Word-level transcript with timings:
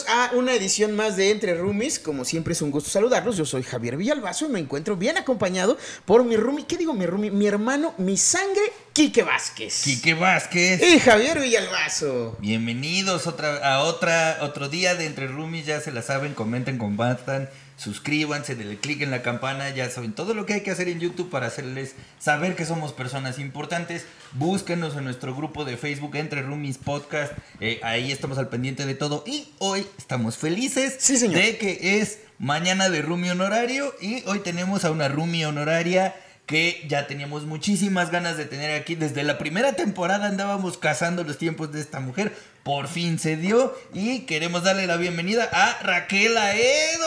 bienvenidos 0.00 0.04
a 0.08 0.30
una 0.34 0.54
edición 0.54 0.94
más 0.94 1.16
de 1.16 1.30
Entre 1.30 1.54
Roomies. 1.54 1.98
Como 1.98 2.24
siempre 2.24 2.52
es 2.52 2.62
un 2.62 2.70
gusto 2.70 2.90
saludarlos. 2.90 3.36
Yo 3.36 3.44
soy 3.44 3.62
Javier 3.62 3.96
Villalbazo 3.96 4.46
y 4.46 4.48
me 4.48 4.58
encuentro 4.58 4.96
bien 4.96 5.16
acompañado 5.16 5.76
por 6.04 6.24
mi 6.24 6.36
roomie. 6.36 6.66
¿Qué 6.66 6.76
digo 6.76 6.92
mi 6.92 7.06
roomie? 7.06 7.30
Mi 7.30 7.46
hermano, 7.46 7.94
mi 7.98 8.16
sangre, 8.16 8.62
Quique 8.92 9.22
Vázquez. 9.22 9.82
Quique 9.82 10.14
Vázquez. 10.14 10.82
Y 10.82 10.98
Javier 11.00 11.40
Villalbazo. 11.40 12.36
Bienvenidos 12.40 13.26
otra, 13.26 13.56
a 13.56 13.80
otra, 13.80 14.38
otro 14.42 14.68
día 14.68 14.94
de 14.94 15.06
Entre 15.06 15.26
Roomies. 15.26 15.66
Ya 15.66 15.80
se 15.80 15.92
la 15.92 16.02
saben, 16.02 16.34
comenten, 16.34 16.78
compartan 16.78 17.48
suscríbanse, 17.80 18.56
denle 18.56 18.76
click 18.76 19.00
en 19.00 19.10
la 19.10 19.22
campana, 19.22 19.70
ya 19.70 19.88
saben 19.88 20.12
todo 20.12 20.34
lo 20.34 20.44
que 20.44 20.52
hay 20.52 20.60
que 20.60 20.70
hacer 20.70 20.88
en 20.88 21.00
YouTube 21.00 21.30
para 21.30 21.46
hacerles 21.46 21.94
saber 22.18 22.54
que 22.54 22.66
somos 22.66 22.92
personas 22.92 23.38
importantes. 23.38 24.04
Búsquenos 24.32 24.96
en 24.96 25.04
nuestro 25.04 25.34
grupo 25.34 25.64
de 25.64 25.78
Facebook 25.78 26.14
Entre 26.16 26.42
Roomies 26.42 26.76
Podcast, 26.76 27.32
eh, 27.58 27.80
ahí 27.82 28.12
estamos 28.12 28.36
al 28.36 28.48
pendiente 28.48 28.84
de 28.84 28.94
todo 28.94 29.24
y 29.26 29.48
hoy 29.58 29.86
estamos 29.96 30.36
felices 30.36 30.98
de 31.22 31.56
que 31.56 32.00
es 32.00 32.18
mañana 32.38 32.90
de 32.90 33.00
Roomie 33.00 33.30
honorario 33.30 33.94
y 34.00 34.24
hoy 34.26 34.40
tenemos 34.40 34.84
a 34.84 34.90
una 34.90 35.08
Roomie 35.08 35.46
honoraria 35.46 36.14
que 36.50 36.84
ya 36.88 37.06
teníamos 37.06 37.44
muchísimas 37.44 38.10
ganas 38.10 38.36
de 38.36 38.44
tener 38.44 38.72
aquí. 38.72 38.96
Desde 38.96 39.22
la 39.22 39.38
primera 39.38 39.74
temporada 39.74 40.26
andábamos 40.26 40.78
cazando 40.78 41.22
los 41.22 41.38
tiempos 41.38 41.70
de 41.70 41.80
esta 41.80 42.00
mujer. 42.00 42.32
Por 42.64 42.88
fin 42.88 43.20
se 43.20 43.36
dio 43.36 43.72
y 43.94 44.22
queremos 44.22 44.64
darle 44.64 44.88
la 44.88 44.96
bienvenida 44.96 45.48
a 45.52 45.80
Raquel 45.80 46.36
Aedo. 46.36 47.06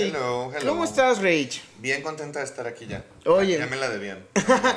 Hello, 0.00 0.52
hello. 0.52 0.68
¿Cómo 0.68 0.82
estás, 0.82 1.22
Rach? 1.22 1.58
Bien 1.78 2.02
contenta 2.02 2.40
de 2.40 2.46
estar 2.46 2.66
aquí 2.66 2.86
ya. 2.86 3.04
Oye. 3.26 3.56
Ya 3.58 3.68
me 3.68 3.76
la 3.76 3.90
debían. 3.90 4.26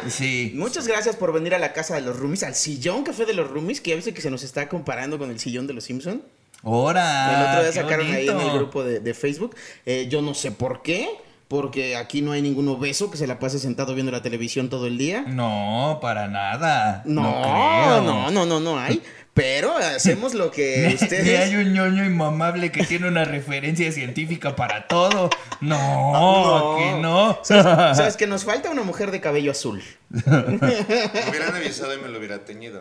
sí. 0.07 0.51
Muchas 0.53 0.87
gracias 0.87 1.15
por 1.15 1.33
venir 1.33 1.55
a 1.55 1.59
la 1.59 1.73
casa 1.73 1.95
de 1.95 2.01
los 2.01 2.19
roomies, 2.19 2.43
al 2.43 2.53
sillón 2.53 3.03
café 3.03 3.25
de 3.25 3.33
los 3.33 3.49
roomies, 3.49 3.81
que 3.81 3.89
ya 3.89 3.95
veces 3.95 4.13
que 4.13 4.21
se 4.21 4.29
nos 4.29 4.43
está 4.43 4.69
comparando 4.69 5.17
con 5.17 5.31
el 5.31 5.39
sillón 5.39 5.65
de 5.65 5.73
los 5.73 5.85
Simpson. 5.85 6.21
¡Hora! 6.61 7.33
El 7.33 7.47
otro 7.47 7.63
día 7.63 7.81
sacaron 7.81 8.11
ahí 8.11 8.27
en 8.27 8.39
el 8.39 8.51
grupo 8.51 8.83
de, 8.83 9.13
Facebook. 9.15 9.55
Eh, 9.87 10.05
yo 10.07 10.21
no 10.21 10.35
sé 10.35 10.51
por 10.51 10.83
qué 10.83 11.09
porque 11.49 11.97
aquí 11.97 12.21
no 12.21 12.31
hay 12.31 12.43
ningún 12.43 12.67
obeso 12.67 13.09
que 13.09 13.17
se 13.17 13.25
la 13.25 13.39
pase 13.39 13.57
sentado 13.57 13.95
viendo 13.95 14.11
la 14.11 14.21
televisión 14.21 14.69
todo 14.69 14.85
el 14.85 14.99
día. 14.99 15.25
No, 15.27 15.97
para 15.99 16.27
nada. 16.27 17.01
No, 17.05 18.01
no, 18.01 18.29
no, 18.29 18.45
no, 18.45 18.59
no, 18.59 18.79
hay. 18.79 19.01
Pero 19.33 19.75
hacemos 19.75 20.35
lo 20.35 20.51
que 20.51 20.95
ustedes. 21.01 21.23
Ni 21.23 21.31
hay 21.31 21.55
un 21.55 21.73
ñoño 21.73 22.05
inmamable 22.05 22.71
que 22.71 22.83
tiene 22.83 23.07
una 23.07 23.25
referencia 23.25 23.91
científica 23.91 24.55
para 24.55 24.85
todo. 24.87 25.31
No, 25.59 26.75
que 26.77 26.91
no. 27.01 27.39
¿Sabes, 27.41 27.63
¿Sabes, 27.97 28.15
que 28.15 28.27
nos 28.27 28.45
falta 28.45 28.69
una 28.69 28.83
mujer 28.83 29.09
de 29.09 29.19
cabello 29.19 29.51
azul? 29.51 29.81
me 30.09 30.21
hubieran 31.29 31.55
avisado 31.55 31.95
y 31.95 31.97
me 31.97 32.09
lo 32.09 32.19
hubiera 32.19 32.45
teñido. 32.45 32.77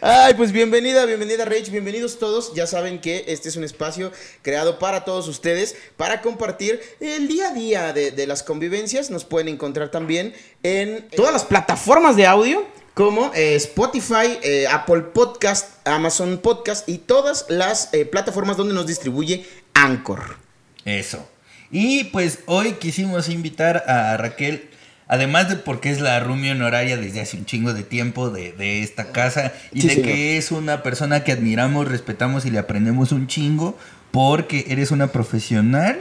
Ay, 0.00 0.34
pues 0.34 0.52
bienvenida, 0.52 1.04
bienvenida 1.06 1.44
Rach, 1.44 1.68
bienvenidos 1.70 2.20
todos. 2.20 2.54
Ya 2.54 2.68
saben 2.68 3.00
que 3.00 3.24
este 3.26 3.48
es 3.48 3.56
un 3.56 3.64
espacio 3.64 4.12
creado 4.42 4.78
para 4.78 5.04
todos 5.04 5.26
ustedes, 5.26 5.76
para 5.96 6.22
compartir 6.22 6.80
el 7.00 7.26
día 7.26 7.48
a 7.48 7.52
día 7.52 7.92
de, 7.92 8.26
las 8.28 8.44
convivencias. 8.44 9.10
Nos 9.10 9.24
pueden 9.24 9.48
encontrar 9.48 9.90
también 9.90 10.34
en 10.62 11.08
todas 11.16 11.32
las 11.32 11.44
plataformas 11.44 12.14
de 12.14 12.26
audio 12.26 12.64
como 12.94 13.32
eh, 13.34 13.56
Spotify, 13.56 14.38
eh, 14.42 14.68
Apple 14.70 15.00
Podcast, 15.12 15.86
Amazon 15.86 16.38
Podcast 16.38 16.88
y 16.88 16.98
todas 16.98 17.46
las 17.48 17.92
eh, 17.92 18.04
plataformas 18.04 18.56
donde 18.56 18.72
nos 18.72 18.86
distribuye 18.86 19.44
Anchor. 19.74 20.36
Eso. 20.84 21.28
Y 21.72 22.04
pues 22.04 22.38
hoy 22.46 22.74
quisimos 22.74 23.28
invitar 23.28 23.82
a 23.88 24.16
Raquel 24.16 24.70
Además 25.08 25.48
de 25.48 25.56
porque 25.56 25.90
es 25.90 26.00
la 26.00 26.18
Rumi 26.20 26.50
honoraria 26.50 26.96
desde 26.96 27.20
hace 27.20 27.36
un 27.36 27.46
chingo 27.46 27.72
de 27.72 27.84
tiempo 27.84 28.30
de, 28.30 28.82
esta 28.82 29.12
casa 29.12 29.52
y 29.72 29.86
de 29.86 30.02
que 30.02 30.36
es 30.36 30.50
una 30.50 30.82
persona 30.82 31.22
que 31.22 31.32
admiramos, 31.32 31.88
respetamos 31.88 32.44
y 32.44 32.50
le 32.50 32.58
aprendemos 32.58 33.12
un 33.12 33.28
chingo 33.28 33.78
porque 34.10 34.66
eres 34.68 34.90
una 34.90 35.08
profesional 35.08 35.98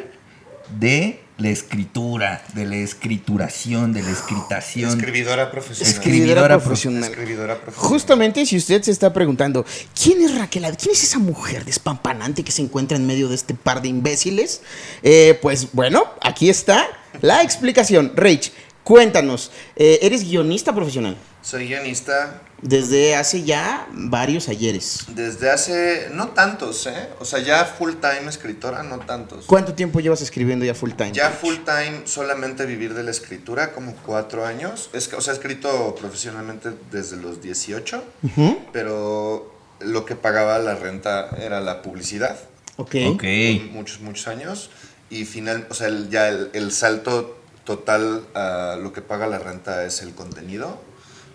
de 0.80 1.20
la 1.38 1.50
escritura, 1.50 2.44
de 2.54 2.66
la 2.66 2.78
escrituración, 2.78 3.92
de 3.92 4.02
la 4.02 4.10
escritación. 4.10 4.90
Escribidora 4.90 5.52
profesional. 5.52 5.94
Escribidora, 5.94 6.60
profesional. 6.60 7.04
Escribidora 7.04 7.62
profesional. 7.62 7.90
Justamente 7.90 8.46
si 8.46 8.58
usted 8.58 8.82
se 8.82 8.92
está 8.92 9.12
preguntando, 9.12 9.66
¿quién 10.02 10.22
es 10.22 10.36
Raquel? 10.36 10.64
¿Quién 10.78 10.94
es 10.94 11.04
esa 11.04 11.20
mujer 11.20 11.66
despampanante 11.66 12.44
que 12.44 12.52
se 12.52 12.62
encuentra 12.62 12.98
en 12.98 13.06
medio 13.06 13.28
de 13.28 13.36
este 13.36 13.54
par 13.54 13.82
de 13.82 13.90
imbéciles? 13.90 14.62
Eh, 15.04 15.38
pues 15.42 15.68
bueno, 15.74 16.06
aquí 16.22 16.50
está 16.50 16.88
la 17.22 17.42
explicación. 17.44 18.14
Rach, 18.16 18.50
Cuéntanos, 18.86 19.50
eh, 19.76 19.98
¿eres 20.04 20.24
guionista 20.24 20.72
profesional? 20.72 21.18
Soy 21.42 21.66
guionista. 21.68 22.44
Desde 22.62 23.16
hace 23.16 23.42
ya 23.42 23.88
varios 23.92 24.48
ayeres. 24.48 25.06
Desde 25.08 25.50
hace, 25.50 26.10
no 26.14 26.30
tantos, 26.30 26.86
¿eh? 26.86 27.10
O 27.20 27.26
sea, 27.26 27.40
ya 27.40 27.66
full 27.66 27.94
time 27.94 28.30
escritora, 28.30 28.84
no 28.84 29.00
tantos. 29.00 29.46
¿Cuánto 29.48 29.74
tiempo 29.74 30.02
llevas 30.02 30.22
escribiendo 30.22 30.66
ya 30.66 30.76
full 30.76 30.92
time? 30.92 31.14
Ya 31.14 31.32
full 31.32 31.56
time, 31.66 32.02
solamente 32.06 32.68
vivir 32.68 32.94
de 32.94 33.02
la 33.02 33.10
escritura, 33.10 33.74
como 33.74 33.96
cuatro 34.06 34.46
años. 34.46 34.92
Es, 34.94 35.12
o 35.12 35.20
sea, 35.20 35.34
he 35.34 35.36
escrito 35.36 35.96
profesionalmente 35.96 36.70
desde 36.92 37.18
los 37.18 37.42
18, 37.42 38.04
pero 38.72 39.52
lo 39.80 40.06
que 40.06 40.16
pagaba 40.16 40.60
la 40.60 40.76
renta 40.76 41.32
era 41.42 41.60
la 41.60 41.82
publicidad. 41.82 42.38
Ok. 42.78 42.98
okay. 43.16 43.68
Muchos, 43.74 44.00
muchos 44.02 44.28
años. 44.28 44.70
Y 45.10 45.26
final, 45.26 45.66
o 45.72 45.74
sea, 45.74 45.90
ya 46.08 46.30
el, 46.30 46.52
el 46.54 46.72
salto 46.72 47.35
total 47.66 48.26
lo 48.82 48.94
que 48.94 49.02
paga 49.02 49.28
la 49.28 49.40
renta 49.40 49.84
es 49.86 50.02
el 50.02 50.16
contenido. 50.16 50.80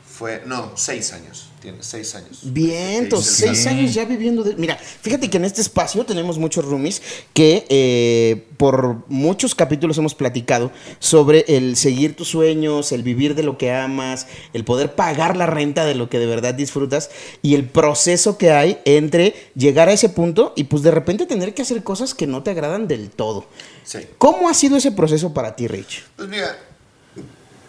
Fue, 0.07 0.43
no, 0.47 0.73
seis 0.77 1.13
años. 1.13 1.50
Tiene 1.61 1.83
seis 1.83 2.15
años. 2.15 2.41
Bien, 2.43 3.09
seis 3.21 3.67
años 3.67 3.93
ya 3.93 4.07
viviendo 4.07 4.43
de... 4.43 4.57
Mira, 4.57 4.77
fíjate 4.79 5.29
que 5.29 5.37
en 5.37 5.45
este 5.45 5.61
espacio 5.61 6.07
tenemos 6.07 6.39
muchos 6.39 6.65
roomies 6.65 7.03
que 7.35 7.67
eh, 7.69 8.47
por 8.57 9.05
muchos 9.09 9.55
capítulos 9.55 9.99
hemos 9.99 10.15
platicado 10.15 10.73
sobre 11.01 11.45
el 11.49 11.77
seguir 11.77 12.17
tus 12.17 12.29
sueños, 12.29 12.93
el 12.93 13.03
vivir 13.03 13.35
de 13.35 13.43
lo 13.43 13.59
que 13.59 13.73
amas, 13.73 14.27
el 14.55 14.65
poder 14.65 14.95
pagar 14.95 15.37
la 15.37 15.45
renta 15.45 15.85
de 15.85 15.95
lo 15.95 16.09
que 16.09 16.19
de 16.19 16.25
verdad 16.25 16.55
disfrutas 16.55 17.11
y 17.43 17.55
el 17.55 17.69
proceso 17.69 18.39
que 18.39 18.53
hay 18.53 18.79
entre 18.87 19.35
llegar 19.55 19.91
a 19.91 19.93
ese 19.93 20.09
punto 20.09 20.55
y 20.57 20.65
pues 20.65 20.83
de 20.83 20.93
repente 20.93 21.27
tener 21.27 21.53
que 21.53 21.61
hacer 21.61 21.83
cosas 21.83 22.15
que 22.15 22.27
no 22.27 22.43
te 22.43 22.53
agradan 22.53 22.89
del 22.89 23.11
todo. 23.11 23.45
Sí. 23.85 23.99
¿Cómo 24.17 24.49
ha 24.49 24.55
sido 24.55 24.79
ese 24.79 24.93
proceso 24.93 25.35
para 25.35 25.57
ti, 25.57 25.69
Rich? 25.69 26.05
Pues 26.17 26.27
mira, 26.29 26.57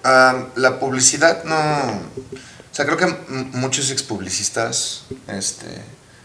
la 0.04 0.80
publicidad 0.80 1.44
no 1.44 2.32
sea, 2.82 2.96
creo 2.96 2.98
que 2.98 3.34
muchos 3.58 3.92
expublicistas, 3.92 5.04
este, 5.28 5.68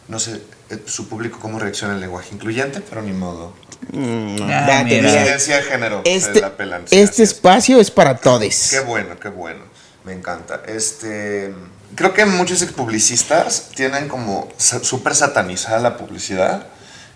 no 0.09 0.19
sé, 0.19 0.41
eh, 0.71 0.83
su 0.87 1.09
público 1.09 1.39
cómo 1.41 1.59
reacciona 1.59 1.95
al 1.95 2.01
lenguaje 2.01 2.35
incluyente, 2.35 2.81
pero 2.81 3.03
ni 3.03 3.13
modo. 3.13 3.55
Mm, 3.93 4.37
ah, 4.43 4.85
de 4.85 5.63
género. 5.69 6.03
Este, 6.05 6.43
este 6.91 7.23
espacio 7.23 7.81
es 7.81 7.91
para 7.91 8.17
todos. 8.17 8.69
Qué 8.71 8.81
bueno, 8.81 9.19
qué 9.21 9.29
bueno. 9.29 9.61
Me 10.05 10.13
encanta. 10.13 10.63
Este, 10.67 11.53
creo 11.95 12.15
que 12.15 12.25
muchos 12.25 12.63
expublicistas 12.63 13.71
tienen 13.75 14.09
como 14.09 14.49
súper 14.57 15.15
satanizada 15.15 15.81
la 15.81 15.97
publicidad 15.97 16.69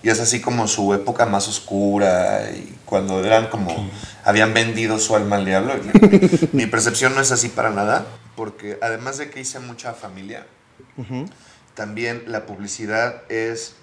y 0.02 0.08
es 0.08 0.18
así 0.18 0.40
como 0.40 0.66
su 0.66 0.92
época 0.94 1.26
más 1.26 1.46
oscura 1.46 2.50
y 2.50 2.76
cuando 2.84 3.24
eran 3.24 3.48
como 3.48 3.90
habían 4.24 4.54
vendido 4.54 4.98
su 4.98 5.14
alma 5.14 5.36
al 5.36 5.44
diablo. 5.44 5.74
mi 6.52 6.66
percepción 6.66 7.14
no 7.14 7.20
es 7.20 7.30
así 7.30 7.48
para 7.48 7.70
nada 7.70 8.06
porque 8.36 8.78
además 8.82 9.18
de 9.18 9.30
que 9.30 9.40
hice 9.40 9.60
mucha 9.60 9.92
familia, 9.92 10.46
también 11.74 12.24
la 12.26 12.46
publicidad 12.46 13.22
es 13.30 13.74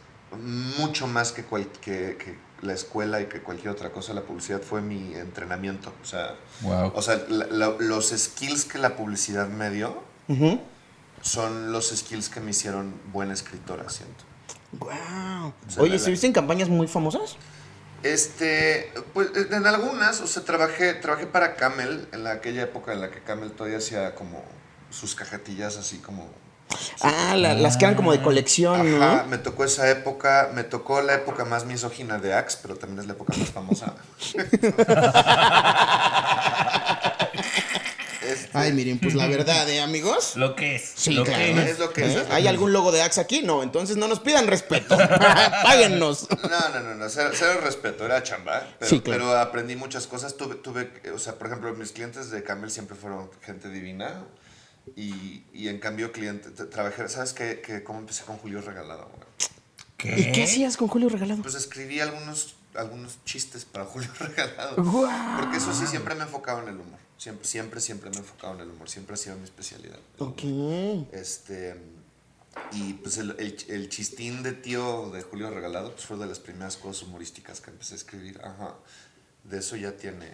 mucho 0.80 1.08
más 1.08 1.32
que, 1.32 1.44
que, 1.82 2.48
la 2.62 2.74
escuela 2.74 3.22
y 3.22 3.26
que 3.28 3.42
cualquier 3.42 3.70
otra 3.70 3.92
cosa. 3.92 4.14
La 4.14 4.24
publicidad 4.24 4.62
fue 4.62 4.82
mi 4.82 5.14
entrenamiento. 5.14 5.94
O 6.02 6.06
sea, 6.06 6.36
o 6.94 7.02
sea 7.02 7.24
los 7.30 8.10
skills 8.10 8.66
que 8.66 8.80
la 8.80 8.96
publicidad 8.96 9.48
me 9.48 9.70
dio 9.70 10.02
son 11.22 11.72
los 11.72 11.90
skills 11.96 12.30
que 12.30 12.40
me 12.40 12.52
hicieron 12.52 12.94
buena 13.12 13.34
escritora, 13.34 13.90
siento. 13.90 14.24
Wow. 14.74 15.54
Oye, 15.80 15.96
¿estuviste 15.96 16.28
en 16.28 16.34
campañas 16.34 16.70
muy 16.70 16.88
famosas? 16.88 17.38
Este, 18.04 18.92
pues 19.14 19.30
en 19.36 19.66
algunas, 19.66 20.22
o 20.22 20.28
sea, 20.28 20.44
trabajé, 20.44 20.94
trabajé 20.94 21.28
para 21.28 21.56
Camel 21.56 22.08
en 22.12 22.28
aquella 22.28 22.64
época 22.64 22.94
en 22.94 23.02
la 23.02 23.10
que 23.10 23.22
Camel 23.22 23.52
todavía 23.52 23.80
hacía 23.80 24.16
como 24.16 24.44
sus 24.90 25.16
cajetillas 25.16 25.78
así 25.78 25.98
como 25.98 26.30
Ah, 27.02 27.36
las 27.36 27.78
que 27.78 27.86
eran 27.86 27.96
como 27.96 28.12
de 28.12 28.22
colección, 28.22 29.02
Ajá, 29.02 29.26
me 29.30 29.38
tocó 29.38 29.64
esa 29.64 29.90
época, 29.90 30.50
me 30.54 30.64
tocó 30.64 31.02
la 31.02 31.14
época 31.14 31.46
más 31.46 31.66
misógina 31.66 32.18
de 32.18 32.34
Axe, 32.34 32.60
pero 32.62 32.76
también 32.76 33.00
es 33.00 33.08
la 33.08 33.14
época 33.14 33.34
más 33.38 33.50
famosa. 33.50 33.94
Ay, 38.58 38.74
miren, 38.74 39.00
pues 39.00 39.16
la 39.16 39.28
verdad, 39.28 39.70
¿eh, 39.70 39.82
amigos? 39.82 40.36
Lo 40.36 40.56
que 40.56 40.76
es. 40.76 40.94
Sí, 40.96 41.14
lo 41.14 41.24
claro. 41.24 41.44
Que 41.44 41.72
es. 41.72 41.80
lo 41.80 41.94
que 41.94 42.06
es. 42.06 42.30
¿Hay 42.30 42.48
algún 42.48 42.74
logo 42.74 42.92
de 42.92 43.02
Axe 43.02 43.22
aquí? 43.22 43.42
No, 43.42 43.64
entonces 43.64 43.98
no 43.98 44.08
nos 44.08 44.20
pidan 44.20 44.48
respeto. 44.48 44.98
Páguennos. 45.64 46.28
No, 46.30 46.70
no, 46.70 46.80
no, 46.82 46.96
no, 46.96 47.10
cero, 47.10 47.32
respeto, 47.64 48.06
era 48.06 48.24
chamba. 48.24 48.68
Pero, 48.80 48.90
sí, 48.90 49.00
claro. 49.02 49.26
pero 49.26 49.38
aprendí 49.38 49.76
muchas 49.76 50.08
cosas. 50.08 50.36
Tuve, 50.38 50.56
tuve, 50.56 50.92
o 51.14 51.20
sea, 51.20 51.36
por 51.36 51.48
ejemplo, 51.48 51.74
mis 51.74 51.92
clientes 51.92 52.32
de 52.32 52.44
Camel 52.44 52.72
siempre 52.72 52.96
fueron 52.96 53.30
gente 53.42 53.70
divina. 53.70 54.24
Y, 54.96 55.44
y 55.54 55.68
en 55.68 55.80
cambio, 55.80 56.12
cliente, 56.12 56.50
trabajé, 56.50 57.10
¿sabes 57.10 57.34
qué? 57.34 57.62
Que 57.62 57.84
¿Cómo 57.84 58.00
empecé 58.00 58.24
con 58.24 58.38
Julio 58.38 58.62
Regalado? 58.62 59.10
¿Qué? 59.98 60.16
¿Y 60.18 60.32
qué 60.32 60.44
hacías 60.44 60.78
con 60.78 60.88
Julio 60.88 61.10
Regalado? 61.10 61.42
Pues 61.42 61.56
escribí 61.56 62.00
algunos, 62.00 62.56
algunos 62.76 63.18
chistes 63.26 63.66
para 63.66 63.86
Julio 63.86 64.10
Regalado. 64.20 64.82
¡Guau! 64.84 65.40
Porque 65.40 65.58
eso 65.58 65.74
sí, 65.74 65.88
siempre 65.88 66.16
me 66.16 66.22
he 66.22 66.24
enfocado 66.24 66.62
en 66.64 66.70
el 66.70 66.76
humor. 66.76 67.00
Siempre, 67.18 67.48
siempre, 67.48 67.82
siempre 67.82 68.10
me 68.10 68.18
he 68.18 68.20
enfocado 68.20 68.54
en 68.56 68.62
el 68.62 68.70
humor. 68.70 68.90
Siempre 68.90 69.16
ha 69.16 69.18
sido 69.18 69.36
mi 69.38 69.44
especialidad. 69.44 70.00
Ok. 70.20 70.44
Este. 71.12 71.76
Y 72.72 72.94
pues 72.94 73.18
el, 73.18 73.36
el, 73.40 73.56
el 73.68 73.90
chistín 73.90 74.42
de 74.44 74.52
tío 74.52 75.12
de 75.12 75.22
Julio 75.22 75.50
Regalado 75.52 75.92
pues 75.92 76.06
fue 76.06 76.18
de 76.18 76.26
las 76.26 76.40
primeras 76.40 76.76
cosas 76.78 77.04
humorísticas 77.08 77.62
que 77.62 77.70
empecé 77.70 77.94
a 77.94 77.98
escribir. 77.98 78.40
Ajá. 78.44 78.76
De 79.44 79.60
eso 79.60 79.76
ya 79.76 79.96
tiene, 79.96 80.34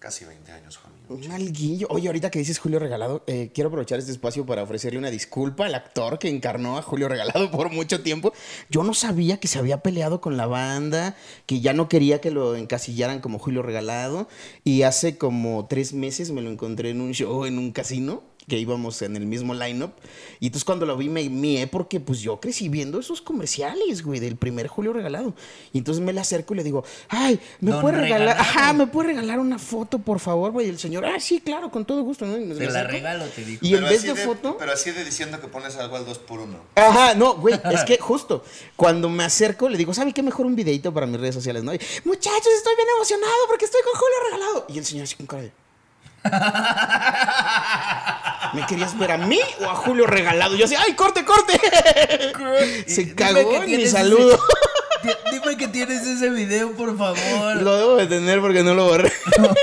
casi 0.00 0.24
20 0.24 0.50
años, 0.50 0.78
Juan. 0.78 0.92
Un 1.10 1.30
alguillo. 1.30 1.86
Oye, 1.90 2.08
ahorita 2.08 2.30
que 2.30 2.38
dices 2.38 2.58
Julio 2.58 2.78
Regalado, 2.78 3.22
eh, 3.26 3.50
quiero 3.54 3.68
aprovechar 3.68 3.98
este 3.98 4.10
espacio 4.10 4.46
para 4.46 4.62
ofrecerle 4.62 4.98
una 4.98 5.10
disculpa 5.10 5.66
al 5.66 5.74
actor 5.74 6.18
que 6.18 6.28
encarnó 6.28 6.78
a 6.78 6.82
Julio 6.82 7.06
Regalado 7.08 7.50
por 7.50 7.70
mucho 7.70 8.02
tiempo. 8.02 8.32
Yo 8.70 8.82
no 8.82 8.94
sabía 8.94 9.38
que 9.38 9.46
se 9.46 9.58
había 9.58 9.82
peleado 9.82 10.20
con 10.20 10.38
la 10.38 10.46
banda, 10.46 11.16
que 11.46 11.60
ya 11.60 11.74
no 11.74 11.88
quería 11.88 12.20
que 12.20 12.30
lo 12.30 12.56
encasillaran 12.56 13.20
como 13.20 13.38
Julio 13.38 13.62
Regalado. 13.62 14.26
Y 14.64 14.82
hace 14.82 15.18
como 15.18 15.66
tres 15.66 15.92
meses 15.92 16.32
me 16.32 16.40
lo 16.40 16.50
encontré 16.50 16.90
en 16.90 17.02
un 17.02 17.12
show 17.12 17.44
en 17.44 17.58
un 17.58 17.70
casino 17.70 18.29
que 18.48 18.58
íbamos 18.58 19.00
en 19.02 19.16
el 19.16 19.26
mismo 19.26 19.54
lineup. 19.54 19.92
Y 20.40 20.46
entonces 20.46 20.64
cuando 20.64 20.86
lo 20.86 20.96
vi 20.96 21.08
me 21.08 21.28
mié 21.28 21.66
porque 21.66 22.00
pues 22.00 22.20
yo 22.20 22.40
crecí 22.40 22.68
viendo 22.68 22.98
esos 23.00 23.20
comerciales, 23.22 24.02
güey, 24.02 24.20
del 24.20 24.36
primer 24.36 24.66
Julio 24.68 24.92
Regalado. 24.92 25.34
Y 25.72 25.78
entonces 25.78 26.02
me 26.02 26.12
le 26.12 26.20
acerco 26.20 26.54
y 26.54 26.58
le 26.58 26.64
digo, 26.64 26.84
ay, 27.08 27.38
¿me 27.60 27.72
Don 27.72 27.80
puede 27.80 27.98
regalar? 27.98 28.36
Regalado. 28.36 28.40
Ajá, 28.40 28.72
¿me 28.72 28.86
puede 28.86 29.08
regalar 29.08 29.38
una 29.38 29.58
foto, 29.58 29.98
por 29.98 30.20
favor, 30.20 30.52
güey? 30.52 30.66
Y 30.66 30.70
el 30.70 30.78
señor, 30.78 31.04
ah, 31.04 31.20
sí, 31.20 31.40
claro, 31.40 31.70
con 31.70 31.84
todo 31.84 32.02
gusto, 32.02 32.26
¿no? 32.26 32.38
Y 32.38 32.44
me 32.44 32.54
Te 32.54 32.70
la 32.70 32.84
regalo, 32.84 33.24
te 33.26 33.44
dijo. 33.44 33.64
Y 33.64 33.74
en 33.74 33.84
vez 33.84 34.02
de 34.02 34.14
foto... 34.14 34.56
Pero 34.58 34.72
así 34.72 34.90
de 34.90 35.04
diciendo 35.04 35.40
que 35.40 35.48
pones 35.48 35.76
algo 35.76 35.96
al 35.96 36.04
2 36.04 36.18
por 36.20 36.40
1 36.40 36.56
Ajá, 36.74 37.14
no, 37.14 37.34
güey, 37.36 37.58
es 37.72 37.84
que 37.84 37.98
justo 37.98 38.44
cuando 38.76 39.08
me 39.08 39.24
acerco 39.24 39.68
le 39.68 39.78
digo, 39.78 39.94
¿sabe 39.94 40.12
qué 40.12 40.22
mejor 40.22 40.46
un 40.46 40.56
videito 40.56 40.92
para 40.92 41.06
mis 41.06 41.20
redes 41.20 41.34
sociales, 41.34 41.62
no? 41.62 41.74
Y, 41.74 41.80
Muchachos, 42.04 42.52
estoy 42.56 42.74
bien 42.76 42.88
emocionado 42.96 43.36
porque 43.48 43.64
estoy 43.64 43.80
con 43.82 43.98
Julio 43.98 44.16
Regalado. 44.24 44.66
Y 44.68 44.78
el 44.78 44.84
señor 44.84 45.04
así 45.04 45.14
con 45.16 45.26
cara 45.26 45.42
de... 45.42 45.59
¿Me 48.54 48.66
querías 48.66 48.98
ver 48.98 49.12
a 49.12 49.18
mí 49.18 49.38
o 49.60 49.64
a 49.70 49.74
Julio 49.74 50.06
Regalado? 50.06 50.56
Yo 50.56 50.64
así, 50.64 50.74
¡ay, 50.74 50.94
corte, 50.94 51.24
corte! 51.24 51.58
Se 52.86 53.14
cagó 53.14 53.62
en 53.62 53.70
mi 53.76 53.86
saludo. 53.86 54.32
ese- 54.34 54.40
Dime 55.32 55.56
que 55.56 55.66
tienes 55.68 56.06
ese 56.06 56.28
video, 56.28 56.72
por 56.72 56.94
favor. 56.98 57.56
Lo 57.62 57.74
debo 57.78 57.96
de 57.96 58.06
tener 58.06 58.38
porque 58.42 58.62
no 58.62 58.74
lo 58.74 58.84
borré. 58.88 59.10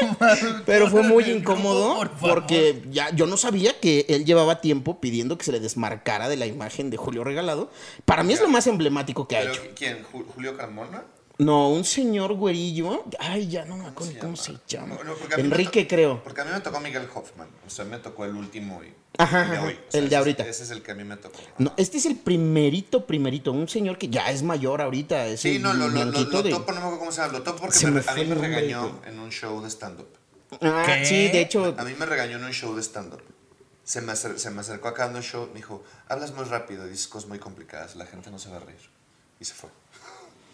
Pero 0.66 0.90
fue 0.90 1.04
muy 1.04 1.26
incómodo 1.26 1.96
Por 1.98 2.10
porque 2.12 2.82
ya 2.90 3.12
yo 3.12 3.28
no 3.28 3.38
sabía 3.38 3.80
que 3.80 4.08
él 4.10 4.26
llevaba 4.26 4.62
tiempo 4.62 5.00
pidiendo 5.00 5.38
que 5.38 5.46
se 5.46 5.52
le 5.52 5.60
desmarcara 5.60 6.28
de 6.28 6.38
la 6.38 6.48
imagen 6.48 6.90
de 6.90 6.98
Julio 6.98 7.24
Regalado. 7.24 7.70
Para 8.06 8.24
mí 8.24 8.34
es 8.34 8.42
lo 8.42 8.48
más 8.48 8.66
emblemático 8.66 9.28
que 9.28 9.38
ha 9.38 9.42
¿Pero 9.42 9.54
hecho. 9.54 9.62
quién? 9.76 10.04
¿Ju- 10.12 10.26
¿Julio 10.34 10.58
Carmona? 10.58 11.04
No, 11.40 11.70
un 11.70 11.84
señor 11.86 12.34
güerillo. 12.34 13.04
Ay, 13.20 13.48
ya 13.48 13.64
no 13.66 13.78
me 13.78 13.86
acuerdo 13.86 14.14
cómo 14.20 14.36
se 14.36 14.56
llama. 14.68 14.96
No, 14.96 15.04
no, 15.04 15.14
Enrique, 15.38 15.88
creo. 15.88 16.24
Porque 16.24 16.42
a 16.42 16.46
mí 16.46 16.52
me 16.52 16.60
tocó 16.62 16.80
Miguel 16.80 17.08
Hoffman. 17.14 17.48
O 17.66 17.70
sea, 17.70 17.86
me 17.86 18.00
tocó 18.00 18.26
el 18.26 18.36
último 18.36 18.82
y 18.84 18.92
Ajá, 19.20 19.44
el 19.44 19.52
de 19.52 19.60
hoy. 19.60 19.80
O 19.94 19.98
el 19.98 20.10
de 20.10 20.16
ahorita. 20.16 20.44
Ese 20.48 20.64
es 20.64 20.72
el 20.72 20.82
que 20.82 20.92
a 20.92 20.96
mí 20.96 21.04
me 21.04 21.16
tocó. 21.18 21.38
No, 21.60 21.74
este 21.78 21.98
es 21.98 22.08
el 22.08 22.16
primerito, 22.18 23.06
primerito. 23.06 23.52
Un 23.52 23.70
señor 23.70 24.00
que 24.00 24.08
ya 24.10 24.32
es 24.32 24.42
mayor 24.42 24.82
ahorita. 24.82 25.28
Es 25.28 25.42
Sí, 25.42 25.60
no, 25.60 25.74
lo, 25.74 25.88
lo, 25.88 26.06
lo, 26.06 26.22
lo 26.24 26.42
de- 26.42 26.50
topo, 26.50 26.72
no 26.72 26.80
me 26.80 26.86
acuerdo 26.86 27.00
cómo 27.00 27.12
se 27.12 27.22
llama. 27.22 27.34
Lo 27.34 27.44
topo 27.44 27.62
porque 27.62 27.86
me- 27.86 28.02
me 28.02 28.04
a 28.08 28.14
mí 28.16 28.26
me 28.26 28.36
regañó 28.36 29.00
en 29.06 29.20
un 29.20 29.30
show 29.30 29.62
de 29.62 29.70
stand-up. 29.70 30.08
Ah, 30.62 30.84
¿Qué? 30.88 31.06
sí, 31.06 31.28
de 31.28 31.42
hecho. 31.42 31.76
A 31.78 31.84
mí 31.84 31.94
me 32.00 32.06
regañó 32.08 32.38
en 32.38 32.46
un 32.46 32.52
show 32.52 32.74
de 32.76 32.82
stand-up. 32.82 33.22
Se 33.84 34.02
me, 34.02 34.16
se 34.16 34.50
me 34.50 34.62
acercó 34.62 34.88
acá 34.90 35.06
en 35.06 35.16
un 35.16 35.22
show, 35.24 35.48
me 35.50 35.56
dijo, 35.56 35.84
hablas 36.10 36.34
muy 36.34 36.46
rápido, 36.46 36.86
dices 36.88 37.08
cosas 37.08 37.30
muy 37.30 37.40
complicadas, 37.40 37.96
la 37.96 38.06
gente 38.06 38.30
no 38.32 38.40
se 38.40 38.50
va 38.50 38.58
a 38.58 38.60
reír. 38.60 38.90
Y 39.40 39.46
se 39.46 39.54
fue. 39.54 39.70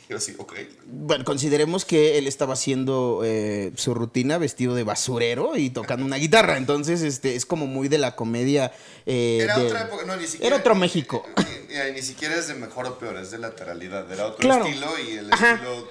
Yo 0.09 0.17
así, 0.17 0.35
ok. 0.37 0.53
Bueno, 0.85 1.23
consideremos 1.23 1.85
que 1.85 2.17
él 2.17 2.27
estaba 2.27 2.53
haciendo 2.53 3.21
eh, 3.23 3.71
su 3.75 3.93
rutina 3.93 4.37
vestido 4.37 4.75
de 4.75 4.83
basurero 4.83 5.55
y 5.57 5.69
tocando 5.69 6.05
una 6.05 6.17
guitarra. 6.17 6.57
Entonces, 6.57 7.01
este, 7.01 7.35
es 7.35 7.45
como 7.45 7.67
muy 7.67 7.87
de 7.87 7.97
la 7.97 8.15
comedia. 8.15 8.71
eh, 9.05 9.39
Era 9.41 9.57
de- 9.57 9.67
otra 9.67 9.81
época, 9.83 10.05
no, 10.05 10.15
ni 10.17 10.27
siquiera. 10.27 10.47
Era 10.47 10.57
otro 10.57 10.75
México. 10.75 11.25
Ni, 11.37 11.75
ni- 11.79 11.91
ni 11.93 12.01
siquiera 12.01 12.35
es 12.35 12.47
de 12.49 12.53
mejor 12.55 12.85
o 12.85 12.99
peor, 12.99 13.17
es 13.17 13.31
de 13.31 13.37
lateralidad. 13.39 14.11
Era 14.11 14.27
otro 14.27 14.39
Claro. 14.39 14.65
estilo 14.65 14.87
y 14.99 15.13
el 15.17 15.31
Ajá. 15.33 15.53
estilo 15.55 15.87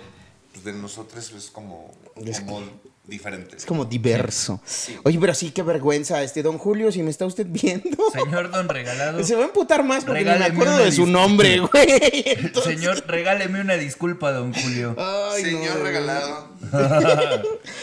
pues, 0.52 0.64
de 0.64 0.72
nosotros 0.74 1.32
es 1.36 1.50
como, 1.50 1.92
Es 2.24 2.40
como 2.40 2.60
diferente. 3.04 3.56
Es 3.56 3.66
como 3.66 3.84
diverso. 3.84 4.60
Sí. 4.64 4.96
Oye, 5.02 5.18
pero 5.20 5.34
sí, 5.34 5.50
qué 5.50 5.62
vergüenza, 5.62 6.22
este 6.22 6.42
don 6.42 6.56
Julio, 6.58 6.92
si 6.92 7.02
me 7.02 7.10
está 7.10 7.26
usted 7.26 7.46
viendo. 7.48 7.96
Señor 8.12 8.50
Don 8.50 8.68
Regalado. 8.68 9.22
Se 9.24 9.34
va 9.34 9.42
a 9.42 9.46
emputar 9.46 9.82
más 9.82 10.04
porque 10.04 10.20
ni 10.24 10.26
me 10.38 10.44
acuerdo 10.44 10.78
de 10.78 10.92
su 10.92 11.06
nombre, 11.06 11.58
güey. 11.72 12.22
Entonces- 12.26 12.74
Señor, 12.78 13.04
regáleme 13.08 13.60
una 13.60 13.74
disculpa, 13.74 14.32
Don 14.32 14.54
Julio. 14.54 14.94
Ay, 14.98 15.42
Señor 15.44 15.78
no. 15.78 15.82
regalado. 15.84 16.52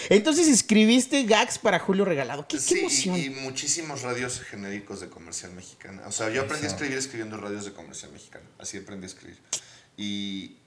Entonces 0.09 0.47
escribiste 0.47 1.23
gags 1.23 1.57
para 1.59 1.79
Julio 1.79 2.05
Regalado. 2.05 2.47
Qué, 2.47 2.57
qué 2.57 2.63
Sí, 2.63 2.79
emoción. 2.79 3.15
y, 3.17 3.25
y 3.25 3.29
muchísimos 3.29 4.01
radios 4.01 4.39
genéricos 4.41 4.99
de 5.01 5.09
comercial 5.09 5.51
mexicana. 5.53 6.03
O 6.07 6.11
sea, 6.11 6.29
yo 6.29 6.41
aprendí 6.43 6.65
a 6.65 6.69
escribir 6.69 6.97
escribiendo 6.97 7.37
radios 7.37 7.65
de 7.65 7.73
comercial 7.73 8.11
mexicana. 8.11 8.45
Así 8.57 8.77
aprendí 8.77 9.05
a 9.05 9.07
escribir. 9.07 9.37
Y, 9.97 10.57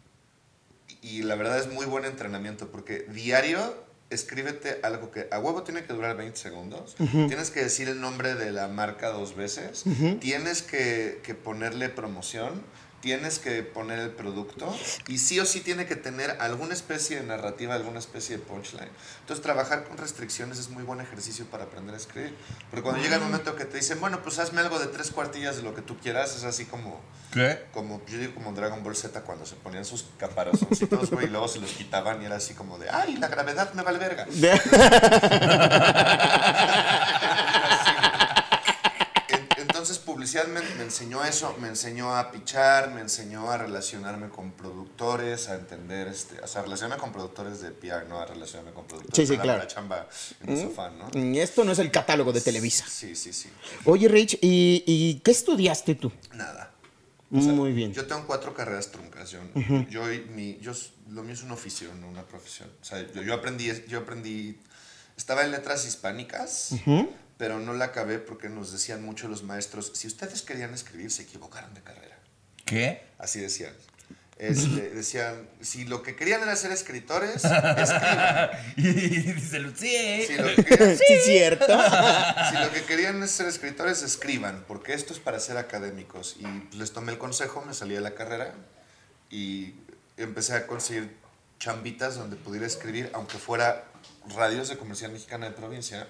y 1.00 1.22
la 1.22 1.34
verdad 1.36 1.58
es 1.58 1.68
muy 1.72 1.86
buen 1.86 2.04
entrenamiento 2.04 2.70
porque 2.70 3.06
diario 3.12 3.74
escríbete 4.14 4.80
algo 4.82 5.10
que 5.10 5.28
a 5.30 5.38
huevo 5.38 5.62
tiene 5.62 5.84
que 5.84 5.92
durar 5.92 6.16
20 6.16 6.36
segundos. 6.36 6.94
Tienes 6.96 7.50
que 7.50 7.60
decir 7.60 7.88
el 7.88 8.00
nombre 8.00 8.34
de 8.34 8.50
la 8.52 8.68
marca 8.68 9.08
dos 9.10 9.36
veces. 9.36 9.84
Tienes 10.20 10.62
que, 10.62 11.20
que 11.22 11.34
ponerle 11.34 11.88
promoción. 11.88 12.62
Tienes 13.02 13.40
que 13.40 13.64
poner 13.64 13.98
el 13.98 14.10
producto 14.10 14.72
y 15.08 15.18
sí 15.18 15.40
o 15.40 15.44
sí 15.44 15.60
tiene 15.60 15.86
que 15.86 15.96
tener 15.96 16.36
alguna 16.40 16.72
especie 16.72 17.16
de 17.20 17.26
narrativa, 17.26 17.74
alguna 17.74 17.98
especie 17.98 18.36
de 18.38 18.44
punchline. 18.44 18.88
Entonces, 19.20 19.42
trabajar 19.42 19.82
con 19.84 19.98
restricciones 19.98 20.60
es 20.60 20.68
muy 20.68 20.84
buen 20.84 21.00
ejercicio 21.00 21.44
para 21.46 21.64
aprender 21.64 21.96
a 21.96 21.98
escribir. 21.98 22.32
Porque 22.70 22.84
cuando 22.84 23.02
llega 23.02 23.16
el 23.16 23.22
momento 23.22 23.56
que 23.56 23.64
te 23.64 23.78
dicen, 23.78 23.98
bueno, 23.98 24.22
pues 24.22 24.38
hazme 24.38 24.60
algo 24.60 24.78
de 24.78 24.86
tres 24.86 25.10
cuartillas 25.10 25.56
de 25.56 25.64
lo 25.64 25.74
que 25.74 25.82
tú 25.82 25.98
quieras, 25.98 26.36
es 26.36 26.44
así 26.44 26.64
como, 26.64 27.00
¿Qué? 27.32 27.64
como 27.72 28.00
yo 28.06 28.18
digo 28.18 28.34
como 28.34 28.52
Dragon 28.52 28.84
Ball 28.84 28.94
Z 28.94 29.20
cuando 29.22 29.46
se 29.46 29.56
ponían 29.56 29.84
sus 29.84 30.04
caparazoncitos, 30.16 31.10
güey, 31.10 31.26
y 31.26 31.30
luego 31.30 31.48
se 31.48 31.58
los 31.58 31.72
quitaban 31.72 32.22
y 32.22 32.26
era 32.26 32.36
así 32.36 32.54
como 32.54 32.78
de, 32.78 32.88
ay, 32.88 33.16
la 33.16 33.26
gravedad 33.26 33.72
me 33.74 33.82
vale 33.82 33.98
verga. 33.98 34.28
Publicidad 40.22 40.46
me, 40.46 40.60
me 40.76 40.84
enseñó 40.84 41.24
eso, 41.24 41.56
me 41.60 41.66
enseñó 41.66 42.14
a 42.16 42.30
pichar, 42.30 42.94
me 42.94 43.00
enseñó 43.00 43.50
a 43.50 43.58
relacionarme 43.58 44.28
con 44.28 44.52
productores, 44.52 45.48
a 45.48 45.56
entender, 45.56 46.06
este, 46.06 46.40
o 46.40 46.46
sea, 46.46 46.62
relacionarme 46.62 47.00
con 47.02 47.10
productores 47.12 47.60
de 47.60 47.72
PR, 47.72 48.06
no 48.08 48.20
a 48.20 48.24
relacionarme 48.26 48.70
con 48.72 48.86
productores 48.86 49.16
Sí, 49.16 49.26
sí, 49.26 49.32
de 49.32 49.38
la 49.38 49.42
claro. 49.42 49.58
mera 49.58 49.68
chamba 49.68 50.08
en 50.40 50.48
el 50.50 50.62
sofá, 50.62 50.90
¿no? 50.90 51.08
Mm, 51.12 51.34
Esto 51.34 51.64
no 51.64 51.72
es 51.72 51.80
el 51.80 51.90
catálogo 51.90 52.32
de 52.32 52.40
Televisa. 52.40 52.84
Sí, 52.88 53.16
sí, 53.16 53.32
sí. 53.32 53.48
Oye, 53.84 54.06
Rich, 54.06 54.34
¿y, 54.40 54.84
y 54.86 55.18
qué 55.24 55.32
estudiaste 55.32 55.96
tú? 55.96 56.12
Nada. 56.34 56.70
O 57.32 57.40
sea, 57.40 57.52
Muy 57.52 57.72
bien. 57.72 57.92
Yo 57.92 58.06
tengo 58.06 58.24
cuatro 58.24 58.54
carreras 58.54 58.92
truncas. 58.92 59.28
Yo, 59.32 59.40
yo, 59.90 60.12
y 60.12 60.20
mi, 60.26 60.56
yo, 60.60 60.70
lo 61.10 61.24
mío 61.24 61.34
es 61.34 61.42
un 61.42 61.50
oficio, 61.50 61.92
no 62.00 62.06
una 62.08 62.22
profesión. 62.22 62.70
O 62.80 62.84
sea, 62.84 63.04
yo, 63.12 63.22
yo 63.22 63.34
aprendí, 63.34 63.72
yo 63.88 63.98
aprendí, 63.98 64.56
estaba 65.16 65.42
en 65.42 65.50
letras 65.50 65.84
hispánicas, 65.84 66.74
pero 67.38 67.58
no 67.58 67.72
la 67.74 67.86
acabé 67.86 68.18
porque 68.18 68.48
nos 68.48 68.72
decían 68.72 69.02
mucho 69.02 69.28
los 69.28 69.42
maestros, 69.42 69.92
si 69.94 70.06
ustedes 70.06 70.42
querían 70.42 70.72
escribir, 70.74 71.10
se 71.10 71.22
equivocaron 71.22 71.74
de 71.74 71.82
carrera. 71.82 72.18
¿Qué? 72.64 73.02
Así 73.18 73.40
decían. 73.40 73.72
Este, 74.38 74.90
decían, 74.94 75.48
si 75.60 75.84
lo 75.84 76.02
que 76.02 76.16
querían 76.16 76.42
era 76.42 76.56
ser 76.56 76.72
escritores, 76.72 77.44
escriban. 77.44 78.50
y 78.76 78.82
dice 79.32 79.58
Lucía. 79.60 80.26
Si 80.26 80.34
lo 80.34 80.54
que 80.54 80.64
querían- 80.64 80.96
Sí, 81.06 81.14
cierto. 81.24 81.66
si 81.66 82.56
lo 82.58 82.72
que 82.72 82.82
querían 82.86 83.22
es 83.22 83.30
ser 83.30 83.46
escritores, 83.46 84.02
escriban, 84.02 84.64
porque 84.66 84.94
esto 84.94 85.12
es 85.12 85.18
para 85.20 85.38
ser 85.40 85.56
académicos. 85.58 86.36
Y 86.40 86.76
les 86.76 86.92
tomé 86.92 87.12
el 87.12 87.18
consejo, 87.18 87.62
me 87.66 87.74
salí 87.74 87.94
de 87.94 88.00
la 88.00 88.14
carrera 88.14 88.54
y 89.30 89.74
empecé 90.16 90.54
a 90.54 90.66
conseguir 90.66 91.16
chambitas 91.58 92.16
donde 92.16 92.36
pudiera 92.36 92.66
escribir, 92.66 93.10
aunque 93.14 93.38
fuera 93.38 93.84
radios 94.34 94.68
de 94.68 94.76
comercial 94.76 95.12
mexicana 95.12 95.46
de 95.46 95.52
provincia. 95.52 96.08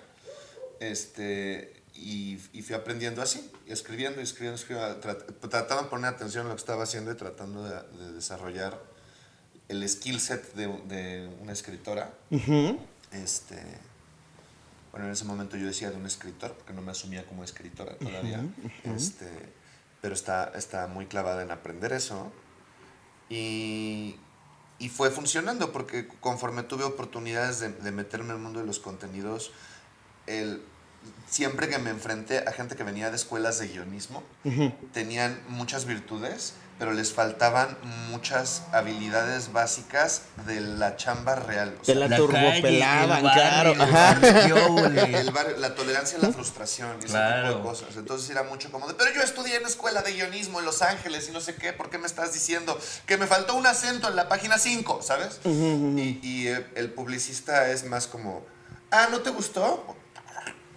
Este, 0.83 1.83
y, 1.95 2.41
y 2.53 2.63
fui 2.63 2.75
aprendiendo 2.75 3.23
así, 3.23 3.51
escribiendo, 3.67 4.21
escribiendo, 4.21 4.57
escribiendo, 4.57 5.01
trat- 5.01 5.27
tratando 5.49 5.85
de 5.85 5.89
poner 5.91 6.07
atención 6.13 6.47
a 6.47 6.49
lo 6.49 6.55
que 6.57 6.61
estaba 6.61 6.83
haciendo 6.83 7.13
y 7.13 7.15
tratando 7.17 7.63
de, 7.63 7.75
de 7.99 8.13
desarrollar 8.13 8.83
el 9.69 9.89
skill 9.89 10.19
set 10.21 10.55
de, 10.55 10.67
de 10.89 11.29
una 11.41 11.53
escritora. 11.53 12.13
Este, 13.13 13.63
bueno, 14.91 15.07
en 15.07 15.13
ese 15.13 15.25
momento 15.25 15.57
yo 15.57 15.67
decía 15.67 15.91
de 15.91 15.97
un 15.97 16.07
escritor, 16.07 16.53
porque 16.55 16.73
no 16.73 16.83
me 16.83 16.91
asumía 16.91 17.25
como 17.27 17.45
escritora 17.45 17.97
todavía. 17.97 18.45
este, 18.97 19.29
pero 20.01 20.15
está, 20.15 20.51
está 20.57 20.89
muy 20.89 21.07
clavada 21.07 21.43
en 21.43 21.53
aprender 21.53 21.93
eso. 21.93 22.33
Y, 23.29 24.17
y 24.79 24.89
fue 24.89 25.11
funcionando, 25.11 25.71
porque 25.73 26.09
conforme 26.21 26.65
tuve 26.65 26.85
oportunidades 26.85 27.61
de, 27.61 27.71
de 27.71 27.93
meterme 27.93 28.31
en 28.31 28.37
el 28.37 28.43
mundo 28.43 28.61
de 28.61 28.67
los 28.67 28.81
contenidos, 28.81 29.53
el, 30.27 30.63
siempre 31.29 31.69
que 31.69 31.79
me 31.79 31.91
enfrenté 31.91 32.45
a 32.47 32.53
gente 32.53 32.77
que 32.77 32.85
venía 32.85 33.11
de 33.11 33.17
escuelas 33.17 33.59
de 33.59 33.69
guionismo, 33.69 34.23
tenían 34.93 35.41
muchas 35.49 35.85
virtudes, 35.87 36.55
pero 36.79 36.93
les 36.95 37.13
faltaban 37.13 37.77
muchas 38.11 38.63
habilidades 38.73 39.53
básicas 39.53 40.23
de 40.47 40.61
la 40.61 40.97
chamba 40.97 41.37
real. 41.37 41.77
O 41.81 41.85
sea, 41.85 41.95
la 41.95 42.17
turbopelaban, 42.17 43.21
claro. 43.21 43.75
Ajá. 43.81 44.19
el 44.21 45.31
barrio- 45.33 45.57
la 45.59 45.75
tolerancia 45.75 46.19
a 46.19 46.23
la 46.27 46.33
frustración 46.33 46.91
y 46.97 47.05
ese 47.05 47.07
tipo 47.07 47.13
Claro. 47.19 47.57
de 47.59 47.63
cosas. 47.63 47.97
Entonces 47.97 48.29
era 48.31 48.43
mucho 48.43 48.71
como 48.73 48.89
de, 48.89 48.95
pero 48.95 49.13
yo 49.15 49.23
estudié 49.23 49.57
en 49.57 49.67
escuela 49.67 50.03
de 50.03 50.13
guionismo 50.13 50.59
en 50.59 50.65
Los 50.65 50.83
Ángeles 50.83 51.29
y 51.29 51.33
no 51.33 51.41
sé 51.41 51.55
qué, 51.55 51.73
¿por 51.73 51.89
qué 51.89 51.99
me 51.99 52.07
estás 52.07 52.33
diciendo 52.33 52.79
que 53.07 53.17
me 53.17 53.27
faltó 53.29 53.55
un 53.55 53.67
acento 53.67 54.09
en 54.09 54.17
la 54.17 54.29
página 54.29 54.59
5, 54.59 55.01
¿sabes? 55.03 55.41
Y, 55.45 56.19
y, 56.23 56.49
eh, 56.49 56.67
el 56.75 56.91
publicista 56.91 57.71
es 57.71 57.85
más 57.85 58.07
como, 58.09 58.45
ah, 58.91 59.07
¿no 59.11 59.21
te 59.21 59.31
gustó? 59.31 59.97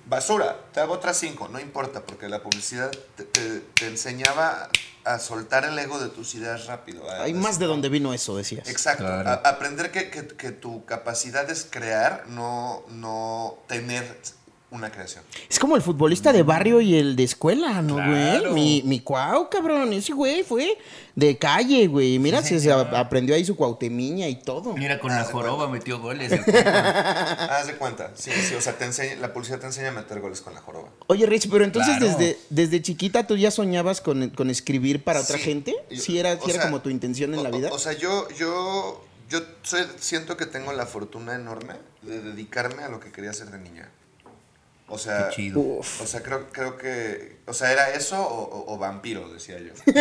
Basura, 0.08 0.56
te 0.74 0.80
hago 0.80 0.94
otras 0.94 1.18
5, 1.18 1.48
no 1.48 1.60
importa, 1.60 2.02
porque 2.06 2.30
la 2.30 2.42
publicidad 2.44 2.92
te, 3.16 3.24
te- 3.24 3.60
te 3.60 3.88
enseñaba 3.88 4.70
a 5.04 5.20
soltar 5.20 5.66
el 5.66 5.78
ego 5.80 6.00
de 6.00 6.10
tus 6.10 6.36
ideas 6.36 6.68
rápido. 6.68 7.10
a- 7.10 7.24
Hay 7.24 7.34
más 7.34 7.58
de 7.60 7.66
donde 7.66 7.90
vino 7.90 8.14
eso, 8.14 8.38
decías. 8.38 8.68
Exacto. 8.70 9.04
Claro. 9.04 9.30
A- 9.30 9.34
aprender 9.50 9.92
que, 9.92 10.10
que- 10.12 10.28
que 10.28 10.52
tu 10.52 10.86
capacidad 10.86 11.50
es 11.50 11.68
crear, 11.70 12.26
no, 12.28 12.84
no 12.90 13.58
tener 13.68 14.20
una 14.72 14.92
creación. 14.92 15.24
Es 15.50 15.58
como 15.60 15.76
el 15.76 15.82
futbolista 15.82 16.34
de 16.34 16.44
barrio 16.44 16.82
y 16.82 16.96
el 16.96 17.16
de 17.16 17.24
escuela, 17.24 17.82
¿no, 17.82 17.94
güey? 17.96 18.06
Claro. 18.40 18.52
Mi, 18.52 18.82
mi 18.84 19.00
cuau, 19.00 19.50
cabrón. 19.50 19.94
Ese 19.94 20.12
güey 20.14 20.44
fue 20.44 20.78
de 21.16 21.38
calle, 21.38 21.88
güey. 21.88 22.20
Mira, 22.20 22.42
Sí, 22.44 22.60
se, 22.60 22.72
aprendió 22.72 23.36
ahí 23.36 23.46
su 23.46 23.56
cuautemiña 23.56 24.28
y 24.28 24.36
todo. 24.36 24.74
Mira, 24.74 25.00
con 25.00 25.12
la 25.16 25.24
joroba 25.24 25.70
metió 25.70 26.00
goles. 26.00 26.32
Haz 26.80 27.68
de 27.68 27.76
cuenta. 27.78 28.12
Sí, 28.16 28.32
sí. 28.32 28.56
O 28.56 28.62
sea, 28.62 28.78
te 28.78 28.86
enseña, 28.86 29.16
la 29.16 29.34
publicidad 29.34 29.60
te 29.60 29.68
enseña 29.68 29.90
a 29.90 29.92
meter 29.94 30.20
goles 30.20 30.42
con 30.42 30.54
la 30.54 30.62
joroba. 30.62 30.90
Oye, 31.08 31.26
Rich, 31.26 31.50
pero 31.50 31.64
entonces 31.64 31.98
Claro. 31.98 32.18
desde, 32.18 32.38
desde 32.50 32.82
chiquita 32.82 33.28
tú 33.28 33.38
ya 33.38 33.52
soñabas 33.52 34.02
con, 34.02 34.30
con 34.32 34.50
escribir 34.50 35.04
para 35.04 35.22
otra 35.22 35.38
Sí. 35.38 35.44
gente? 35.44 35.76
¿Sí 35.92 36.18
era, 36.20 36.34
o 36.34 36.38
sí 36.44 36.50
era 36.52 36.62
sea, 36.62 36.70
como 36.72 36.82
tu 36.82 36.90
intención 36.90 37.34
en 37.34 37.40
o- 37.40 37.44
la 37.44 37.50
vida? 37.52 37.70
O, 37.72 37.76
o 37.76 37.80
sea, 37.80 37.94
yo, 37.94 38.28
yo, 38.38 39.02
yo 39.30 39.40
soy- 39.64 39.86
siento 40.00 40.36
que 40.38 40.46
tengo 40.46 40.74
la 40.74 40.86
fortuna 40.86 41.36
enorme 41.36 41.76
de 42.02 42.22
dedicarme 42.22 42.84
a 42.84 42.90
lo 42.90 43.00
que 43.00 43.12
quería 43.12 43.30
hacer 43.32 43.48
de 43.52 43.58
niña. 43.60 43.90
O 44.88 44.98
sea, 45.00 45.30
Qué 45.30 45.36
chido. 45.36 45.60
Uf. 45.60 46.01
o 46.01 46.06
sea, 46.08 46.22
creo, 46.22 46.48
creo 46.51 46.77
que, 46.77 47.38
o 47.48 47.54
sea, 47.54 47.72
era 47.72 47.89
eso 47.89 48.22
o, 48.22 48.44
o- 48.44 48.74
o 48.74 48.77
vampiro, 48.77 49.27
decía 49.34 49.58
yo. 49.60 49.74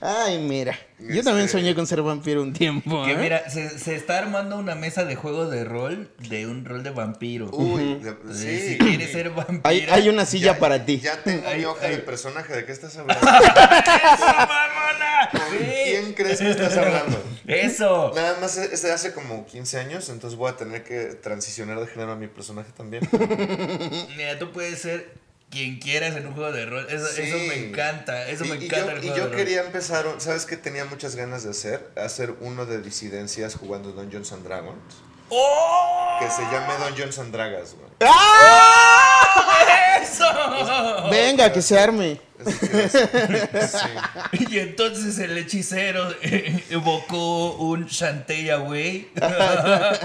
Ay, 0.00 0.38
mira. 0.38 0.78
Yo 1.16 1.20
Este- 1.20 1.30
también 1.30 1.48
soñé 1.48 1.74
con 1.74 1.86
ser 1.86 2.02
vampiro 2.02 2.42
un 2.42 2.52
tiempo. 2.52 3.04
Que 3.06 3.12
¿eh? 3.12 3.16
mira, 3.16 3.48
se, 3.48 3.78
se 3.78 3.94
está 3.96 4.18
armando 4.18 4.58
una 4.58 4.74
mesa 4.74 5.04
de 5.06 5.16
juego 5.16 5.48
de 5.48 5.64
rol 5.64 6.10
de 6.28 6.46
un 6.46 6.64
rol 6.64 6.82
de 6.82 6.90
vampiro. 6.90 7.48
Uy, 7.52 7.94
de- 7.94 8.14
sí. 8.34 8.68
Si 8.72 8.78
quieres 8.78 9.10
ser 9.12 9.30
vampiro. 9.30 9.60
hay, 9.64 9.86
hay 9.90 10.08
una 10.10 10.26
silla 10.26 10.52
Ya- 10.52 10.58
para 10.58 10.84
ti. 10.84 11.00
Ya 11.00 11.22
tengo 11.22 11.50
mi 11.56 11.64
hoja 11.64 11.86
de 11.88 11.98
personaje. 11.98 12.52
¿De 12.54 12.64
qué 12.66 12.72
estás 12.72 12.96
hablando? 12.98 13.26
¡Eso, 13.26 14.26
mamona! 14.26 15.30
¿Con 15.32 15.40
Sí. 15.58 15.64
quién 15.84 16.12
crees 16.12 16.38
que 16.38 16.50
estás 16.50 16.76
hablando? 16.76 17.22
Eso. 17.46 18.12
Nada 18.14 18.38
más 18.40 18.56
es 18.58 18.82
de 18.82 18.92
hace 18.92 19.12
como 19.14 19.46
15 19.46 19.78
años, 19.78 20.08
entonces 20.10 20.38
voy 20.38 20.50
a 20.50 20.56
tener 20.56 20.84
que 20.84 21.14
transicionar 21.14 21.80
de 21.80 21.86
género 21.86 22.12
a 22.12 22.16
mi 22.16 22.26
personaje 22.26 22.70
también. 22.76 23.08
Mira, 24.16 24.38
tú 24.38 24.50
puedes 24.52 24.80
ser 24.80 25.08
quien 25.50 25.78
quieras 25.78 26.16
en 26.16 26.26
un 26.26 26.34
juego 26.34 26.52
de 26.52 26.66
rol. 26.66 26.86
Eso, 26.90 27.06
Sí. 27.06 27.22
eso 27.22 27.36
me 27.38 27.68
encanta. 27.68 28.28
Eso 28.28 28.44
y, 28.44 28.48
me 28.48 28.56
y 28.56 28.64
encanta 28.66 28.92
yo, 28.92 28.98
el 28.98 29.04
y 29.04 29.08
juego 29.08 29.16
yo 29.16 29.22
de 29.24 29.28
rol. 29.30 29.36
quería 29.36 29.60
empezar, 29.64 30.06
¿sabes 30.18 30.44
qué 30.46 30.56
tenía 30.56 30.84
muchas 30.84 31.16
ganas 31.16 31.44
de 31.44 31.50
hacer? 31.50 31.90
Hacer 31.96 32.34
uno 32.40 32.66
de 32.66 32.80
disidencias 32.82 33.54
jugando 33.54 33.92
Dungeons 33.92 34.32
and 34.32 34.44
Dragons. 34.44 34.94
¡Oh! 35.28 36.18
Que 36.20 36.30
se 36.30 36.42
llame 36.42 36.74
Dungeons 36.88 37.18
and 37.18 37.32
Dragas, 37.32 37.74
güey. 37.74 37.86
¡Eso! 40.02 41.10
Venga, 41.10 41.52
que 41.52 41.62
se 41.62 41.78
arme. 41.78 42.20
Sí. 42.44 44.44
Y 44.50 44.58
entonces 44.58 45.18
el 45.18 45.36
hechicero 45.38 46.10
eh, 46.22 46.62
evocó 46.70 47.54
un 47.56 47.86
Shantae 47.86 48.50
Away. 48.52 49.10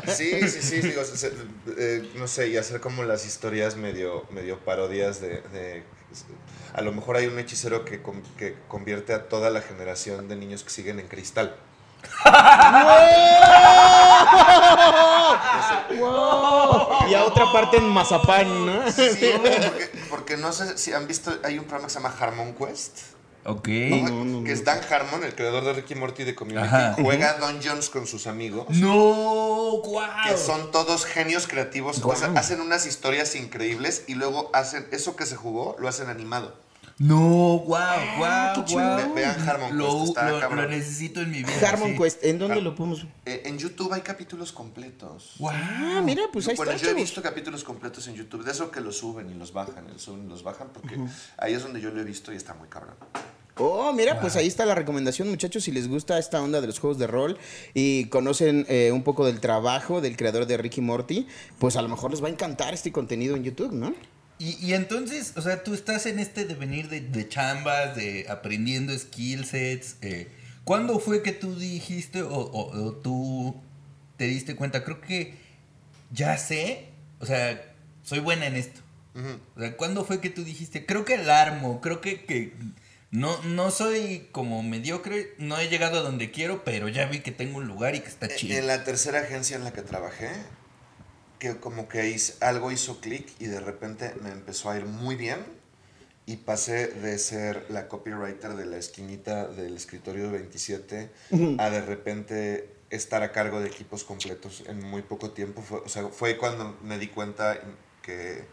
Sí, 0.07 0.47
sí, 0.49 0.61
sí, 0.61 0.81
digo, 0.81 1.03
se- 1.03 1.33
eh, 1.77 2.09
no 2.15 2.27
sé, 2.27 2.49
y 2.49 2.57
hacer 2.57 2.79
como 2.79 3.03
las 3.03 3.25
historias 3.25 3.75
medio, 3.75 4.25
medio 4.31 4.59
parodias 4.59 5.21
de, 5.21 5.41
de- 5.53 5.83
A 6.73 6.81
lo 6.81 6.91
mejor 6.93 7.17
hay 7.17 7.27
un 7.27 7.37
hechicero 7.37 7.83
que, 7.85 8.01
con- 8.01 8.23
que 8.37 8.55
convierte 8.67 9.13
a 9.13 9.27
toda 9.27 9.49
la 9.49 9.61
generación 9.61 10.27
de 10.27 10.35
niños 10.37 10.63
que 10.63 10.69
siguen 10.69 10.99
en 10.99 11.07
cristal. 11.07 11.55
Y 17.09 17.13
a 17.13 17.25
otra 17.25 17.51
parte 17.51 17.77
en 17.77 17.87
Mazapán, 17.89 18.65
¿no? 18.65 18.91
Sí, 18.91 19.31
porque, 19.37 19.91
porque 20.09 20.37
no 20.37 20.51
sé 20.53 20.77
si 20.77 20.93
han 20.93 21.07
visto, 21.07 21.31
hay 21.43 21.57
un 21.57 21.65
programa 21.65 21.87
que 21.87 21.93
se 21.93 21.99
llama 21.99 22.15
Harmon 22.19 22.53
Quest. 22.53 22.99
ok. 23.45 23.67
no, 23.67 24.23
no. 24.23 24.43
Que 24.43 24.51
es 24.53 24.63
Dan 24.63 24.79
Harmon, 24.89 25.23
el 25.23 25.35
creador 25.35 25.63
de 25.65 25.73
Ricky 25.73 25.95
Morty 25.95 26.23
de 26.23 26.35
Community, 26.35 26.65
Ajá. 26.67 26.95
juega 27.01 27.33
Dungeons 27.39 27.89
con 27.89 28.07
sus 28.07 28.27
amigos. 28.27 28.67
No, 28.69 29.81
guau. 29.83 30.07
Que 30.27 30.37
son 30.37 30.71
todos 30.71 31.05
genios 31.05 31.47
creativos, 31.47 32.01
o 32.03 32.15
sea, 32.15 32.31
hacen 32.35 32.61
unas 32.61 32.85
historias 32.85 33.35
increíbles 33.35 34.03
y 34.07 34.13
luego 34.15 34.49
hacen 34.53 34.87
eso 34.91 35.15
que 35.15 35.25
se 35.25 35.35
jugó, 35.35 35.75
lo 35.79 35.87
hacen 35.87 36.09
animado. 36.09 36.55
No, 37.03 37.63
guau, 37.65 37.99
guau, 38.17 38.53
qué 38.55 38.65
chido. 38.65 38.79
guau. 38.81 38.97
Ve- 38.97 39.21
vean 39.21 39.49
Harmon 39.49 39.75
lo, 39.77 39.85
Quest, 39.91 40.07
está 40.09 40.29
lo- 40.29 40.39
cabrón. 40.39 40.61
lo 40.65 40.69
necesito 40.69 41.21
en 41.21 41.31
mi 41.31 41.37
vida. 41.39 41.69
Harmon 41.69 41.91
sí. 41.93 41.97
Quest, 41.97 42.23
¿en 42.23 42.37
dónde 42.37 42.57
Har- 42.57 42.63
lo 42.63 42.75
podemos...? 42.75 43.05
Eh, 43.25 43.41
en 43.45 43.57
YouTube 43.57 43.91
hay 43.93 44.01
capítulos 44.01 44.51
completos. 44.51 45.33
Guau. 45.39 45.55
Ah, 45.55 46.01
mira, 46.03 46.23
pues 46.31 46.47
ahí 46.47 46.55
bueno, 46.55 46.73
está, 46.73 46.85
yo 46.85 46.91
he 46.91 46.93
visto 46.93 47.21
capítulos 47.21 47.63
completos 47.63 48.07
en 48.07 48.13
YouTube, 48.15 48.43
de 48.43 48.51
eso 48.51 48.69
que 48.69 48.81
los 48.81 48.97
suben 48.97 49.29
y 49.31 49.33
los 49.33 49.51
bajan, 49.51 49.89
el 49.89 49.99
suben 49.99 50.25
y 50.25 50.29
los 50.29 50.43
bajan, 50.43 50.67
porque 50.73 50.95
ahí 51.37 51.53
es 51.53 51.63
donde 51.63 51.81
yo 51.81 51.89
lo 51.89 51.99
he 52.01 52.03
visto 52.03 52.31
y 52.31 52.35
está 52.35 52.53
muy 52.53 52.67
cabrón. 52.67 52.95
Oh, 53.57 53.91
mira, 53.93 54.19
pues 54.21 54.35
ahí 54.37 54.47
está 54.47 54.65
la 54.65 54.75
recomendación, 54.75 55.29
muchachos. 55.29 55.63
Si 55.65 55.71
les 55.71 55.87
gusta 55.87 56.17
esta 56.17 56.41
onda 56.41 56.61
de 56.61 56.67
los 56.67 56.79
juegos 56.79 56.97
de 56.97 57.05
rol 57.07 57.37
y 57.73 58.05
conocen 58.05 58.65
eh, 58.69 58.91
un 58.93 59.03
poco 59.03 59.25
del 59.25 59.39
trabajo 59.39 60.01
del 60.01 60.15
creador 60.17 60.45
de 60.45 60.57
Ricky 60.57 60.81
Morty, 60.81 61.27
pues 61.59 61.75
a 61.75 61.81
lo 61.81 61.89
mejor 61.89 62.11
les 62.11 62.23
va 62.23 62.27
a 62.27 62.31
encantar 62.31 62.73
este 62.73 62.91
contenido 62.91 63.35
en 63.35 63.43
YouTube, 63.43 63.73
¿no? 63.73 63.93
Y, 64.41 64.57
y 64.65 64.73
entonces, 64.73 65.33
o 65.35 65.41
sea, 65.41 65.63
tú 65.63 65.73
estás 65.75 66.05
en 66.07 66.17
este 66.17 66.45
devenir 66.45 66.89
de, 66.89 67.01
de 67.01 67.29
chambas, 67.29 67.95
de 67.95 68.25
aprendiendo 68.27 68.97
skill 68.97 69.45
sets. 69.45 69.97
Eh, 70.01 70.29
¿Cuándo 70.63 70.99
fue 70.99 71.21
que 71.21 71.31
tú 71.31 71.55
dijiste 71.57 72.23
o, 72.23 72.29
o- 72.35 72.85
o 72.87 72.91
tú 72.93 73.55
te 74.17 74.25
diste 74.25 74.55
cuenta? 74.55 74.83
Creo 74.83 74.99
que 74.99 75.35
ya 76.11 76.37
sé, 76.37 76.87
o 77.19 77.25
sea, 77.25 77.61
soy 78.03 78.19
buena 78.19 78.47
en 78.47 78.55
esto. 78.55 78.81
O 79.55 79.59
sea, 79.59 79.75
¿cuándo 79.77 80.05
fue 80.05 80.21
que 80.21 80.29
tú 80.29 80.43
dijiste? 80.43 80.85
Creo 80.85 81.05
que 81.05 81.15
el 81.15 81.29
armo, 81.29 81.79
creo 81.81 82.01
que, 82.01 82.25
que 82.25 82.53
no, 83.11 83.41
no 83.43 83.69
soy 83.69 84.27
como 84.31 84.63
mediocre, 84.63 85.33
no 85.37 85.59
he 85.59 85.67
llegado 85.67 85.99
a 85.99 86.01
donde 86.01 86.31
quiero, 86.31 86.63
pero 86.63 86.87
ya 86.87 87.05
vi 87.05 87.19
que 87.19 87.31
tengo 87.31 87.57
un 87.59 87.67
lugar 87.67 87.93
y 87.93 87.99
que 87.99 88.07
está 88.07 88.27
chido. 88.33 88.57
En 88.57 88.67
la 88.67 88.83
tercera 88.85 89.19
agencia 89.19 89.55
en 89.57 89.65
la 89.65 89.71
que 89.73 89.81
trabajé, 89.83 90.29
que 91.41 91.57
como 91.57 91.89
que 91.89 92.15
algo 92.39 92.71
hizo 92.71 93.01
clic 93.01 93.27
y 93.39 93.47
de 93.47 93.59
repente 93.59 94.13
me 94.21 94.29
empezó 94.29 94.69
a 94.69 94.77
ir 94.77 94.85
muy 94.85 95.15
bien 95.15 95.39
y 96.27 96.35
pasé 96.35 96.85
de 96.85 97.17
ser 97.17 97.65
la 97.69 97.87
copywriter 97.87 98.53
de 98.53 98.67
la 98.67 98.77
esquinita 98.77 99.47
del 99.47 99.75
escritorio 99.75 100.29
27 100.29 101.09
a 101.57 101.69
de 101.71 101.81
repente 101.81 102.69
estar 102.91 103.23
a 103.23 103.31
cargo 103.31 103.59
de 103.59 103.69
equipos 103.69 104.03
completos 104.03 104.63
en 104.67 104.83
muy 104.83 105.01
poco 105.01 105.31
tiempo. 105.31 105.63
Fue, 105.63 105.79
o 105.79 105.89
sea, 105.89 106.09
fue 106.09 106.37
cuando 106.37 106.77
me 106.83 106.99
di 106.99 107.07
cuenta 107.07 107.59
que 108.03 108.45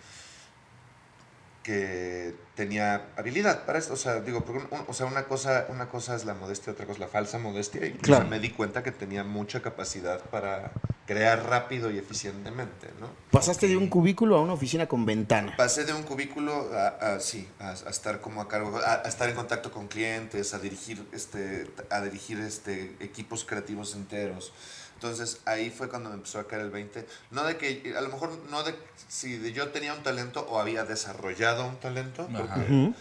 que 1.63 2.35
tenía 2.55 3.09
habilidad 3.17 3.65
para 3.67 3.79
esto. 3.79 3.93
O 3.95 3.97
sea, 3.97 4.21
digo, 4.21 4.45
porque 4.45 4.67
un- 4.75 4.85
o 4.87 4.93
sea, 4.93 5.07
una 5.07 5.25
cosa, 5.25 5.67
una 5.69 5.89
cosa 5.89 6.15
es 6.17 6.25
la 6.25 6.35
modestia, 6.35 6.73
otra 6.73 6.87
cosa 6.87 6.95
es 6.97 7.01
la 7.01 7.09
falsa 7.09 7.39
modestia. 7.39 7.85
Y 7.87 7.93
Claro. 7.93 8.27
me 8.27 8.39
di 8.41 8.51
cuenta 8.51 8.83
que 8.83 8.91
tenía 8.93 9.23
mucha 9.25 9.61
capacidad 9.61 10.21
para 10.31 10.73
crear 11.07 11.47
rápido 11.49 11.91
y 11.91 11.99
eficientemente, 11.99 12.89
¿no? 13.01 13.09
Pasaste 13.31 13.67
de 13.69 13.77
un 13.77 13.89
cubículo 13.89 14.37
a 14.37 14.41
una 14.43 14.53
oficina 14.55 14.87
con 14.87 15.07
ventana. 15.07 15.55
Pasé 15.57 15.85
de 15.85 15.93
un 15.93 16.03
cubículo 16.03 16.71
a, 16.75 17.15
a- 17.15 17.21
sí, 17.21 17.49
a, 17.61 17.71
a 17.71 17.91
estar 17.91 18.21
como 18.21 18.41
a 18.41 18.49
cargo, 18.49 18.79
a, 18.79 19.03
a 19.05 19.09
estar 19.09 19.29
en 19.29 19.35
contacto 19.35 19.71
con 19.71 19.89
clientes, 19.89 20.55
a 20.55 20.59
dirigir, 20.59 21.07
este, 21.13 21.71
a 21.91 22.01
dirigir 22.01 22.39
este, 22.41 22.95
equipos 23.01 23.45
creativos 23.45 23.95
enteros. 23.95 24.53
Entonces 24.99 25.41
ahí 25.45 25.71
fue 25.71 25.89
cuando 25.89 26.09
me 26.09 26.17
empezó 26.17 26.41
a 26.41 26.49
caer 26.49 26.63
el 26.63 26.71
20. 26.71 27.07
No 27.31 27.45
de 27.45 27.57
que, 27.57 27.95
a 27.97 28.01
lo 28.01 28.09
mejor 28.09 28.37
no 28.51 28.65
de 28.65 28.75
si 29.07 29.37
de 29.37 29.53
yo 29.53 29.69
tenía 29.69 29.95
un 29.95 30.03
talento 30.03 30.45
o 30.51 30.59
había 30.59 30.85
desarrollado 30.85 31.69
un 31.69 31.77
talento, 31.77 32.23
Ajá. 32.29 32.39
porque- 32.55 32.93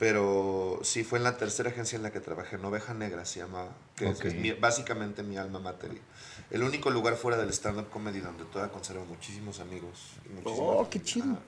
pero 0.00 0.80
sí 0.82 1.04
fue 1.04 1.18
en 1.18 1.24
la 1.24 1.36
tercera 1.36 1.70
agencia 1.70 1.94
en 1.96 2.02
la 2.02 2.10
que 2.12 2.18
trabajé, 2.20 2.56
en 2.56 2.64
Oveja 2.64 2.92
Negra 2.92 3.24
se 3.24 3.38
llamaba, 3.40 3.70
que 3.96 4.08
es- 4.08 4.18
Ok. 4.18 4.24
es 4.26 4.34
mi- 4.34 4.50
básicamente 4.52 5.22
mi 5.22 5.36
alma 5.36 5.60
mater. 5.60 5.92
y 5.92 6.00
El 6.54 6.62
único 6.64 6.90
lugar 6.90 7.14
fuera 7.16 7.36
del 7.36 7.50
stand-up 7.50 7.88
comedy 7.90 8.18
donde 8.20 8.44
todavía 8.46 8.72
conservo 8.72 9.04
muchísimos 9.04 9.60
amigos. 9.60 10.14
Oh, 10.44 10.88
qué 10.90 11.00
chido. 11.02 11.38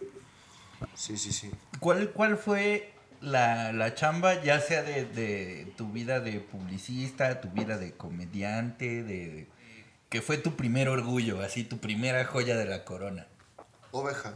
Sí, 0.94 1.16
sí, 1.16 1.32
sí. 1.32 1.50
¿Cuál, 1.80 2.10
cuál 2.12 2.36
fue 2.38 2.92
la, 3.20 3.72
la 3.72 3.94
chamba, 3.94 4.42
ya 4.42 4.60
sea 4.60 4.82
de, 4.82 5.04
de 5.04 5.72
tu 5.76 5.90
vida 5.90 6.20
de 6.20 6.40
publicista, 6.40 7.40
tu 7.40 7.48
vida 7.50 7.76
de 7.78 7.92
comediante, 7.92 9.02
de 9.02 9.46
que 10.10 10.20
fue 10.20 10.36
tu 10.36 10.56
primer 10.56 10.88
orgullo, 10.88 11.40
así 11.40 11.64
tu 11.64 11.78
primera 11.78 12.24
joya 12.26 12.56
de 12.56 12.66
la 12.66 12.84
corona? 12.84 13.26
Oveja. 13.92 14.34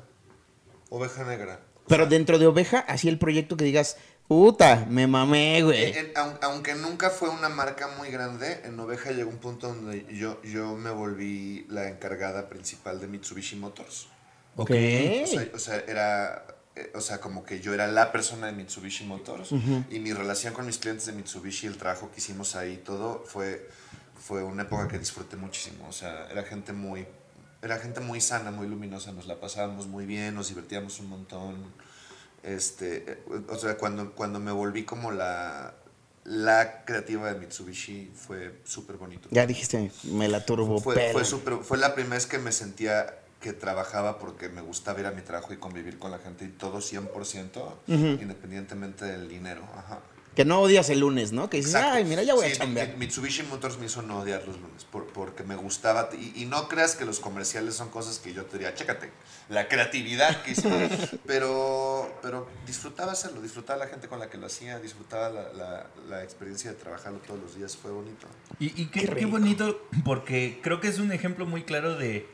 Oveja 0.89 1.25
negra. 1.25 1.61
Pero 1.89 2.07
dentro 2.07 2.39
de 2.39 2.47
Oveja, 2.47 2.79
así 2.81 3.09
el 3.09 3.19
proyecto 3.19 3.57
que 3.57 3.65
digas, 3.65 3.97
puta, 4.29 4.87
me 4.89 5.07
mamé, 5.07 5.63
güey. 5.63 5.93
En- 5.99 6.15
aun- 6.15 6.39
aunque 6.43 6.75
nunca 6.75 7.11
fue 7.11 7.29
una 7.29 7.49
marca 7.51 7.89
muy 7.99 8.11
grande, 8.11 8.63
en 8.65 8.79
Oveja 8.81 9.11
llegó 9.11 9.29
un 9.31 9.39
punto 9.39 9.69
donde 9.69 10.07
yo, 10.15 10.41
yo 10.43 10.75
me 10.77 10.91
volví 10.91 11.67
la 11.69 11.89
encargada 11.89 12.49
principal 12.49 13.01
de 13.01 13.07
Mitsubishi 13.09 13.57
Motors. 13.57 14.07
Ok. 14.57 14.71
O 14.71 15.27
sea, 15.27 15.49
o 15.55 15.59
sea, 15.59 15.77
era, 15.89 16.47
eh, 16.77 16.93
o 16.95 17.01
sea, 17.01 17.21
como 17.21 17.45
que 17.45 17.61
yo 17.61 17.75
era 17.75 17.87
la 17.89 18.13
persona 18.13 18.47
de 18.47 18.53
Mitsubishi 18.53 19.05
Motors 19.05 19.51
y 19.91 19.99
mi 19.99 20.13
relación 20.13 20.55
con 20.55 20.65
mis 20.67 20.79
clientes 20.79 21.07
de 21.07 21.13
Mitsubishi, 21.13 21.67
el 21.67 21.77
trabajo 21.77 22.11
que 22.13 22.19
hicimos 22.21 22.55
ahí, 22.55 22.77
todo 22.77 23.25
fue, 23.27 23.69
fue 24.27 24.43
una 24.43 24.63
época 24.63 24.89
que 24.89 24.99
disfruté 24.99 25.37
muchísimo. 25.37 25.87
O 25.87 25.93
sea, 25.93 26.27
era 26.31 26.43
gente 26.45 26.73
muy, 26.73 27.07
era 27.61 27.77
gente 27.79 28.01
muy 28.01 28.23
sana, 28.23 28.51
muy 28.51 28.67
luminosa, 28.67 29.13
nos 29.13 29.27
la 29.27 29.39
pasábamos 29.39 29.87
muy 29.87 30.07
bien, 30.07 30.35
nos 30.35 30.49
divertíamos 30.49 30.99
un 31.01 31.11
montón. 31.11 31.73
Este, 32.43 33.05
eh, 33.13 33.19
o 33.49 33.57
sea, 33.57 33.77
cuando, 33.77 34.13
cuando 34.13 34.41
me 34.41 34.51
volví 34.51 34.85
como 34.85 35.11
la, 35.11 35.75
la 36.25 36.85
creativa 36.87 37.31
de 37.33 37.39
Mitsubishi 37.39 38.11
fue 38.15 38.61
súper 38.65 38.97
bonito. 38.97 39.29
Ya 39.31 39.47
dijiste, 39.47 39.91
me 40.05 40.29
la 40.29 40.45
turbo 40.45 40.81
Fue, 40.81 40.95
fue, 41.13 41.25
súper- 41.25 41.63
fue 41.63 41.77
la 41.77 41.95
primera 41.95 42.15
vez 42.15 42.27
que 42.27 42.39
me 42.39 42.53
sentía 42.53 43.19
que 43.41 43.53
trabajaba 43.53 44.19
porque 44.19 44.49
me 44.49 44.63
gustaba 44.63 45.01
ir 45.01 45.07
a 45.07 45.11
mi 45.11 45.21
trabajo 45.21 45.53
y 45.53 45.59
convivir 45.59 45.99
con 45.99 46.11
la 46.11 46.19
gente 46.19 46.47
y 46.47 46.49
todo 46.49 46.79
100%, 46.81 47.75
independientemente 48.23 49.05
del 49.05 49.29
dinero. 49.29 49.63
Ajá. 49.77 50.01
Que 50.35 50.45
no 50.45 50.61
odias 50.61 50.91
el 50.91 51.01
lunes, 51.01 51.31
¿no? 51.33 51.49
Que 51.49 51.59
dices, 51.59 51.75
Exacto. 51.75 51.97
ay, 51.97 52.05
mira, 52.05 52.23
ya 52.25 52.35
voy 52.35 52.47
Sí, 52.47 52.53
a 52.53 52.57
chambear. 52.57 52.89
Mi- 52.95 52.97
Mitsubishi 53.07 53.45
Motors 53.45 53.79
me 53.79 53.87
hizo 53.87 54.03
no 54.03 54.19
odiar 54.19 54.43
los 54.47 54.59
lunes 54.61 54.85
por- 54.85 55.07
porque 55.13 55.45
me 55.45 55.55
gustaba. 55.55 56.09
Y, 56.19 56.43
y 56.43 56.47
no 56.47 56.67
creas 56.69 56.97
que 56.97 57.05
los 57.05 57.21
comerciales 57.21 57.75
son 57.77 57.89
cosas 57.91 58.19
que 58.19 58.33
yo 58.33 58.45
te 58.45 58.59
diría, 58.59 58.75
chécate, 58.75 59.11
la 59.49 59.69
creatividad 59.69 60.43
que 60.43 60.51
hicimos. 60.53 60.91
pero, 61.27 62.13
pero 62.23 62.49
disfrutaba 62.67 63.13
hacerlo, 63.13 63.41
disfrutaba 63.43 63.79
la 63.85 63.87
gente 63.91 64.09
con 64.09 64.19
la 64.19 64.29
que 64.29 64.39
lo 64.39 64.47
hacía, 64.47 64.79
disfrutaba 64.81 65.29
la, 65.31 65.53
la- 65.53 65.87
la 66.09 66.23
experiencia 66.25 66.71
de 66.71 66.77
trabajarlo 66.77 67.19
todos 67.21 67.39
los 67.41 67.55
días, 67.57 67.77
fue 67.77 67.91
bonito. 67.93 68.27
Y, 68.59 68.67
y 68.81 68.87
qué, 68.87 69.01
Qué 69.01 69.07
qué 69.09 69.15
rico. 69.15 69.31
bonito, 69.31 69.87
porque 70.05 70.59
creo 70.63 70.81
que 70.81 70.89
es 70.89 70.99
un 70.99 71.13
ejemplo 71.13 71.47
muy 71.47 71.63
claro 71.63 71.97
de 71.97 72.27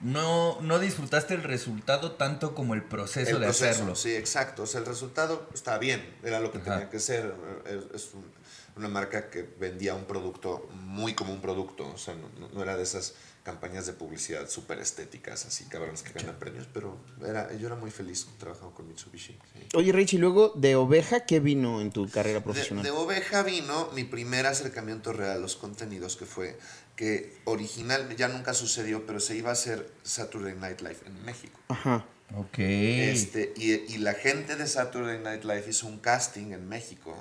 no, 0.00 0.60
no 0.62 0.78
disfrutaste 0.78 1.34
el 1.34 1.42
resultado 1.42 2.12
tanto 2.12 2.54
como 2.54 2.74
el 2.74 2.82
proceso 2.82 3.30
El 3.30 3.40
de 3.40 3.46
proceso, 3.46 3.70
hacerlo. 3.70 3.94
Sí, 3.96 4.14
exacto. 4.14 4.62
O 4.62 4.66
sea, 4.66 4.80
el 4.80 4.86
resultado 4.86 5.48
está 5.54 5.78
bien, 5.78 6.02
era 6.22 6.40
lo 6.40 6.50
que 6.52 6.58
Ajá. 6.58 6.72
tenía 6.72 6.90
que 6.90 7.00
ser. 7.00 7.34
Es, 7.66 7.94
es 7.94 8.14
un- 8.14 8.40
una 8.76 8.88
marca 8.88 9.28
que 9.30 9.42
vendía 9.58 9.94
un 9.94 10.04
producto 10.04 10.68
muy 10.72 11.14
como 11.14 11.32
un 11.34 11.40
producto. 11.42 11.86
O 11.88 11.98
sea, 11.98 12.14
no, 12.14 12.48
no 12.48 12.62
era 12.62 12.76
de 12.76 12.84
esas 12.84 13.14
campañas 13.42 13.84
de 13.86 13.92
publicidad 13.94 14.48
súper 14.48 14.78
estéticas, 14.78 15.44
así 15.44 15.64
cabrones 15.64 16.02
que 16.02 16.12
ganan 16.12 16.38
premios, 16.38 16.68
pero 16.72 16.96
era, 17.26 17.52
yo 17.54 17.66
era 17.66 17.74
muy 17.76 17.90
feliz 17.90 18.26
trabajando 18.38 18.72
con 18.74 18.86
Mitsubishi. 18.86 19.32
sí. 19.52 19.66
Oye, 19.74 19.92
Rich, 19.92 20.14
y 20.14 20.18
luego 20.18 20.52
de 20.56 20.76
Oveja, 20.76 21.20
¿qué 21.26 21.40
vino 21.40 21.80
en 21.80 21.90
tu 21.90 22.08
carrera 22.08 22.38
De, 22.38 22.44
profesional? 22.44 22.84
de 22.84 22.90
Oveja 22.90 23.42
vino 23.42 23.90
mi 23.92 24.04
primer 24.04 24.46
acercamiento 24.46 25.12
real 25.12 25.32
a 25.32 25.38
los 25.40 25.56
contenidos, 25.56 26.16
que 26.16 26.26
fue 26.26 26.58
que 27.00 27.32
original, 27.46 28.14
ya 28.14 28.28
nunca 28.28 28.52
sucedió, 28.52 29.06
pero 29.06 29.20
se 29.20 29.34
iba 29.34 29.48
a 29.48 29.54
hacer 29.54 29.90
Saturday 30.02 30.54
Night 30.54 30.82
Live 30.82 30.98
en 31.06 31.24
México. 31.24 31.58
Ajá. 31.68 32.04
Ok. 32.36 32.58
Este, 32.58 33.54
y, 33.56 33.72
y 33.72 33.96
la 33.96 34.12
gente 34.12 34.54
de 34.54 34.66
Saturday 34.66 35.18
Night 35.18 35.44
Live 35.44 35.64
hizo 35.66 35.86
un 35.86 35.98
casting 35.98 36.52
en 36.52 36.68
México. 36.68 37.16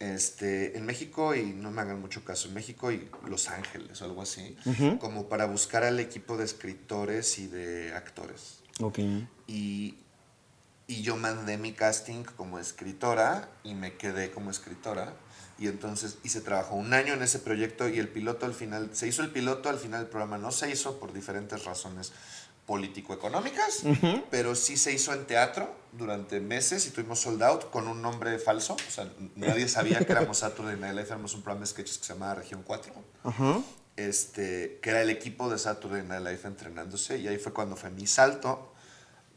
Este, 0.00 0.76
en 0.76 0.84
México, 0.84 1.36
y 1.36 1.44
no 1.44 1.70
me 1.70 1.80
hagan 1.80 2.00
mucho 2.00 2.24
caso, 2.24 2.48
en 2.48 2.54
México 2.54 2.90
y 2.90 3.08
Los 3.24 3.48
Ángeles 3.50 4.02
o 4.02 4.04
algo 4.04 4.22
así, 4.22 4.56
como 4.98 5.28
para 5.28 5.46
buscar 5.46 5.84
al 5.84 6.00
equipo 6.00 6.36
de 6.36 6.44
escritores 6.44 7.38
y 7.38 7.46
de 7.46 7.94
actores. 7.94 8.64
Ok. 8.80 8.98
Y, 9.46 9.94
y 10.88 11.02
yo 11.02 11.16
mandé 11.16 11.58
mi 11.58 11.72
casting 11.74 12.24
como 12.24 12.58
escritora 12.58 13.50
y 13.62 13.74
me 13.74 13.96
quedé 13.96 14.32
como 14.32 14.50
escritora. 14.50 15.12
Y 15.58 15.68
entonces, 15.68 16.18
y 16.24 16.30
se 16.30 16.40
trabajó 16.40 16.76
un 16.76 16.94
año 16.94 17.12
en 17.12 17.22
ese 17.22 17.40
proyecto 17.40 17.88
y 17.88 17.98
el 17.98 18.08
piloto 18.08 18.46
al 18.46 18.54
final, 18.54 18.90
se 18.92 19.06
hizo 19.06 19.22
el 19.22 19.30
piloto, 19.30 19.68
al 19.68 19.78
final 19.78 20.02
el 20.02 20.06
programa 20.06 20.38
no 20.38 20.50
se 20.50 20.70
hizo 20.70 20.98
por 20.98 21.12
diferentes 21.12 21.64
razones 21.64 22.12
político-económicas, 22.64 23.82
pero 24.30 24.54
sí 24.54 24.76
se 24.76 24.92
hizo 24.92 25.12
en 25.12 25.26
teatro 25.26 25.74
durante 25.92 26.40
meses 26.40 26.86
y 26.86 26.90
tuvimos 26.90 27.20
sold 27.20 27.42
out 27.42 27.70
con 27.70 27.86
un 27.86 28.00
nombre 28.00 28.38
falso. 28.38 28.74
O 28.74 28.90
sea, 28.90 29.10
nadie 29.36 29.68
sabía 29.68 29.98
que 29.98 30.12
éramos 30.12 30.38
Saturday 30.38 30.76
Night 30.78 30.94
Live, 30.94 31.06
éramos 31.06 31.34
un 31.34 31.42
programa 31.42 31.62
de 31.62 31.66
sketches 31.66 31.98
que 31.98 32.06
se 32.06 32.12
llamaba 32.14 32.36
Región 32.36 32.62
4 32.62 32.94
Ajá. 33.24 33.60
este, 33.96 34.78
que 34.80 34.90
era 34.90 35.02
el 35.02 35.10
equipo 35.10 35.50
de 35.50 35.58
Saturday 35.58 36.02
Night 36.02 36.22
Live 36.22 36.40
entrenándose 36.44 37.18
y 37.18 37.28
ahí 37.28 37.38
fue 37.38 37.52
cuando 37.52 37.76
fue 37.76 37.90
mi 37.90 38.06
salto 38.06 38.72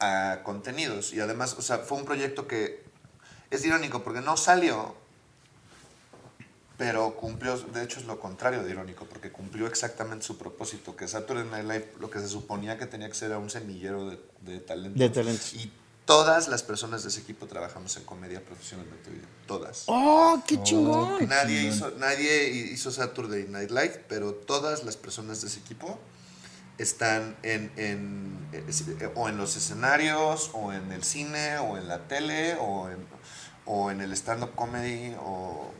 a 0.01 0.41
contenidos 0.43 1.13
y 1.13 1.19
además, 1.21 1.55
o 1.57 1.61
sea, 1.61 1.77
fue 1.79 1.97
un 1.97 2.05
proyecto 2.05 2.47
que 2.47 2.83
es 3.49 3.63
irónico 3.63 4.03
porque 4.03 4.19
no 4.21 4.35
salió, 4.35 4.95
pero 6.77 7.15
cumplió, 7.15 7.57
de 7.57 7.83
hecho 7.83 7.99
es 7.99 8.05
lo 8.07 8.19
contrario 8.19 8.63
de 8.63 8.71
irónico 8.71 9.05
porque 9.05 9.31
cumplió 9.31 9.67
exactamente 9.67 10.25
su 10.25 10.37
propósito, 10.37 10.95
que 10.95 11.07
Saturday 11.07 11.45
Night 11.45 11.63
Live 11.65 11.91
lo 11.99 12.09
que 12.09 12.19
se 12.19 12.27
suponía 12.27 12.77
que 12.79 12.87
tenía 12.87 13.07
que 13.07 13.13
ser 13.15 13.29
era 13.29 13.37
un 13.39 13.49
semillero 13.51 14.09
de, 14.09 14.19
de 14.41 14.59
talentos. 14.59 14.99
De 14.99 15.09
talentos. 15.09 15.53
Y 15.53 15.71
todas 16.05 16.47
las 16.47 16.63
personas 16.63 17.03
de 17.03 17.09
ese 17.09 17.19
equipo 17.21 17.45
trabajamos 17.45 17.95
en 17.97 18.03
comedia 18.03 18.43
profesionalmente, 18.43 19.11
todas. 19.45 19.83
¡Oh, 19.85 20.41
qué 20.47 20.55
Oh, 20.57 20.63
chingón! 20.63 21.19
qué 21.19 21.27
Nadie 21.27 21.57
chingón. 21.71 21.75
hizo, 21.75 21.91
nadie 21.99 22.47
hizo 22.49 22.91
Saturday 22.91 23.45
Night 23.47 23.69
Live, 23.69 24.05
pero 24.09 24.33
todas 24.33 24.83
las 24.83 24.97
personas 24.97 25.41
de 25.41 25.47
ese 25.49 25.59
equipo 25.59 25.99
están 26.81 27.35
en, 27.43 27.71
en, 27.77 28.49
eh, 28.53 29.11
o 29.15 29.29
en 29.29 29.37
los 29.37 29.55
escenarios, 29.55 30.51
o 30.53 30.73
en 30.73 30.91
el 30.91 31.03
cine, 31.03 31.57
o 31.59 31.77
en 31.77 31.87
la 31.87 32.07
tele, 32.07 32.55
o 32.59 32.89
en, 32.89 33.05
o 33.65 33.91
en 33.91 34.01
el 34.01 34.11
stand-up 34.13 34.55
comedy, 34.55 35.15
o 35.21 35.71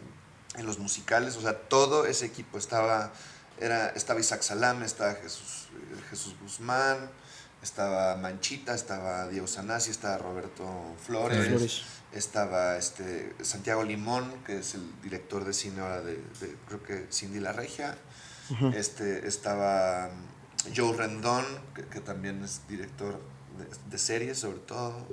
en 0.56 0.66
los 0.66 0.80
musicales. 0.80 1.36
O 1.38 1.42
sea, 1.42 1.58
todo 1.58 2.06
ese 2.06 2.26
equipo 2.26 2.58
estaba, 2.58 3.12
era, 3.60 3.90
estaba 3.90 4.20
Isaac 4.20 4.42
Salam, 4.42 4.84
estaba 4.84 5.16
Jesús, 5.16 5.70
eh, 5.74 6.02
Jesús 6.10 6.36
Guzmán, 6.42 7.10
estaba 7.64 8.16
Manchita, 8.18 8.74
estaba 8.74 9.28
Diego 9.28 9.48
Sanasi, 9.48 9.92
estaba 9.92 10.18
Roberto 10.18 10.66
Flores, 11.06 11.48
Flores. 11.48 11.82
estaba 12.12 12.78
este, 12.78 13.36
Santiago 13.42 13.84
Limón, 13.84 14.34
que 14.46 14.60
es 14.60 14.74
el 14.76 15.02
director 15.02 15.46
de 15.46 15.54
cine 15.54 15.82
ahora 15.82 16.02
de, 16.02 16.16
de, 16.16 16.56
creo 16.68 16.84
que 16.84 17.08
Cindy 17.12 17.40
La 17.40 17.54
Regia. 17.54 17.98
este, 18.74 19.28
estaba 19.28 20.10
Joe 20.76 20.96
Rendón, 20.96 21.46
que, 21.76 21.84
que 21.84 22.00
también 22.00 22.44
es 22.44 22.62
director 22.68 23.20
de, 23.58 23.66
de 23.90 23.98
series 23.98 24.40
sobre 24.40 24.60
todo. 24.60 25.08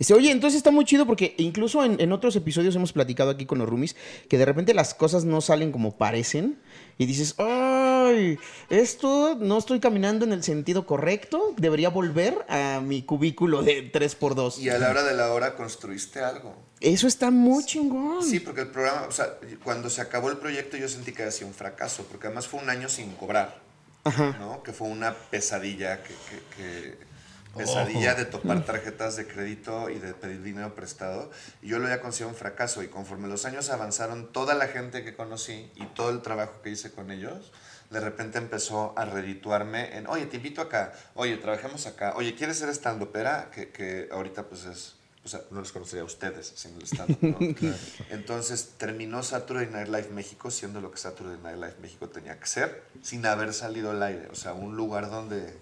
Este, 0.00 0.14
oye, 0.14 0.30
entonces 0.30 0.56
está 0.56 0.70
muy 0.70 0.86
chido 0.86 1.04
porque 1.06 1.34
incluso 1.36 1.84
en, 1.84 2.00
en 2.00 2.10
otros 2.12 2.34
episodios 2.34 2.74
hemos 2.74 2.90
platicado 2.90 3.30
aquí 3.30 3.44
con 3.44 3.58
los 3.58 3.68
roomies 3.68 3.96
que 4.30 4.38
de 4.38 4.46
repente 4.46 4.72
las 4.72 4.94
cosas 4.94 5.26
no 5.26 5.42
salen 5.42 5.72
como 5.72 5.98
parecen 5.98 6.58
y 6.96 7.04
dices, 7.04 7.34
¡ay! 7.36 8.38
Esto 8.70 9.36
no 9.38 9.58
estoy 9.58 9.78
caminando 9.78 10.24
en 10.24 10.32
el 10.32 10.42
sentido 10.42 10.86
correcto, 10.86 11.54
debería 11.58 11.90
volver 11.90 12.46
a 12.48 12.80
mi 12.82 13.02
cubículo 13.02 13.62
de 13.62 13.92
3x2. 13.92 14.58
Y 14.60 14.70
a 14.70 14.78
la 14.78 14.88
hora 14.88 15.02
de 15.02 15.14
la 15.14 15.34
hora 15.34 15.54
construiste 15.54 16.20
algo. 16.20 16.56
Eso 16.80 17.06
está 17.06 17.30
muy 17.30 17.62
chingón. 17.66 18.24
Sí, 18.24 18.40
porque 18.40 18.62
el 18.62 18.68
programa, 18.68 19.02
o 19.06 19.12
sea, 19.12 19.38
cuando 19.62 19.90
se 19.90 20.00
acabó 20.00 20.30
el 20.30 20.38
proyecto 20.38 20.78
yo 20.78 20.88
sentí 20.88 21.12
que 21.12 21.24
había 21.24 21.32
sido 21.32 21.48
un 21.48 21.54
fracaso, 21.54 22.06
porque 22.10 22.28
además 22.28 22.48
fue 22.48 22.60
un 22.62 22.70
año 22.70 22.88
sin 22.88 23.10
cobrar, 23.12 23.60
Ajá. 24.04 24.36
¿no? 24.38 24.62
Que 24.62 24.72
fue 24.72 24.88
una 24.88 25.14
pesadilla, 25.14 26.02
que, 26.02 26.14
que- 26.14 26.56
que- 26.56 27.10
pesadilla 27.56 28.14
de 28.14 28.26
topar 28.26 28.64
tarjetas 28.64 29.16
de 29.16 29.26
crédito 29.26 29.90
y 29.90 29.98
de 29.98 30.14
pedir 30.14 30.40
dinero 30.42 30.74
prestado. 30.76 31.30
Y 31.62 31.68
yo 31.68 31.78
lo 31.80 31.86
había 31.86 32.00
considerado 32.00 32.30
un 32.34 32.38
fracaso 32.38 32.80
y 32.82 32.88
conforme 32.88 33.26
los 33.26 33.44
años 33.44 33.70
avanzaron, 33.70 34.32
toda 34.32 34.54
la 34.54 34.68
gente 34.68 35.02
que 35.02 35.16
conocí 35.16 35.70
y 35.74 35.84
todo 35.86 36.10
el 36.10 36.22
trabajo 36.22 36.62
que 36.62 36.70
hice 36.70 36.92
con 36.92 37.10
ellos, 37.10 37.50
de 37.90 37.98
repente 37.98 38.38
empezó 38.38 38.94
a 38.96 39.04
redituarme 39.04 39.96
en, 39.96 40.06
oye, 40.06 40.26
te 40.26 40.36
invito 40.36 40.60
acá, 40.62 40.92
oye, 41.14 41.36
trabajemos 41.38 41.86
acá, 41.88 42.14
oye, 42.14 42.36
¿quieres 42.36 42.56
ser 42.58 42.68
stand-upera? 42.68 43.50
Que, 43.50 43.70
que 43.70 44.08
ahorita 44.12 44.44
pues 44.44 44.64
es, 44.66 44.94
o 45.24 45.28
sea, 45.28 45.40
no 45.50 45.60
les 45.60 45.70
conocería 45.72 46.02
a 46.02 46.06
ustedes 46.06 46.52
haciendo 46.52 46.80
el 46.80 46.86
stand-up, 46.86 47.18
¿no? 47.20 47.38
Entonces 48.10 48.70
terminó 48.78 49.22
Saturday 49.22 49.66
Night 49.66 49.88
Live 49.88 50.08
México 50.14 50.50
siendo 50.50 50.80
lo 50.80 50.90
que 50.90 50.98
Saturday 50.98 51.38
Night 51.42 51.56
Live 51.56 51.74
México 51.82 52.08
tenía 52.08 52.38
que 52.40 52.46
ser, 52.46 52.82
sin 53.02 53.24
haber 53.26 53.52
salido 53.52 53.90
al 53.90 54.02
aire. 54.02 54.28
O 54.32 54.34
sea, 54.34 54.54
un 54.54 54.76
lugar 54.76 55.10
donde 55.10 55.58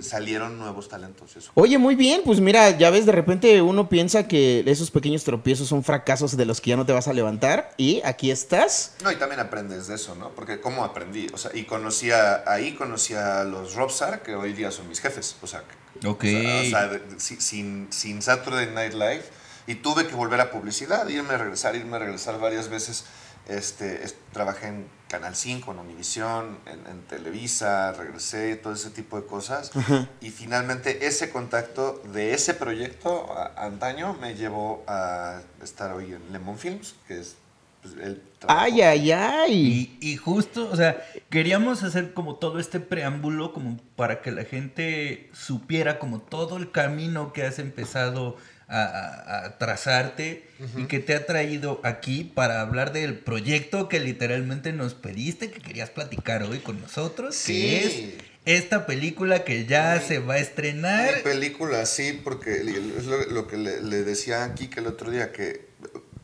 salieron 0.00 0.58
nuevos 0.58 0.88
talentos. 0.88 1.36
Eso. 1.36 1.50
Oye, 1.54 1.78
muy 1.78 1.94
bien, 1.94 2.22
pues 2.24 2.40
mira, 2.40 2.70
ya 2.76 2.90
ves, 2.90 3.06
de 3.06 3.12
repente 3.12 3.62
uno 3.62 3.88
piensa 3.88 4.26
que 4.26 4.64
esos 4.66 4.90
pequeños 4.90 5.24
tropiezos 5.24 5.68
son 5.68 5.84
fracasos 5.84 6.36
de 6.36 6.44
los 6.44 6.60
que 6.60 6.70
ya 6.70 6.76
no 6.76 6.86
te 6.86 6.92
vas 6.92 7.06
a 7.08 7.12
levantar 7.12 7.72
y 7.76 8.00
aquí 8.04 8.30
estás. 8.30 8.94
No, 9.04 9.12
y 9.12 9.16
también 9.16 9.40
aprendes 9.40 9.86
de 9.86 9.94
eso, 9.94 10.14
¿no? 10.14 10.30
Porque 10.34 10.60
¿cómo 10.60 10.84
aprendí? 10.84 11.28
O 11.32 11.38
sea, 11.38 11.50
y 11.54 11.64
conocía, 11.64 12.42
ahí 12.50 12.74
conocí 12.74 13.14
a 13.14 13.44
los 13.44 13.74
Robsar, 13.74 14.22
que 14.22 14.34
hoy 14.34 14.52
día 14.54 14.70
son 14.70 14.88
mis 14.88 15.00
jefes. 15.00 15.36
O 15.42 15.46
sea, 15.46 15.60
que- 15.60 15.79
Ok. 16.04 16.24
o 16.24 16.70
sea, 16.70 16.90
o 17.16 17.20
sin, 17.20 17.88
sin 17.92 18.22
Saturday 18.22 18.72
Night 18.72 18.94
Live, 18.94 19.24
y 19.66 19.76
tuve 19.76 20.06
que 20.06 20.14
volver 20.14 20.40
a 20.40 20.50
publicidad, 20.50 21.06
irme 21.08 21.34
a 21.34 21.38
regresar, 21.38 21.76
irme 21.76 21.96
a 21.96 22.00
regresar 22.00 22.38
varias 22.40 22.68
veces 22.68 23.04
Este, 23.48 24.04
es- 24.04 24.14
trabajé 24.32 24.68
en 24.68 24.86
Canal 25.08 25.34
5, 25.34 25.72
en 25.72 25.78
Univisión, 25.80 26.58
en, 26.66 26.86
en 26.86 27.00
Televisa, 27.08 27.90
regresé, 27.92 28.54
todo 28.56 28.74
ese 28.74 28.90
tipo 28.90 29.20
de 29.20 29.26
cosas. 29.26 29.72
Y 30.20 30.30
finalmente 30.30 31.06
ese 31.06 31.30
contacto 31.30 32.00
de 32.12 32.34
ese 32.34 32.54
proyecto 32.54 33.32
a- 33.36 33.64
antaño 33.64 34.12
me 34.20 34.34
llevó 34.36 34.84
a 34.86 35.40
estar 35.64 35.92
hoy 35.92 36.12
en 36.12 36.32
Lemon 36.32 36.58
Films, 36.58 36.94
que 37.08 37.18
es 37.18 37.34
pues, 37.82 37.94
el 38.02 38.20
trabajo. 38.38 38.60
Ay, 38.62 38.80
ay, 38.82 39.12
ay. 39.12 39.52
Y, 40.00 40.10
y 40.12 40.16
justo, 40.16 40.68
o 40.70 40.76
sea, 40.76 41.02
queríamos 41.30 41.82
hacer 41.82 42.12
como 42.14 42.36
todo 42.36 42.58
este 42.58 42.80
preámbulo 42.80 43.52
como 43.52 43.78
para 43.96 44.22
que 44.22 44.30
la 44.30 44.44
gente 44.44 45.28
supiera 45.32 45.98
como 45.98 46.20
todo 46.20 46.56
el 46.56 46.70
camino 46.70 47.32
que 47.32 47.42
has 47.44 47.58
empezado 47.58 48.36
a, 48.68 48.82
a- 48.82 49.44
a 49.46 49.58
trazarte 49.58 50.46
y 50.76 50.84
que 50.84 51.00
te 51.00 51.14
ha 51.16 51.26
traído 51.26 51.80
aquí 51.82 52.22
para 52.22 52.60
hablar 52.60 52.92
del 52.92 53.18
proyecto 53.18 53.88
que 53.88 53.98
literalmente 53.98 54.72
nos 54.72 54.94
pediste, 54.94 55.50
que 55.50 55.60
querías 55.60 55.90
platicar 55.90 56.44
hoy 56.44 56.58
con 56.58 56.80
nosotros, 56.80 57.34
Sí. 57.34 57.52
que 57.52 57.84
es 57.86 58.14
esta 58.44 58.86
película 58.86 59.42
que 59.44 59.66
ya 59.66 59.98
Sí. 60.00 60.06
se 60.08 60.18
va 60.20 60.34
a 60.34 60.38
estrenar. 60.38 61.16
Mi 61.16 61.22
película, 61.22 61.84
sí, 61.84 62.20
porque 62.22 62.60
es 62.96 63.06
lo, 63.06 63.26
lo 63.26 63.46
que 63.48 63.56
le, 63.56 63.82
le 63.82 64.02
decía 64.04 64.44
aquí 64.44 64.68
que 64.68 64.78
el 64.80 64.86
otro 64.86 65.10
día, 65.10 65.32
que 65.32 65.68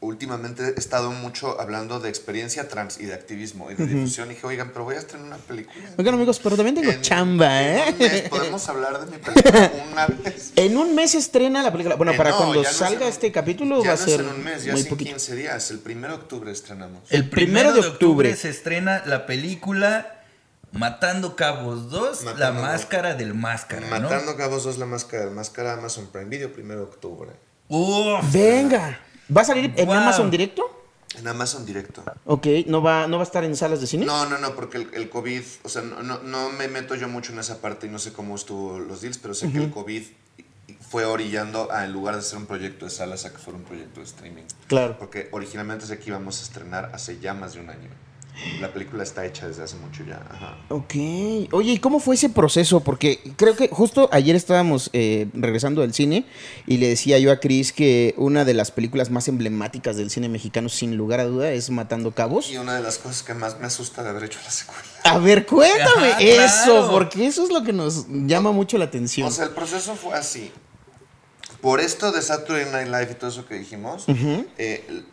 últimamente 0.01 0.75
he 0.77 0.79
estado 0.79 1.11
mucho 1.11 1.61
hablando 1.61 2.01
de 2.01 2.09
experiencia 2.09 2.69
trans 2.69 3.01
y 3.01 3.07
de 3.07 3.15
activismo 3.15 3.71
y 3.71 3.75
de 3.75 3.87
difusión. 3.87 4.31
Y 4.31 4.35
dije, 4.35 4.47
oigan, 4.47 4.71
pero 4.73 4.85
voy 4.85 4.95
a 4.97 4.99
estrenar 4.99 5.27
una 5.27 5.37
película. 5.39 5.75
Oigan, 5.97 6.15
amigos, 6.15 6.39
pero 6.43 6.57
también 6.57 6.75
tengo 6.75 6.91
En- 6.91 7.01
chamba, 7.03 7.63
en 7.63 7.81
un 7.95 7.99
mes 7.99 8.13
¿eh? 8.13 8.27
¿Podemos 8.31 8.69
hablar 8.69 9.05
de 9.05 9.11
mi 9.11 9.19
película 9.23 9.73
una 9.93 10.07
vez? 10.07 10.53
En 10.57 10.77
un 10.77 10.95
mes 10.95 11.11
se 11.13 11.19
estrena 11.19 11.63
la 11.63 11.73
película. 11.73 11.97
Bueno, 11.97 12.13
Eh, 12.13 12.17
para 12.17 12.31
no, 12.31 12.37
cuando 12.37 12.55
ya 12.63 12.63
no 12.63 12.71
es 12.71 12.77
salga 12.77 13.07
un- 13.07 13.13
este 13.13 13.33
capítulo 13.33 13.83
ya 13.83 13.91
va 13.91 13.95
a 13.95 13.99
no 13.99 14.05
ser 14.05 14.21
es 14.21 14.27
en 14.27 14.33
un 14.35 14.45
mes, 14.45 14.65
ya 14.65 14.73
muy 14.73 14.81
es 14.81 14.87
en 14.87 14.91
poquito. 14.91 15.11
15 15.11 15.35
días. 15.37 15.71
El 15.71 15.79
primero 15.81 16.17
de 16.17 16.23
octubre 16.23 16.51
estrenamos. 16.53 17.01
El 17.11 17.29
primero 17.31 17.73
de 17.73 17.81
octubre 17.81 17.93
octubre 17.97 18.37
se 18.37 18.51
estrena 18.51 19.03
la 19.07 19.27
película 19.27 20.13
Matando 20.73 21.37
Cabos 21.37 21.91
2, 21.91 22.25
La 22.39 22.53
Máscara 22.53 23.15
del 23.15 23.33
Máscara. 23.35 23.81
¿no? 23.89 24.01
Matando 24.01 24.37
Cabos 24.37 24.65
2, 24.65 24.77
la 24.79 24.85
máscara, 24.87 25.31
máscara 25.31 25.73
Amazon 25.75 26.09
Prime 26.13 26.27
Video, 26.27 26.53
primero 26.53 26.81
de 26.81 26.87
octubre. 26.87 27.31
Uf. 27.69 28.21
Venga. 28.33 29.01
¿Va 29.35 29.43
a 29.43 29.45
salir 29.45 29.73
en 29.77 29.87
Wow. 29.87 29.95
Amazon 29.97 30.31
directo? 30.31 30.73
En 31.19 31.27
Amazon 31.27 31.65
directo. 31.65 32.03
Ok, 32.27 32.47
¿no 32.67 32.83
va, 32.83 33.07
no 33.07 33.17
va 33.17 33.23
a 33.23 33.27
estar 33.27 33.43
en 33.45 33.57
salas 33.57 33.81
de 33.81 33.87
cine? 33.87 34.05
No, 34.05 34.27
no, 34.27 34.39
no, 34.39 34.55
porque 34.55 34.79
el, 34.79 34.91
el 34.93 35.09
COVID, 35.09 35.43
o 35.63 35.69
sea, 35.69 35.83
no, 35.83 36.03
no, 36.03 36.19
no 36.23 36.51
me 36.51 36.69
meto 36.69 36.95
yo 36.95 37.09
mucho 37.09 37.33
en 37.33 37.39
esa 37.39 37.61
parte 37.61 37.87
y 37.87 37.91
no 37.91 37.99
sé 37.99 38.13
cómo 38.13 38.35
estuvo 38.35 38.79
los 38.79 39.01
deals, 39.01 39.19
pero 39.19 39.33
sé 39.33 39.51
que 39.51 39.59
el 39.59 39.71
COVID 39.71 40.03
fue 40.91 41.05
orillando 41.05 41.73
a, 41.73 41.85
en 41.85 41.93
lugar 41.93 42.17
de 42.17 42.23
ser 42.23 42.39
un 42.39 42.47
proyecto 42.47 42.85
de 42.85 42.91
salas, 42.91 43.25
a 43.25 43.33
que 43.33 43.39
fuera 43.39 43.59
un 43.59 43.65
proyecto 43.65 44.01
de 44.01 44.07
streaming. 44.07 44.43
Claro. 44.67 44.97
Porque 44.99 45.29
originalmente 45.33 45.87
sé 45.87 45.99
que 45.99 46.11
íbamos 46.11 46.41
a 46.41 46.43
estrenar 46.43 46.91
hace 46.93 47.19
ya 47.19 47.33
más 47.35 47.55
de 47.55 47.61
un 47.61 47.71
año. 47.71 47.89
La 48.61 48.73
película 48.73 49.03
está 49.03 49.25
hecha 49.25 49.49
desde 49.49 49.63
hace 49.63 49.77
mucho 49.77 50.05
ya. 50.05 50.23
Ajá. 50.31 50.59
Ok. 50.69 50.95
Oye, 51.53 51.73
¿y 51.73 51.79
cómo 51.79 52.01
fue 52.01 52.17
ese 52.17 52.29
proceso? 52.29 52.81
Porque 52.81 53.21
creo 53.37 53.57
que 53.57 53.69
justo 53.69 54.09
ayer 54.13 54.37
estábamos 54.37 54.91
eh, 54.93 55.29
regresando 55.33 55.81
del 55.81 55.95
cine 55.95 56.27
y 56.67 56.77
le 56.77 56.89
decía 56.89 57.19
yo 57.19 57.33
a 57.33 57.41
Chris 57.41 57.73
que 57.73 58.15
una 58.19 58.45
de 58.45 58.55
las 58.55 58.71
películas 58.71 59.11
más 59.11 59.29
emblemáticas 59.29 59.97
del 59.97 60.11
cine 60.11 60.29
mexicano, 60.29 60.69
sin 60.69 60.97
lugar 60.97 61.21
a 61.21 61.25
duda, 61.25 61.51
es 61.51 61.71
Matando 61.71 62.13
Cabos. 62.13 62.51
Y 62.51 62.59
una 62.59 62.75
de 62.77 62.83
las 62.83 62.99
cosas 62.99 63.23
que 63.23 63.33
más 63.33 63.59
me 63.59 63.67
asusta 63.67 64.03
de 64.03 64.11
haber 64.11 64.25
hecho 64.25 64.39
la 64.45 64.51
secuela. 64.51 64.83
A 65.05 65.19
ver, 65.19 65.47
cuéntame 65.47 66.11
Ajá, 66.11 66.21
eso, 66.21 66.65
claro. 66.65 66.91
porque 66.91 67.27
eso 67.27 67.45
es 67.45 67.51
lo 67.51 67.63
que 67.63 67.73
nos 67.73 68.07
llama 68.09 68.53
mucho 68.53 68.77
la 68.77 68.85
atención. 68.87 69.29
O 69.29 69.31
sea, 69.31 69.45
el 69.47 69.53
proceso 69.53 69.95
fue 69.95 70.15
así. 70.15 70.53
Por 71.61 71.81
esto 71.81 72.13
de 72.13 72.21
Saturday 72.23 72.71
Night 72.71 72.89
Live 72.89 73.13
y 73.13 73.15
todo 73.15 73.31
eso 73.31 73.47
que 73.47 73.55
dijimos, 73.55 74.05
eh, 74.59 75.05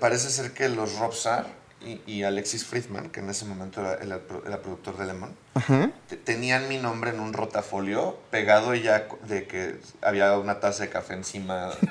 parece 0.00 0.28
ser 0.30 0.52
que 0.52 0.68
los 0.68 0.96
Robsar 0.98 1.57
y, 1.84 2.00
y 2.12 2.22
Alexis 2.24 2.64
Friedman, 2.64 3.10
que 3.10 3.20
en 3.20 3.30
ese 3.30 3.44
momento 3.44 3.80
era 3.80 3.94
el, 3.94 4.58
productor 4.60 4.96
de 4.98 5.06
Lemon, 5.06 5.30
Ajá. 5.54 5.90
tenían 6.24 6.68
mi 6.68 6.78
nombre 6.78 7.10
en 7.10 7.20
un 7.20 7.32
rotafolio 7.32 8.18
pegado 8.30 8.74
ya 8.74 9.06
de 9.28 9.46
que 9.46 9.76
había 10.02 10.36
una 10.38 10.60
taza 10.60 10.84
de 10.84 10.90
café 10.90 11.14
encima. 11.14 11.70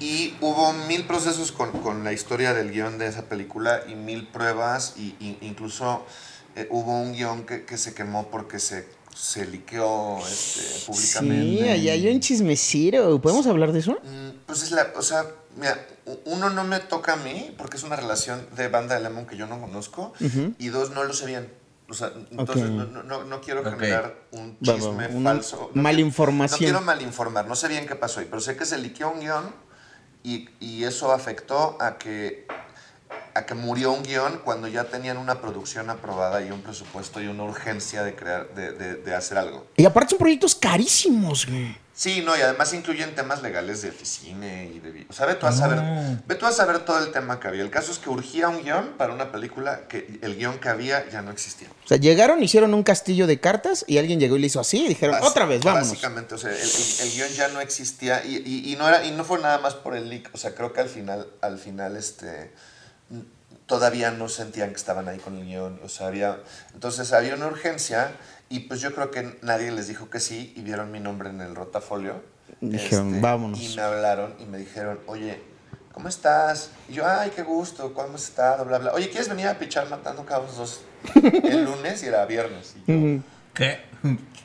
y 0.00 0.34
hubo 0.40 0.72
mil 0.88 1.04
procesos 1.06 1.52
con, 1.52 1.70
con 1.82 2.04
la 2.04 2.12
historia 2.12 2.54
del 2.54 2.70
guion 2.72 2.98
de 2.98 3.06
esa 3.06 3.24
película 3.26 3.82
y 3.88 3.94
mil 3.94 4.26
pruebas 4.28 4.94
y, 4.96 5.14
y 5.20 5.38
incluso 5.42 6.04
eh, 6.56 6.66
hubo 6.70 7.00
un 7.00 7.12
guion 7.12 7.44
que, 7.44 7.64
que 7.64 7.76
se 7.76 7.94
quemó 7.94 8.28
porque 8.28 8.58
se, 8.58 8.86
se 9.14 9.46
liqueó 9.46 10.18
este, 10.26 10.86
públicamente. 10.86 11.62
Sí, 11.64 11.68
allá 11.68 11.92
hay 11.92 12.08
un 12.08 12.20
chismeciro. 12.20 13.20
¿Podemos 13.20 13.46
hablar 13.46 13.72
de 13.72 13.80
eso? 13.80 13.92
Mm, 14.02 14.30
Pues 14.46 14.62
es 14.62 14.70
la, 14.72 14.90
o 14.96 15.02
sea, 15.02 15.26
mira, 15.56 15.86
uno 16.24 16.50
no 16.50 16.64
me 16.64 16.80
toca 16.80 17.14
a 17.14 17.16
mí 17.16 17.54
porque 17.58 17.76
es 17.76 17.82
una 17.82 17.96
relación 17.96 18.46
de 18.56 18.68
banda 18.68 18.94
de 18.94 19.02
Lemon 19.02 19.26
que 19.26 19.36
yo 19.36 19.46
no 19.46 19.60
conozco 19.60 20.12
y 20.58 20.68
dos, 20.68 20.90
no 20.90 21.04
lo 21.04 21.12
sé 21.12 21.26
bien. 21.26 21.52
O 21.88 21.92
sea, 21.94 22.12
entonces 22.30 22.70
no, 22.70 22.84
no- 23.02 23.24
no, 23.24 23.40
quiero 23.40 23.64
generar 23.64 24.14
un 24.30 24.56
Va, 24.66 24.72
va, 24.72 24.78
chisme 24.78 25.08
falso. 25.24 25.70
No 25.74 25.82
malinformación. 25.82 26.60
No 26.60 26.64
quiero 26.64 26.80
malinformar, 26.82 27.46
no 27.48 27.56
sé 27.56 27.66
bien 27.68 27.86
qué 27.86 27.96
pasó 27.96 28.20
ahí, 28.20 28.26
pero 28.30 28.40
sé 28.40 28.56
que 28.56 28.64
se 28.64 28.78
liqueó 28.78 29.10
un 29.10 29.18
guion 29.20 29.52
y, 30.22 30.48
y 30.60 30.84
eso 30.84 31.10
afectó 31.12 31.76
a 31.80 31.98
que, 31.98 32.46
a 33.34 33.46
que 33.46 33.54
murió 33.54 33.92
un 33.92 34.02
guion 34.02 34.40
cuando 34.44 34.68
ya 34.68 34.84
tenían 34.84 35.16
una 35.16 35.40
producción 35.40 35.90
aprobada 35.90 36.42
y 36.42 36.50
un 36.50 36.62
presupuesto 36.62 37.20
y 37.20 37.26
una 37.26 37.44
urgencia 37.44 38.02
de, 38.04 38.14
crear, 38.14 38.54
de, 38.54 38.72
de- 38.72 38.94
de 38.96 39.14
hacer 39.14 39.38
algo. 39.38 39.66
Y 39.76 39.84
aparte 39.84 40.10
son 40.10 40.18
proyectos 40.18 40.54
carísimos, 40.54 41.46
güey. 41.46 41.76
Sí, 41.92 42.22
no, 42.24 42.34
y 42.34 42.40
además 42.40 42.72
incluyen 42.72 43.14
temas 43.14 43.42
legales 43.42 43.82
de 43.82 43.90
oficina 43.90 44.62
y 44.64 44.78
de... 44.80 45.06
O 45.10 45.12
sea, 45.12 45.26
ve 45.26 45.34
tú 45.34 45.44
a 45.46 45.52
saber, 45.52 45.78
ve 46.26 46.34
tú 46.34 46.46
a 46.46 46.52
saber 46.52 46.78
todo 46.78 46.98
el 47.04 47.12
tema 47.12 47.38
que 47.38 47.48
había. 47.48 47.60
El 47.60 47.68
caso 47.68 47.92
es 47.92 47.98
que 47.98 48.08
urgía 48.08 48.48
un 48.48 48.62
guion 48.62 48.94
para 48.96 49.12
una 49.12 49.30
película 49.30 49.86
que 49.86 50.18
el 50.22 50.36
guion 50.36 50.58
que 50.60 50.70
había 50.70 51.06
ya 51.10 51.20
no 51.20 51.30
existía. 51.30 51.68
O 51.84 51.86
sea, 51.88 51.98
llegaron, 51.98 52.42
hicieron 52.42 52.72
un 52.72 52.84
castillo 52.84 53.26
de 53.26 53.38
cartas 53.38 53.84
y 53.86 53.98
alguien 53.98 54.18
llegó 54.18 54.36
y 54.36 54.38
le 54.38 54.46
hizo 54.46 54.60
así 54.60 54.82
y 54.86 54.88
dijeron, 54.88 55.16
otra 55.20 55.44
vez, 55.44 55.62
vámonos. 55.62 55.90
Básicamente, 55.90 56.34
o 56.36 56.38
sea, 56.38 56.50
el, 56.52 56.56
el- 56.56 57.00
el 57.06 57.12
guion 57.12 57.28
ya 57.32 57.48
no 57.48 57.60
existía 57.60 58.24
y, 58.24 58.36
y- 58.46 58.72
y 58.72 58.76
no 58.76 58.88
era, 58.88 59.04
y 59.04 59.10
no 59.10 59.22
fue 59.22 59.38
nada 59.38 59.58
más 59.58 59.74
por 59.74 59.94
el 59.94 60.08
leak. 60.08 60.30
O 60.32 60.38
sea, 60.38 60.54
creo 60.54 60.72
que 60.72 60.80
al 60.80 60.88
final, 60.88 61.26
al 61.42 61.58
final, 61.58 61.96
este 61.98 62.50
todavía 63.66 64.10
no 64.10 64.28
sentían 64.28 64.70
que 64.70 64.76
estaban 64.76 65.08
ahí 65.08 65.18
con 65.18 65.36
el 65.38 65.44
guion. 65.46 65.80
O 65.84 65.88
sea, 65.88 66.08
había. 66.08 66.38
Entonces 66.74 67.12
había 67.12 67.34
una 67.34 67.46
urgencia 67.46 68.12
y 68.48 68.60
pues 68.60 68.80
yo 68.80 68.94
creo 68.94 69.10
que 69.10 69.38
nadie 69.42 69.70
les 69.70 69.86
dijo 69.88 70.10
que 70.10 70.20
sí 70.20 70.52
y 70.56 70.62
vieron 70.62 70.90
mi 70.90 71.00
nombre 71.00 71.30
en 71.30 71.40
el 71.40 71.54
rotafolio. 71.54 72.22
este, 72.60 72.66
Dijeron, 72.66 73.20
"Vámonos". 73.20 73.60
Y 73.60 73.76
me 73.76 73.82
hablaron 73.82 74.34
y 74.40 74.44
me 74.44 74.58
dijeron, 74.58 74.98
oye, 75.06 75.40
¿cómo 75.92 76.08
estás? 76.08 76.70
Y 76.88 76.94
yo, 76.94 77.06
ay, 77.06 77.30
qué 77.34 77.42
gusto, 77.42 77.94
¿cómo 77.94 78.14
has 78.16 78.24
estado? 78.24 78.64
Bla, 78.64 78.78
bla. 78.78 78.92
Oye, 78.92 79.08
¿quieres 79.08 79.28
venir 79.28 79.46
a 79.46 79.58
pichar 79.58 79.88
Matando 79.88 80.24
Cabos 80.26 80.56
2 80.56 80.80
el 81.44 81.64
lunes? 81.66 82.02
Y 82.02 82.06
era 82.06 82.26
viernes. 82.26 82.74
Y 82.86 82.92
yo. 83.18 83.22
¿Qué? 83.54 83.80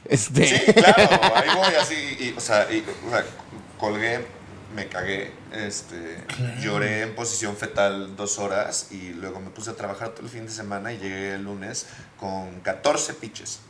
Este. 0.05 0.45
Sí, 0.45 0.73
claro, 0.73 1.09
ahí 1.35 1.49
voy 1.55 1.73
así, 1.81 1.95
y, 2.19 2.33
o, 2.37 2.39
sea, 2.39 2.71
y, 2.71 2.83
o 3.07 3.09
sea, 3.09 3.23
colgué, 3.79 4.25
me 4.75 4.87
cagué, 4.87 5.31
este, 5.53 6.23
lloré 6.61 7.01
en 7.01 7.15
posición 7.15 7.55
fetal 7.55 8.15
dos 8.15 8.37
horas 8.39 8.91
y 8.91 9.13
luego 9.13 9.39
me 9.39 9.49
puse 9.49 9.71
a 9.71 9.75
trabajar 9.75 10.09
todo 10.09 10.23
el 10.23 10.29
fin 10.29 10.45
de 10.45 10.51
semana 10.51 10.91
y 10.91 10.97
llegué 10.97 11.35
el 11.35 11.43
lunes 11.43 11.87
con 12.19 12.59
14 12.61 13.13
pitches. 13.15 13.61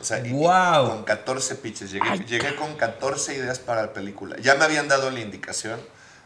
O 0.00 0.04
sea, 0.04 0.22
¡Guau! 0.28 0.88
con 0.88 1.04
14 1.04 1.54
pitches, 1.56 1.92
llegué, 1.92 2.08
Ay, 2.08 2.24
llegué 2.26 2.56
con 2.56 2.74
14 2.74 3.36
ideas 3.36 3.58
para 3.58 3.82
la 3.82 3.92
película. 3.92 4.36
Ya 4.40 4.56
me 4.56 4.64
habían 4.64 4.88
dado 4.88 5.10
la 5.10 5.20
indicación 5.20 5.78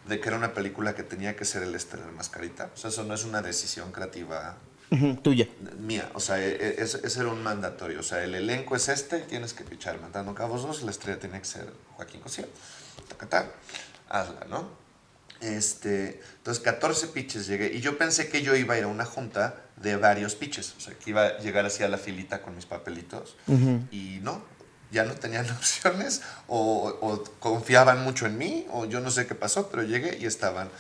de 0.07 0.21
que 0.21 0.29
era 0.29 0.39
una 0.39 0.55
película 0.55 0.95
que 0.95 1.03
tenía 1.03 1.37
que 1.37 1.45
ser 1.45 1.63
el 1.63 1.75
este 1.75 1.99
de 1.99 2.07
la 2.07 2.13
mascarita. 2.13 2.71
O 2.75 2.77
sea, 2.77 2.91
eso 2.91 3.05
no 3.05 3.15
es 3.15 3.25
una 3.25 3.43
decisión 3.43 3.93
creativa 3.93 4.57
tuya. 5.23 5.49
mía, 5.79 6.11
o 6.15 6.21
sea, 6.21 6.43
ese, 6.43 7.21
era 7.21 7.29
un 7.29 7.43
mandatorio, 7.43 8.01
o 8.01 8.03
sea, 8.03 8.25
el 8.25 8.35
elenco 8.35 8.75
es 8.75 8.89
este, 8.89 9.21
tienes 9.21 9.53
que 9.53 9.65
pichar 9.65 10.01
Matando 10.01 10.35
Cabos 10.35 10.63
2, 10.63 10.83
la 10.83 10.91
estrella 10.91 11.19
tiene 11.19 11.39
que 11.39 11.45
ser 11.45 11.71
Joaquín 11.97 12.21
Cosío, 12.21 12.47
tacatá, 13.09 13.53
hazla, 14.09 14.47
¿no? 14.49 14.69
Este, 15.41 16.21
entonces 16.39 16.63
14 16.65 17.09
pitches 17.09 17.47
llegué 17.47 17.73
y 17.73 17.81
yo 17.81 17.97
pensé 17.97 18.29
que 18.29 18.43
yo 18.43 18.57
iba 18.57 18.75
a 18.75 18.79
ir 18.79 18.85
a 18.85 18.89
una 18.89 19.05
junta 19.05 19.63
de 19.77 19.97
varios 19.97 20.35
pitches, 20.35 20.75
o 20.77 20.81
sea, 20.81 20.95
que 20.95 21.11
iba 21.11 21.27
a 21.27 21.39
llegar 21.39 21.65
así 21.65 21.85
a 21.85 21.89
la 21.89 21.97
filita 21.97 22.43
con 22.43 22.57
mis 22.57 22.67
papelitos 22.67 23.37
y 23.93 24.19
no, 24.23 24.43
ya 24.91 25.05
no 25.05 25.15
tenían 25.15 25.49
opciones 25.57 26.23
o, 26.49 26.89
o 27.01 27.23
confiaban 27.39 28.03
mucho 28.03 28.27
en 28.27 28.37
mí 28.37 28.67
o 28.73 28.87
yo 28.87 28.99
no 29.01 29.13
sé 29.13 29.29
qué 29.29 29.37
pasó, 29.37 29.69
pero 29.71 29.85
llegué 29.85 30.19
y 30.21 30.27
estaban, 30.27 30.71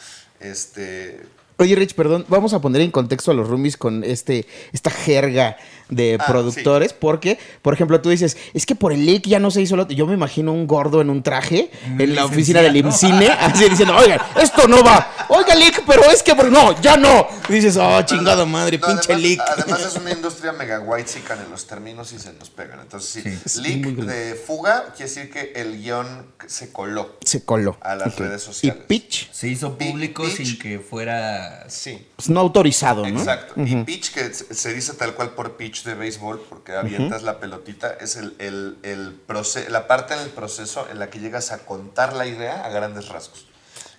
este, 0.40 1.24
Oye, 1.60 1.74
Rich, 1.74 1.94
perdón, 1.94 2.24
vamos 2.28 2.54
a 2.54 2.60
poner 2.60 2.82
en 2.82 2.92
contexto 2.92 3.32
a 3.32 3.34
los 3.34 3.48
roomies 3.48 3.76
con 3.76 4.04
este, 4.04 4.46
esta 4.72 4.90
jerga 4.90 5.56
de 5.88 6.16
Ah, 6.20 6.26
productores, 6.26 6.92
porque, 6.92 7.38
por 7.62 7.74
ejemplo, 7.74 8.00
tú 8.00 8.10
dices, 8.10 8.36
es 8.54 8.66
que 8.66 8.74
por 8.74 8.92
el 8.92 9.06
leak 9.06 9.22
ya 9.26 9.38
no 9.38 9.50
se 9.50 9.62
hizo 9.62 9.76
lo 9.76 9.88
Yo 9.88 10.06
me 10.06 10.14
imagino 10.14 10.52
un 10.52 10.66
gordo 10.66 11.00
en 11.00 11.10
un 11.10 11.22
traje 11.22 11.70
Un 11.86 12.00
en 12.00 12.14
la 12.14 12.24
oficina 12.24 12.60
del. 12.62 12.76
IMCINE, 12.76 13.28
así 13.40 13.68
diciendo, 13.68 13.96
oigan, 13.96 14.20
esto 14.40 14.68
no 14.68 14.82
va, 14.84 15.10
oiga, 15.28 15.54
leak, 15.54 15.82
pero 15.86 16.04
es 16.10 16.22
que, 16.22 16.34
por- 16.34 16.50
no, 16.50 16.80
ya 16.80 16.96
no. 16.96 17.26
Y 17.48 17.54
dices, 17.54 17.76
oh, 17.76 18.02
chingado 18.02 18.46
madre, 18.46 18.78
No, 18.78 18.86
pinche 18.86 19.12
además, 19.12 19.22
leak. 19.22 19.40
Además 19.46 19.80
es 19.86 19.96
una 20.00 20.10
industria 20.12 20.52
mega 20.52 20.80
white 20.80 21.08
chican 21.10 21.38
en 21.44 21.50
los 21.50 21.66
términos 21.66 22.12
y 22.12 22.18
se 22.18 22.32
nos 22.34 22.50
pegan. 22.50 22.80
Entonces, 22.80 23.22
sí, 23.24 23.38
Sí. 23.46 23.60
leak 23.62 23.86
de 23.96 24.34
fuga 24.34 24.92
quiere 24.96 25.10
decir 25.12 25.30
que 25.30 25.52
el 25.56 25.78
guion 25.82 26.26
se 26.46 26.70
coló. 26.72 27.16
Se 27.24 27.44
coló. 27.44 27.76
A 27.80 27.94
las 27.96 28.16
redes 28.16 28.42
sociales. 28.42 28.80
Y 28.82 28.86
pitch. 28.86 29.32
Se 29.32 29.48
hizo 29.48 29.76
público 29.78 30.22
pitch. 30.24 30.36
sin 30.36 30.58
que 30.58 30.78
fuera. 30.78 31.64
Sí. 31.68 32.06
Pues 32.16 32.28
no 32.28 32.40
autorizado, 32.40 33.02
¿no? 33.08 33.18
Exacto. 33.18 33.54
Y 33.56 33.74
pitch, 33.84 34.12
que 34.12 34.32
se 34.34 34.54
se 34.54 34.74
dice 34.74 34.92
tal 34.94 35.14
cual 35.14 35.30
por 35.30 35.56
pitch 35.56 35.77
de 35.84 35.94
béisbol, 35.94 36.40
porque 36.48 36.74
avientas 36.76 37.22
la 37.22 37.38
pelotita, 37.40 37.92
es 38.00 38.16
el, 38.16 38.34
el, 38.38 38.78
el 38.82 39.20
la 39.68 39.86
parte 39.86 40.14
en 40.14 40.20
el 40.20 40.30
proceso 40.30 40.86
en 40.90 40.98
la 40.98 41.10
que 41.10 41.18
llegas 41.20 41.52
a 41.52 41.58
contar 41.66 42.12
la 42.12 42.26
idea 42.26 42.64
a 42.64 42.68
grandes 42.70 43.08
rasgos. 43.08 43.46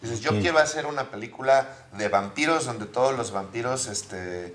Dices, 0.01 0.21
yo 0.21 0.31
quiero 0.39 0.59
hacer 0.59 0.85
una 0.85 1.11
película 1.11 1.67
de 1.93 2.07
vampiros 2.07 2.65
donde 2.65 2.85
todos 2.85 3.17
los 3.17 3.31
vampiros 3.31 3.87
este, 3.87 4.53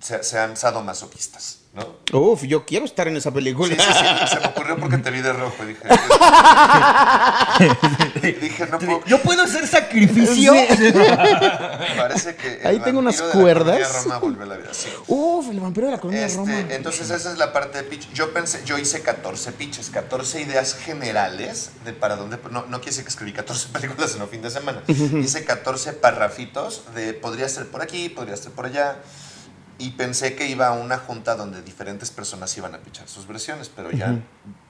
se- 0.00 0.22
sean 0.22 0.56
sadomasoquistas, 0.56 1.60
¿no? 1.74 1.94
Uf, 2.18 2.42
yo 2.44 2.64
quiero 2.64 2.84
estar 2.84 3.08
en 3.08 3.16
esa 3.16 3.32
película. 3.32 3.74
sí, 3.74 3.80
sí, 3.80 4.28
se 4.34 4.40
me 4.40 4.46
ocurrió 4.46 4.76
porque 4.78 4.98
te 4.98 5.10
vi 5.10 5.20
de 5.20 5.32
rojo 5.32 5.64
dije... 5.66 5.80
dije, 8.40 8.66
no 8.70 8.78
puedo... 8.78 9.04
Yo 9.06 9.20
puedo 9.20 9.42
hacer 9.42 9.66
sacrificio. 9.66 10.52
Parece 11.96 12.36
que 12.36 12.60
Ahí 12.64 12.78
tengo 12.80 12.98
unas 13.00 13.18
la 13.20 13.30
cuerdas. 13.32 14.04
Roma 14.04 14.18
vuelve 14.18 14.44
a 14.44 14.46
la 14.46 14.56
vida, 14.56 14.68
sí. 14.72 14.88
Uf, 15.08 15.50
el 15.50 15.60
vampiro 15.60 15.86
de 15.86 15.92
la 15.92 16.00
colonia 16.00 16.26
Este, 16.26 16.38
Roma. 16.38 16.58
entonces 16.70 17.10
esa 17.10 17.32
es 17.32 17.38
la 17.38 17.52
parte 17.52 17.78
de 17.78 17.84
pitch. 17.84 18.12
Yo 18.12 18.32
pensé, 18.32 18.62
yo 18.64 18.78
hice 18.78 19.02
14 19.02 19.52
pitches, 19.52 19.90
14 19.90 20.42
ideas 20.42 20.74
generales 20.74 21.70
de 21.84 21.92
para 21.92 22.16
dónde, 22.16 22.38
no, 22.50 22.62
no 22.66 22.78
quiere 22.78 22.90
decir 22.90 23.04
que 23.04 23.10
escribí 23.10 23.32
14 23.32 23.68
películas 23.72 24.14
en 24.14 24.22
un 24.22 24.28
fin 24.28 24.42
de 24.42 24.50
semana. 24.50 24.82
hice 24.86 25.44
14 25.44 25.92
parrafitos 25.94 26.82
de 26.94 27.14
podría 27.14 27.48
ser 27.48 27.66
por 27.66 27.82
aquí, 27.82 28.08
podría 28.08 28.36
ser 28.36 28.52
por 28.52 28.66
allá. 28.66 28.96
Y 29.78 29.90
pensé 29.90 30.36
que 30.36 30.46
iba 30.46 30.68
a 30.68 30.72
una 30.72 30.98
junta 30.98 31.34
donde 31.34 31.60
diferentes 31.62 32.10
personas 32.10 32.56
iban 32.56 32.74
a 32.74 32.78
pichar 32.78 33.08
sus 33.08 33.26
versiones, 33.26 33.70
pero 33.74 33.90
ya 33.90 34.20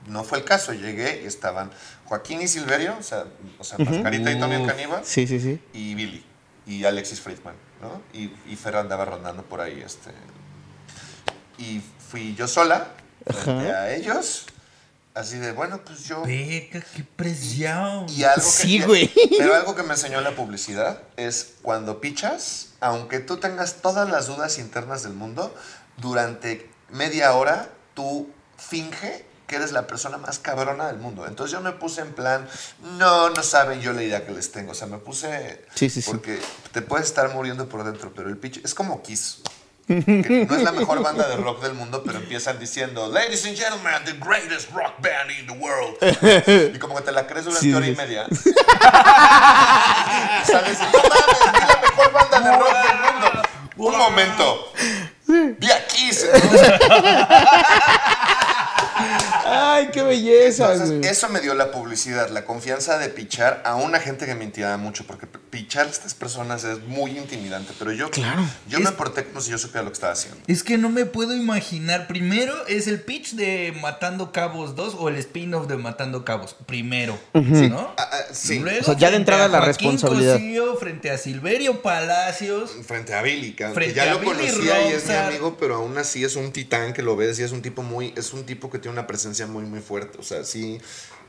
no 0.07 0.25
fue 0.25 0.38
el 0.38 0.45
caso. 0.45 0.73
Llegué 0.73 1.23
y 1.23 1.27
estaban 1.27 1.71
Joaquín 2.07 2.40
y 2.40 2.49
Silverio, 2.49 2.97
o 2.99 3.03
sea, 3.03 3.25
o 3.59 3.64
sea 3.64 3.79
Mascarita 3.79 4.33
y 4.33 4.38
Tony. 4.38 4.67
Caníbal 4.67 5.05
Sí, 5.05 5.27
sí, 5.27 5.40
sí. 5.40 5.61
y 5.75 5.95
Billy 5.95 6.25
y 6.67 6.85
Alexis 6.85 7.21
Friedman, 7.21 7.55
¿no? 7.83 8.01
Y, 8.19 8.33
y 8.51 8.57
Fer 8.57 8.77
andaba 8.77 9.05
rondando 9.05 9.43
por 9.43 9.61
ahí, 9.61 9.83
este. 9.85 10.11
Y 11.59 11.83
fui 12.11 12.35
yo 12.35 12.49
sola 12.49 12.88
frente 13.27 13.73
a 13.73 13.95
ellos, 13.95 14.47
así 15.14 15.38
de, 15.38 15.53
bueno, 15.53 15.81
pues 15.85 16.07
yo... 16.09 16.23
Venga, 16.23 16.81
qué 16.81 17.05
presión. 17.17 18.07
Y 18.09 18.25
algo 18.25 18.43
que, 18.43 18.51
Sí, 18.51 18.81
güey. 18.83 19.12
Pero 19.38 19.55
algo 19.55 19.75
que 19.75 19.83
me 19.83 19.93
enseñó 19.93 20.21
la 20.21 20.33
publicidad 20.35 21.03
es 21.17 21.55
cuando 21.62 22.01
pichas, 22.01 22.71
aunque 22.85 23.18
tú 23.18 23.38
tengas 23.38 23.77
todas 23.77 24.11
las 24.11 24.27
dudas 24.27 24.59
internas 24.59 25.03
del 25.03 25.14
mundo, 25.14 25.55
durante 25.97 26.70
media 26.90 27.33
hora 27.33 27.70
tú 27.94 28.29
finge 28.59 29.25
que 29.47 29.57
eres 29.57 29.73
la 29.73 29.87
persona 29.87 30.18
más 30.18 30.38
cabrona 30.38 30.88
del 30.88 30.99
mundo. 30.99 31.27
Entonces 31.27 31.53
yo 31.53 31.62
me 31.62 31.73
puse 31.73 32.03
en 32.03 32.12
plan, 32.12 32.47
no, 32.99 33.31
no 33.31 33.42
saben 33.42 33.81
yo 33.81 33.94
la 33.94 34.03
idea 34.03 34.27
que 34.27 34.33
les 34.33 34.53
tengo. 34.53 34.73
O 34.73 34.75
sea, 34.75 34.87
me 34.87 34.99
puse... 34.99 35.64
Sí, 35.75 35.88
sí, 35.88 36.03
sí. 36.03 36.11
Porque 36.11 36.38
te 36.73 36.83
puedes 36.83 37.07
estar 37.07 37.33
muriendo 37.33 37.70
por 37.70 37.85
dentro, 37.85 38.12
pero 38.14 38.29
el 38.29 38.37
pitch 38.37 38.62
es 38.62 38.75
como 38.75 39.03
Kiss. 39.03 39.40
Que 39.87 40.47
no 40.49 40.57
es 40.57 40.62
la 40.62 40.73
mejor 40.73 41.03
banda 41.03 41.29
de 41.29 41.37
rock 41.37 41.62
del 41.62 41.75
mundo, 41.75 42.03
pero 42.05 42.18
empiezan 42.18 42.59
diciendo, 42.59 43.09
Ladies 43.09 43.44
and 43.47 43.57
gentlemen, 43.57 44.03
the 44.05 44.14
greatest 44.18 44.70
rock 44.73 44.94
band 45.01 45.31
in 45.38 45.47
the 45.47 45.53
world. 45.53 45.97
Y 46.75 46.79
como 46.79 46.94
que 46.97 47.03
te 47.03 47.12
la 47.12 47.27
crees 47.27 47.44
durante 47.44 47.66
Sí, 47.66 47.75
hora 47.75 47.87
y 47.87 47.94
media. 47.94 48.27
Sales 50.44 50.79
y 50.81 50.85
no 50.85 51.03
mames, 51.03 51.53
vi 51.53 51.61
la 51.61 51.81
mejor 51.83 52.12
banda 52.12 52.40
de 52.40 52.57
rock 52.57 52.77
del 52.88 52.99
mundo. 53.12 53.42
Un 53.77 53.99
momento. 53.99 54.73
Vi 55.27 55.70
a 55.70 55.87
Kiss. 55.87 56.27
Ay, 59.47 59.88
qué 59.92 60.03
belleza, 60.03 60.73
Entonces, 60.73 61.11
eso 61.11 61.29
me 61.29 61.40
dio 61.40 61.55
la 61.55 61.70
publicidad, 61.70 62.29
la 62.31 62.44
confianza 62.44 62.99
de 62.99 63.09
pichar 63.09 63.62
a 63.64 63.75
una 63.75 64.01
gente 64.01 64.27
que 64.27 64.35
me 64.35 64.44
intimidaba 64.44 64.77
mucho, 64.77 65.05
porque 65.07 65.27
pichar 65.55 65.87
a 65.87 65.90
estas 65.90 66.14
personas 66.14 66.64
es 66.64 66.81
muy 66.83 67.12
intimidante, 67.17 67.73
pero 67.79 67.93
yo, 67.93 68.11
Claro. 68.11 68.43
yo 68.69 68.79
Es- 68.79 68.85
me 68.85 68.90
porté 68.90 69.25
como 69.25 69.40
si 69.40 69.53
yo 69.53 69.59
supiera 69.59 69.85
lo 69.85 69.90
que 69.90 69.95
estaba 69.95 70.12
haciendo. 70.12 70.40
Es 70.49 70.64
que 70.64 70.79
no 70.79 70.90
me 70.90 71.07
puedo 71.07 71.33
imaginar. 71.33 72.09
Primero 72.09 72.67
es 72.67 72.88
el 72.88 73.01
pitch 73.01 73.35
de 73.35 73.73
Matando 73.81 74.33
Cabos 74.33 74.75
2 74.75 74.97
o 74.99 75.09
el 75.09 75.14
spin-off 75.17 75.69
de 75.69 75.77
Matando 75.77 76.25
Cabos. 76.25 76.57
Primero, 76.67 77.17
¿no? 77.33 77.95
Ah, 77.97 78.09
ah, 78.12 78.17
sí. 78.33 78.59
Luego, 78.59 78.81
O 78.81 78.85
sea, 78.85 78.97
ya 78.97 79.12
de 79.12 79.17
entrada 79.19 79.45
a 79.45 79.49
la 79.49 79.61
responsabilidad. 79.61 80.35
Cosío, 80.35 80.75
frente 80.77 81.12
a 81.12 81.19
Silverio 81.19 81.83
Palacios. 81.83 82.73
Frente 82.85 83.14
a 83.14 83.23
Billy, 83.23 83.53
Frente 83.53 83.95
ya 83.95 84.03
a 84.03 84.07
lo 84.14 84.19
Billy 84.19 84.33
conocía 84.33 84.88
y 84.90 84.93
es 84.93 85.07
mi 85.07 85.14
amigo, 85.14 85.57
pero 85.57 85.77
aún 85.77 85.97
así 85.99 86.25
es 86.25 86.35
un 86.35 86.51
titán 86.53 86.93
que 86.93 87.03
lo 87.03 87.14
ves 87.14 87.38
y 87.38 87.45
es 87.45 87.53
un 87.53 87.62
tipo 87.62 87.85
muy, 87.85 88.12
es 88.17 88.33
un 88.33 88.45
tipo 88.45 88.71
que 88.71 88.81
tiene 88.81 88.93
una 88.99 89.07
presencia 89.07 89.47
muy, 89.47 89.62
muy 89.64 89.79
fuerte. 89.81 90.19
O 90.19 90.25
sea, 90.25 90.43
sí, 90.43 90.81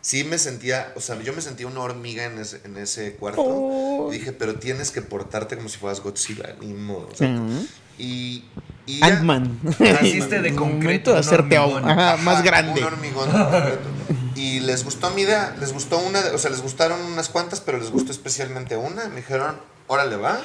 sí 0.05 0.23
me 0.23 0.37
sentía, 0.37 0.93
o 0.95 1.01
sea, 1.01 1.19
yo 1.23 1.33
me 1.33 1.41
sentía 1.41 1.65
una 1.65 1.79
hormiga 1.79 2.25
en 2.25 2.37
ese, 2.37 2.61
en 2.63 2.77
ese 2.77 3.15
cuarto. 3.15 3.41
Oh. 3.43 4.09
Dije, 4.11 4.33
pero 4.33 4.53
tienes 4.59 4.91
que 4.91 5.01
portarte 5.01 5.57
como 5.57 5.67
si 5.67 5.79
fueras 5.79 5.99
Godzilla, 5.99 6.55
ni 6.61 6.75
modo. 6.75 7.09
o 7.11 7.15
sea. 7.15 7.35
Y, 7.97 8.45
y 8.85 9.03
Ant-Man. 9.03 9.59
Hiciste 10.03 10.43
de 10.43 10.53
concreto 10.55 11.11
de 11.11 11.19
hacerte 11.19 11.57
hormigón. 11.57 11.89
ajá, 11.89 12.13
Ajá, 12.13 12.23
más 12.23 12.43
grande. 12.43 12.81
Un 12.81 12.85
hormigón. 12.85 13.29
Y 14.35 14.59
les 14.59 14.83
gustó 14.83 15.09
mi 15.09 15.23
idea, 15.23 15.55
les 15.59 15.73
gustó 15.73 15.97
una, 15.97 16.19
o 16.35 16.37
sea, 16.37 16.51
les 16.51 16.61
gustaron 16.61 17.01
unas 17.01 17.29
cuantas, 17.29 17.59
pero 17.61 17.79
les 17.79 17.89
gustó 17.89 18.11
especialmente 18.11 18.77
una. 18.77 19.07
Me 19.07 19.17
dijeron, 19.17 19.59
órale, 19.87 20.17
va. 20.17 20.39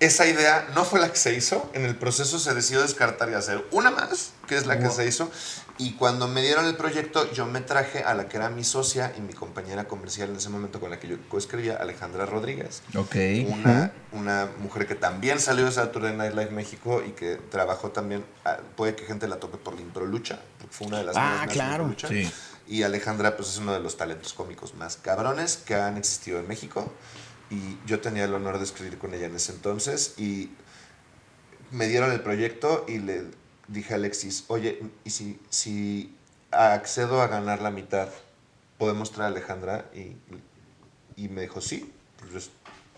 Esa 0.00 0.26
idea 0.26 0.66
no 0.74 0.84
fue 0.84 0.98
la 0.98 1.10
que 1.12 1.16
se 1.16 1.32
hizo. 1.32 1.70
En 1.74 1.84
el 1.84 1.94
proceso 1.94 2.40
se 2.40 2.54
decidió 2.54 2.82
descartar 2.82 3.30
y 3.30 3.34
hacer 3.34 3.64
una 3.70 3.92
más, 3.92 4.32
que 4.48 4.56
es 4.56 4.66
la 4.66 4.80
que 4.80 4.90
se 4.90 5.06
hizo. 5.06 5.30
Y 5.78 5.92
cuando 5.92 6.26
me 6.26 6.40
dieron 6.40 6.64
el 6.66 6.74
proyecto, 6.76 7.30
yo 7.32 7.44
me 7.44 7.60
traje 7.60 8.02
a 8.02 8.14
la 8.14 8.28
que 8.28 8.38
era 8.38 8.48
mi 8.48 8.64
socia 8.64 9.12
y 9.16 9.20
mi 9.20 9.34
compañera 9.34 9.86
comercial 9.86 10.30
en 10.30 10.36
ese 10.36 10.48
momento 10.48 10.80
con 10.80 10.88
la 10.90 10.98
que 10.98 11.06
yo 11.06 11.16
coescribía, 11.28 11.76
Alejandra 11.76 12.24
Rodríguez 12.24 12.82
Ok. 12.94 13.14
una, 13.48 13.92
una 14.12 14.48
mujer 14.58 14.86
que 14.86 14.94
también 14.94 15.38
salió 15.38 15.66
de 15.66 15.72
Saturday 15.72 16.16
Night 16.16 16.32
Live 16.34 16.50
México 16.50 17.02
y 17.06 17.10
que 17.10 17.36
trabajó 17.50 17.90
también, 17.90 18.24
ah, 18.46 18.56
puede 18.74 18.94
que 18.96 19.04
gente 19.04 19.28
la 19.28 19.36
tope 19.36 19.58
por 19.58 19.74
la 19.74 19.82
improlucha, 19.82 20.40
porque 20.58 20.74
fue 20.74 20.86
una 20.86 20.98
de 20.98 21.04
las 21.04 21.16
Ah, 21.18 21.46
claro. 21.50 21.94
Sí. 22.08 22.30
Y 22.66 22.82
Alejandra 22.82 23.36
pues 23.36 23.50
es 23.50 23.58
uno 23.58 23.72
de 23.74 23.80
los 23.80 23.96
talentos 23.98 24.32
cómicos 24.32 24.74
más 24.74 24.96
cabrones 24.96 25.58
que 25.58 25.74
han 25.74 25.96
existido 25.98 26.38
en 26.40 26.48
México 26.48 26.90
y 27.50 27.76
yo 27.86 28.00
tenía 28.00 28.24
el 28.24 28.34
honor 28.34 28.58
de 28.58 28.64
escribir 28.64 28.98
con 28.98 29.12
ella 29.14 29.26
en 29.26 29.36
ese 29.36 29.52
entonces 29.52 30.14
y 30.16 30.50
me 31.70 31.86
dieron 31.86 32.10
el 32.12 32.20
proyecto 32.22 32.84
y 32.88 32.98
le 32.98 33.24
dije 33.68 33.92
a 33.94 33.96
Alexis, 33.96 34.44
oye, 34.48 34.82
¿y 35.04 35.10
si, 35.10 35.38
si 35.50 36.14
accedo 36.50 37.20
a 37.22 37.26
ganar 37.28 37.60
la 37.62 37.70
mitad, 37.70 38.08
podemos 38.78 39.12
traer 39.12 39.32
a 39.32 39.36
Alejandra? 39.36 39.86
Y, 39.94 40.16
y 41.16 41.28
me 41.28 41.42
dijo, 41.42 41.60
sí, 41.60 41.92
pues 42.18 42.34
es, 42.34 42.50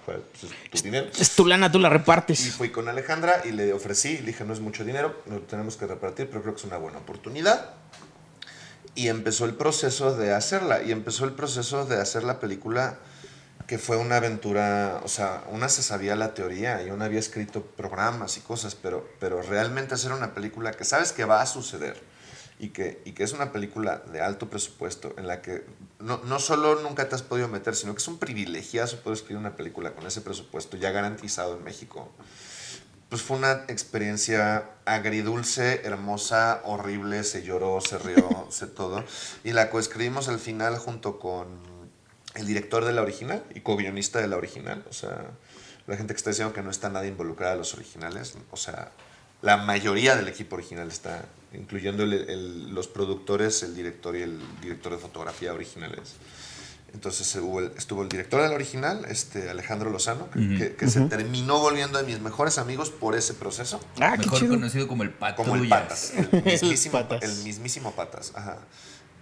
pues 0.05 0.19
es 0.43 0.71
tu 0.71 0.83
dinero. 0.85 1.09
Es 1.19 1.31
tu 1.37 1.47
lana, 1.47 1.71
tú 1.71 1.79
la 1.79 1.89
Y 1.89 1.93
repartes. 1.93 2.51
fui 2.53 2.71
con 2.71 2.89
Alejandra 2.89 3.43
y 3.45 3.53
le 3.53 3.73
ofrecí, 3.73 4.19
le 4.19 4.27
dije, 4.27 4.45
no 4.45 4.53
es 4.53 4.61
mucho 4.61 4.85
dinero, 4.85 5.23
lo 5.27 5.41
tenemos 5.43 5.77
que 5.77 5.87
repartir, 5.87 6.29
pero 6.29 6.43
creo 6.43 6.55
que 6.55 6.61
es 6.61 6.67
una 6.67 6.79
buena 6.79 6.99
oportunidad. 6.99 7.75
Y 8.95 9.09
empezó 9.09 9.45
el 9.45 9.55
proceso 9.55 10.17
de 10.17 10.33
hacerla, 10.35 10.83
y 10.83 10.91
empezó 10.91 11.25
el 11.25 11.33
proceso 11.33 11.85
de 11.85 12.01
hacer 12.01 12.25
la 12.25 12.41
película 12.41 12.99
que 13.69 13.77
fue 13.79 13.99
una 13.99 14.17
aventura, 14.17 15.03
o 15.05 15.09
sea, 15.09 15.45
una 15.51 15.69
se 15.69 15.83
sabía 15.83 16.17
la 16.17 16.33
teoría 16.33 16.83
y 16.83 16.91
una 16.91 17.05
había 17.05 17.19
escrito 17.19 17.63
programas 17.63 18.39
y 18.39 18.41
cosas, 18.41 18.75
pero, 18.75 19.07
pero 19.21 19.43
realmente 19.43 19.95
hacer 19.95 20.13
una 20.13 20.33
película 20.33 20.73
que 20.73 20.85
sabes 20.85 21.13
que 21.13 21.27
va 21.27 21.43
a 21.43 21.47
suceder 21.47 22.03
y 22.59 22.71
que, 22.71 23.03
y 23.05 23.13
que 23.13 23.25
es 23.25 23.35
una 23.35 23.53
película 23.53 24.03
de 24.11 24.23
alto 24.23 24.49
presupuesto 24.49 25.13
en 25.19 25.27
la 25.27 25.43
que 25.43 25.67
no, 25.99 26.17
no 26.25 26.39
solo 26.39 26.81
nunca 26.81 27.11
te 27.11 27.15
has 27.15 27.21
podido 27.21 27.47
meter, 27.47 27.77
sino 27.77 27.93
que 27.93 27.99
es 27.99 28.09
un 28.09 28.19
privilegiazo 28.19 29.01
poder 29.01 29.19
escribir 29.19 29.37
una 29.37 29.55
película 29.55 29.95
con 29.95 30.07
ese 30.07 30.23
presupuesto 30.23 30.79
ya 30.79 30.91
garantizado 30.91 31.55
en 31.55 31.63
México. 31.63 32.11
Pues 33.11 33.21
fue 33.21 33.37
una 33.37 33.65
experiencia 33.69 34.71
agridulce, 34.87 35.83
hermosa, 35.85 36.63
horrible, 36.65 37.23
se 37.23 37.43
lloró, 37.43 37.83
se 37.83 37.99
rió, 37.99 38.47
se 38.51 38.67
todo. 38.67 39.05
Y 39.45 39.53
la 39.53 39.69
coescribimos 39.69 40.29
al 40.29 40.39
final 40.39 40.79
junto 40.79 41.19
con 41.19 41.68
el 42.35 42.47
director 42.47 42.85
de 42.85 42.93
la 42.93 43.03
original 43.03 43.43
y 43.55 43.61
co-guionista 43.61 44.21
de 44.21 44.29
la 44.29 44.37
original. 44.37 44.85
O 44.91 44.93
sea, 44.93 45.31
la 45.87 45.97
gente 45.97 46.13
que 46.15 46.19
está 46.19 46.31
diciendo 46.31 46.53
que 46.53 46.63
no 46.63 46.71
está 46.71 46.89
nada 46.91 47.07
involucrada 47.07 47.53
en 47.55 47.59
los 47.59 47.75
originales. 47.75 48.35
O 48.51 48.57
sea, 48.57 48.91
la 49.43 49.57
mayoría 49.57 50.15
del 50.17 50.29
equipo 50.29 50.57
original 50.57 50.89
está, 50.89 51.25
incluyendo 51.53 52.03
el- 52.05 52.13
el- 52.29 52.75
los 52.75 52.89
productores, 52.89 53.63
el 53.63 53.75
director 53.75 54.17
y 54.17 54.23
el 54.23 54.39
director 54.61 54.93
de 54.93 54.99
fotografía 54.99 55.53
originales. 55.55 56.15
Entonces 56.95 57.35
hubo 57.37 57.61
el- 57.61 57.73
estuvo 57.77 58.03
el 58.03 58.09
director 58.09 58.41
de 58.43 58.49
la 58.49 58.55
original, 58.55 59.05
este 59.11 59.51
Alejandro 59.51 59.91
Lozano, 59.91 60.31
que, 60.31 60.39
Ujú. 60.39 60.57
que- 60.59 60.75
que 60.75 60.89
se 60.89 61.03
terminó 61.03 61.59
volviendo 61.61 61.99
de 61.99 62.05
mis 62.05 62.19
mejores 62.21 62.57
amigos 62.57 62.91
por 62.91 63.15
ese 63.15 63.35
proceso. 63.35 63.79
Ah, 64.01 64.13
qué 64.13 64.25
Mejor 64.25 64.39
chido. 64.39 64.55
conocido 64.55 64.89
como 64.89 65.03
el 65.03 65.11
Patrullas. 65.11 65.51
Como 65.51 65.55
el 65.63 65.69
Patas. 65.69 66.13
El 66.15 66.43
mismísimo, 66.45 66.93
Patas. 66.93 67.23
el 67.23 67.45
mismísimo 67.45 67.93
Patas. 67.93 68.33
Ajá. 68.35 68.57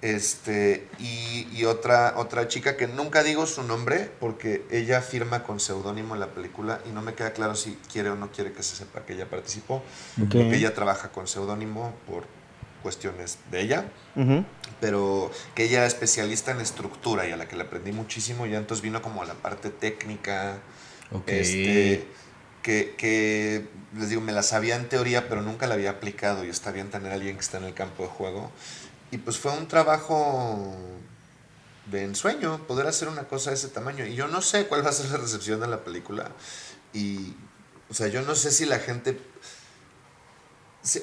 Este, 0.02 0.86
y, 0.98 1.48
y 1.52 1.64
otra, 1.64 2.14
otra 2.16 2.48
chica 2.48 2.76
que 2.76 2.86
nunca 2.86 3.22
digo 3.22 3.46
su 3.46 3.62
nombre 3.62 4.10
porque 4.20 4.64
ella 4.70 5.00
firma 5.00 5.42
con 5.42 5.58
seudónimo 5.58 6.14
en 6.14 6.20
la 6.20 6.28
película 6.28 6.80
y 6.86 6.90
no 6.90 7.00
me 7.00 7.14
queda 7.14 7.32
claro 7.32 7.54
si 7.54 7.78
quiere 7.90 8.10
o 8.10 8.14
no 8.14 8.30
quiere 8.30 8.52
que 8.52 8.62
se 8.62 8.76
sepa 8.76 9.06
que 9.06 9.14
ella 9.14 9.28
participó. 9.28 9.76
Ok. 10.22 10.28
Porque 10.32 10.56
ella 10.56 10.74
trabaja 10.74 11.08
con 11.10 11.26
seudónimo 11.26 11.94
por 12.06 12.24
cuestiones 12.82 13.38
de 13.50 13.62
ella, 13.62 13.84
Ujú. 14.14 14.44
pero 14.80 15.32
que 15.56 15.64
ella 15.64 15.78
era 15.78 15.86
especialista 15.86 16.52
en 16.52 16.60
estructura 16.60 17.26
y 17.26 17.32
a 17.32 17.36
la 17.36 17.48
que 17.48 17.56
le 17.56 17.62
aprendí 17.62 17.90
muchísimo. 17.90 18.46
Y 18.46 18.54
entonces 18.54 18.82
vino 18.82 19.02
como 19.02 19.22
a 19.22 19.26
la 19.26 19.34
parte 19.34 19.70
técnica, 19.70 20.58
Ok. 21.10 21.26
este, 21.26 22.06
que, 22.62 22.94
que, 22.96 23.66
les 23.96 24.10
digo, 24.10 24.20
me 24.20 24.32
la 24.32 24.42
sabía 24.42 24.76
en 24.76 24.88
teoría, 24.88 25.28
pero 25.28 25.42
nunca 25.42 25.66
la 25.66 25.74
había 25.74 25.90
aplicado 25.90 26.44
y 26.44 26.48
está 26.48 26.70
bien 26.70 26.90
tener 26.90 27.10
a 27.10 27.14
alguien 27.14 27.34
que 27.34 27.42
está 27.42 27.58
en 27.58 27.64
el 27.64 27.74
campo 27.74 28.04
de 28.04 28.08
juego. 28.08 28.52
Y 29.10 29.18
pues 29.18 29.38
fue 29.38 29.52
un 29.52 29.68
trabajo 29.68 30.74
de 31.90 32.04
ensueño 32.04 32.66
poder 32.66 32.86
hacer 32.86 33.08
una 33.08 33.24
cosa 33.24 33.50
de 33.50 33.56
ese 33.56 33.68
tamaño. 33.68 34.04
Y 34.06 34.14
yo 34.14 34.28
no 34.28 34.42
sé 34.42 34.66
cuál 34.66 34.84
va 34.84 34.90
a 34.90 34.92
ser 34.92 35.10
la 35.10 35.18
recepción 35.18 35.60
de 35.60 35.68
la 35.68 35.84
película. 35.84 36.30
Y, 36.92 37.34
o 37.88 37.94
sea, 37.94 38.08
yo 38.08 38.22
no 38.22 38.34
sé 38.34 38.50
si 38.50 38.66
la 38.66 38.78
gente 38.78 39.18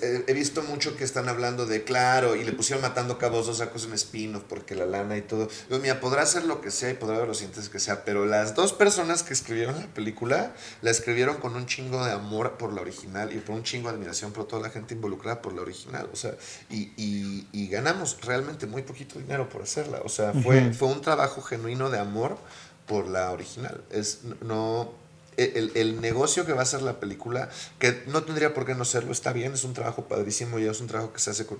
he 0.01 0.33
visto 0.33 0.63
mucho 0.63 0.95
que 0.95 1.03
están 1.03 1.27
hablando 1.29 1.65
de 1.65 1.83
claro 1.83 2.35
y 2.35 2.43
le 2.43 2.53
pusieron 2.53 2.81
matando 2.81 3.17
cabos 3.17 3.47
dos 3.47 3.57
sacos 3.57 3.85
en 3.85 3.93
spin-off 3.93 4.43
porque 4.47 4.75
la 4.75 4.85
lana 4.85 5.17
y 5.17 5.21
todo. 5.21 5.49
Digo, 5.69 5.81
mira, 5.81 5.99
podrá 5.99 6.21
hacer 6.21 6.45
lo 6.45 6.61
que 6.61 6.71
sea 6.71 6.89
y 6.89 6.93
podrá 6.93 7.17
ver 7.17 7.27
los 7.27 7.37
siguientes 7.37 7.69
que 7.69 7.79
sea, 7.79 8.05
pero 8.05 8.25
las 8.25 8.55
dos 8.55 8.73
personas 8.73 9.23
que 9.23 9.33
escribieron 9.33 9.79
la 9.79 9.87
película 9.87 10.55
la 10.81 10.91
escribieron 10.91 11.37
con 11.37 11.55
un 11.55 11.65
chingo 11.65 12.03
de 12.05 12.11
amor 12.11 12.57
por 12.57 12.73
la 12.73 12.81
original 12.81 13.33
y 13.33 13.39
por 13.39 13.55
un 13.55 13.63
chingo 13.63 13.89
de 13.89 13.95
admiración 13.95 14.31
por 14.31 14.47
toda 14.47 14.61
la 14.61 14.69
gente 14.69 14.93
involucrada 14.93 15.41
por 15.41 15.53
la 15.53 15.61
original. 15.61 16.09
O 16.13 16.15
sea, 16.15 16.35
y, 16.69 16.93
y, 16.95 17.47
y 17.51 17.67
ganamos 17.67 18.17
realmente 18.21 18.67
muy 18.67 18.83
poquito 18.83 19.19
dinero 19.19 19.49
por 19.49 19.63
hacerla. 19.63 20.01
O 20.05 20.09
sea, 20.09 20.33
fue, 20.33 20.73
fue 20.73 20.87
un 20.87 21.01
trabajo 21.01 21.41
genuino 21.41 21.89
de 21.89 21.99
amor 21.99 22.37
por 22.85 23.07
la 23.07 23.31
original. 23.31 23.83
Es 23.89 24.21
no 24.41 25.02
el, 25.37 25.71
el, 25.75 26.01
negocio 26.01 26.45
que 26.45 26.53
va 26.53 26.61
a 26.61 26.65
ser 26.65 26.81
la 26.81 26.99
película, 26.99 27.49
que 27.79 28.03
no 28.07 28.23
tendría 28.23 28.53
por 28.53 28.65
qué 28.65 28.75
no 28.75 28.85
serlo, 28.85 29.11
está 29.11 29.33
bien, 29.33 29.53
es 29.53 29.63
un 29.63 29.73
trabajo 29.73 30.07
padrísimo 30.07 30.59
y 30.59 30.65
es 30.65 30.81
un 30.81 30.87
trabajo 30.87 31.13
que 31.13 31.19
se 31.19 31.31
hace 31.31 31.45
con, 31.45 31.59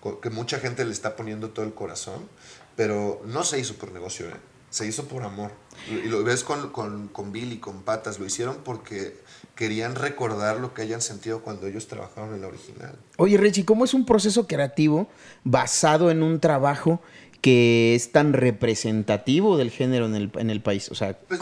con, 0.00 0.20
que 0.20 0.30
mucha 0.30 0.58
gente 0.58 0.84
le 0.84 0.92
está 0.92 1.16
poniendo 1.16 1.50
todo 1.50 1.64
el 1.64 1.74
corazón, 1.74 2.28
pero 2.76 3.22
no 3.26 3.44
se 3.44 3.58
hizo 3.58 3.74
por 3.74 3.92
negocio, 3.92 4.28
¿eh? 4.28 4.52
se 4.72 4.86
hizo 4.86 5.04
por 5.04 5.22
amor. 5.22 5.52
Y 5.90 6.08
lo 6.08 6.24
ves 6.24 6.44
con, 6.44 6.70
con, 6.70 7.08
con 7.08 7.30
Bill 7.30 7.52
y 7.52 7.58
con 7.58 7.82
Patas, 7.82 8.18
lo 8.18 8.24
hicieron 8.24 8.56
porque 8.64 9.20
querían 9.54 9.94
recordar 9.94 10.58
lo 10.58 10.72
que 10.72 10.82
hayan 10.82 11.02
sentido 11.02 11.42
cuando 11.42 11.66
ellos 11.66 11.88
trabajaron 11.88 12.34
en 12.34 12.40
la 12.40 12.48
original. 12.48 12.94
Oye, 13.18 13.36
Richie, 13.36 13.64
¿cómo 13.64 13.84
es 13.84 13.92
un 13.92 14.06
proceso 14.06 14.46
creativo 14.46 15.08
basado 15.44 16.10
en 16.10 16.22
un 16.22 16.40
trabajo 16.40 17.02
que 17.42 17.94
es 17.94 18.12
tan 18.12 18.32
representativo 18.32 19.58
del 19.58 19.70
género 19.70 20.06
en 20.06 20.14
el, 20.14 20.30
en 20.36 20.48
el 20.48 20.62
país? 20.62 20.90
O 20.90 20.94
sea, 20.94 21.18
pues, 21.18 21.40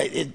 eh, 0.00 0.32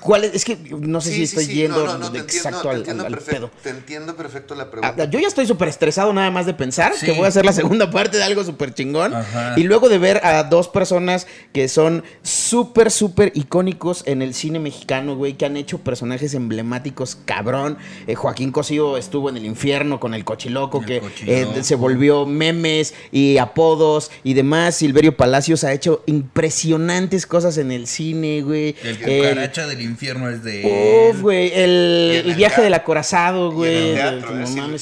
¿Cuál 0.00 0.24
es? 0.24 0.34
es? 0.34 0.44
que 0.44 0.56
no 0.78 1.00
sé 1.00 1.12
si 1.12 1.22
estoy 1.22 1.46
yendo 1.46 1.84
exacto 2.14 2.68
al, 2.68 2.82
pedo. 2.82 3.50
Te 3.62 3.70
entiendo 3.70 4.14
perfecto 4.16 4.54
la 4.54 4.70
pregunta. 4.70 5.02
Ah, 5.02 5.04
yo 5.04 5.18
ya 5.18 5.28
estoy 5.28 5.46
súper 5.46 5.68
estresado 5.68 6.12
nada 6.12 6.30
más 6.30 6.44
de 6.44 6.52
pensar 6.52 6.92
que 7.00 7.12
voy 7.12 7.24
a 7.24 7.28
hacer 7.28 7.44
la 7.44 7.52
segunda 7.52 7.90
parte 7.90 8.18
de 8.18 8.22
algo 8.22 8.44
súper 8.44 8.74
chingón. 8.74 9.14
Y 9.56 9.62
luego 9.62 9.88
de 9.88 9.98
ver 9.98 10.24
a 10.24 10.44
dos 10.44 10.68
personas 10.68 11.26
que 11.52 11.68
son 11.68 12.04
súper, 12.22 12.90
súper 12.90 13.32
icónicos 13.34 14.02
en 14.06 14.20
el 14.20 14.34
cine 14.34 14.58
mexicano, 14.58 15.16
güey, 15.16 15.34
que 15.34 15.46
han 15.46 15.56
hecho 15.56 15.78
personajes 15.78 16.34
emblemáticos, 16.34 17.16
cabrón. 17.24 17.78
Eh, 18.06 18.14
Joaquín 18.14 18.52
Cosío 18.52 18.98
estuvo 18.98 19.30
en 19.30 19.38
el 19.38 19.46
infierno 19.46 20.00
con 20.00 20.12
el 20.12 20.24
cochiloco, 20.24 20.82
que 20.82 21.02
eh, 21.26 21.46
se 21.62 21.74
volvió 21.76 22.26
memes 22.26 22.94
y 23.10 23.38
apodos 23.38 24.10
y 24.22 24.34
demás. 24.34 24.76
Silverio 24.76 25.16
Palacios 25.16 25.64
ha 25.64 25.72
hecho 25.72 26.02
impresionantes 26.06 27.26
cosas 27.26 27.56
en 27.56 27.72
el 27.72 27.86
cine, 27.86 28.42
güey. 28.42 28.76
El 28.82 28.98
cucaracha 28.98 29.66
de 29.66 29.77
infierno 29.82 30.28
es 30.28 30.42
de. 30.42 31.10
Uf, 31.12 31.20
güey. 31.20 31.52
El, 31.54 32.34
viaje 32.36 32.62
del 32.62 32.74
acorazado, 32.74 33.52
güey. 33.52 33.98
En, 33.98 34.24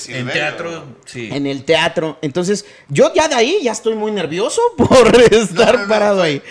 en 0.08 0.28
teatro, 0.28 0.84
sí. 1.04 1.28
En 1.32 1.46
el 1.46 1.64
teatro. 1.64 2.18
Entonces, 2.22 2.64
yo 2.88 3.12
ya 3.14 3.28
de 3.28 3.34
ahí 3.34 3.60
ya 3.62 3.72
estoy 3.72 3.94
muy 3.94 4.12
nervioso 4.12 4.60
por 4.76 5.14
estar 5.32 5.86
parado 5.88 6.22
ahí. 6.22 6.42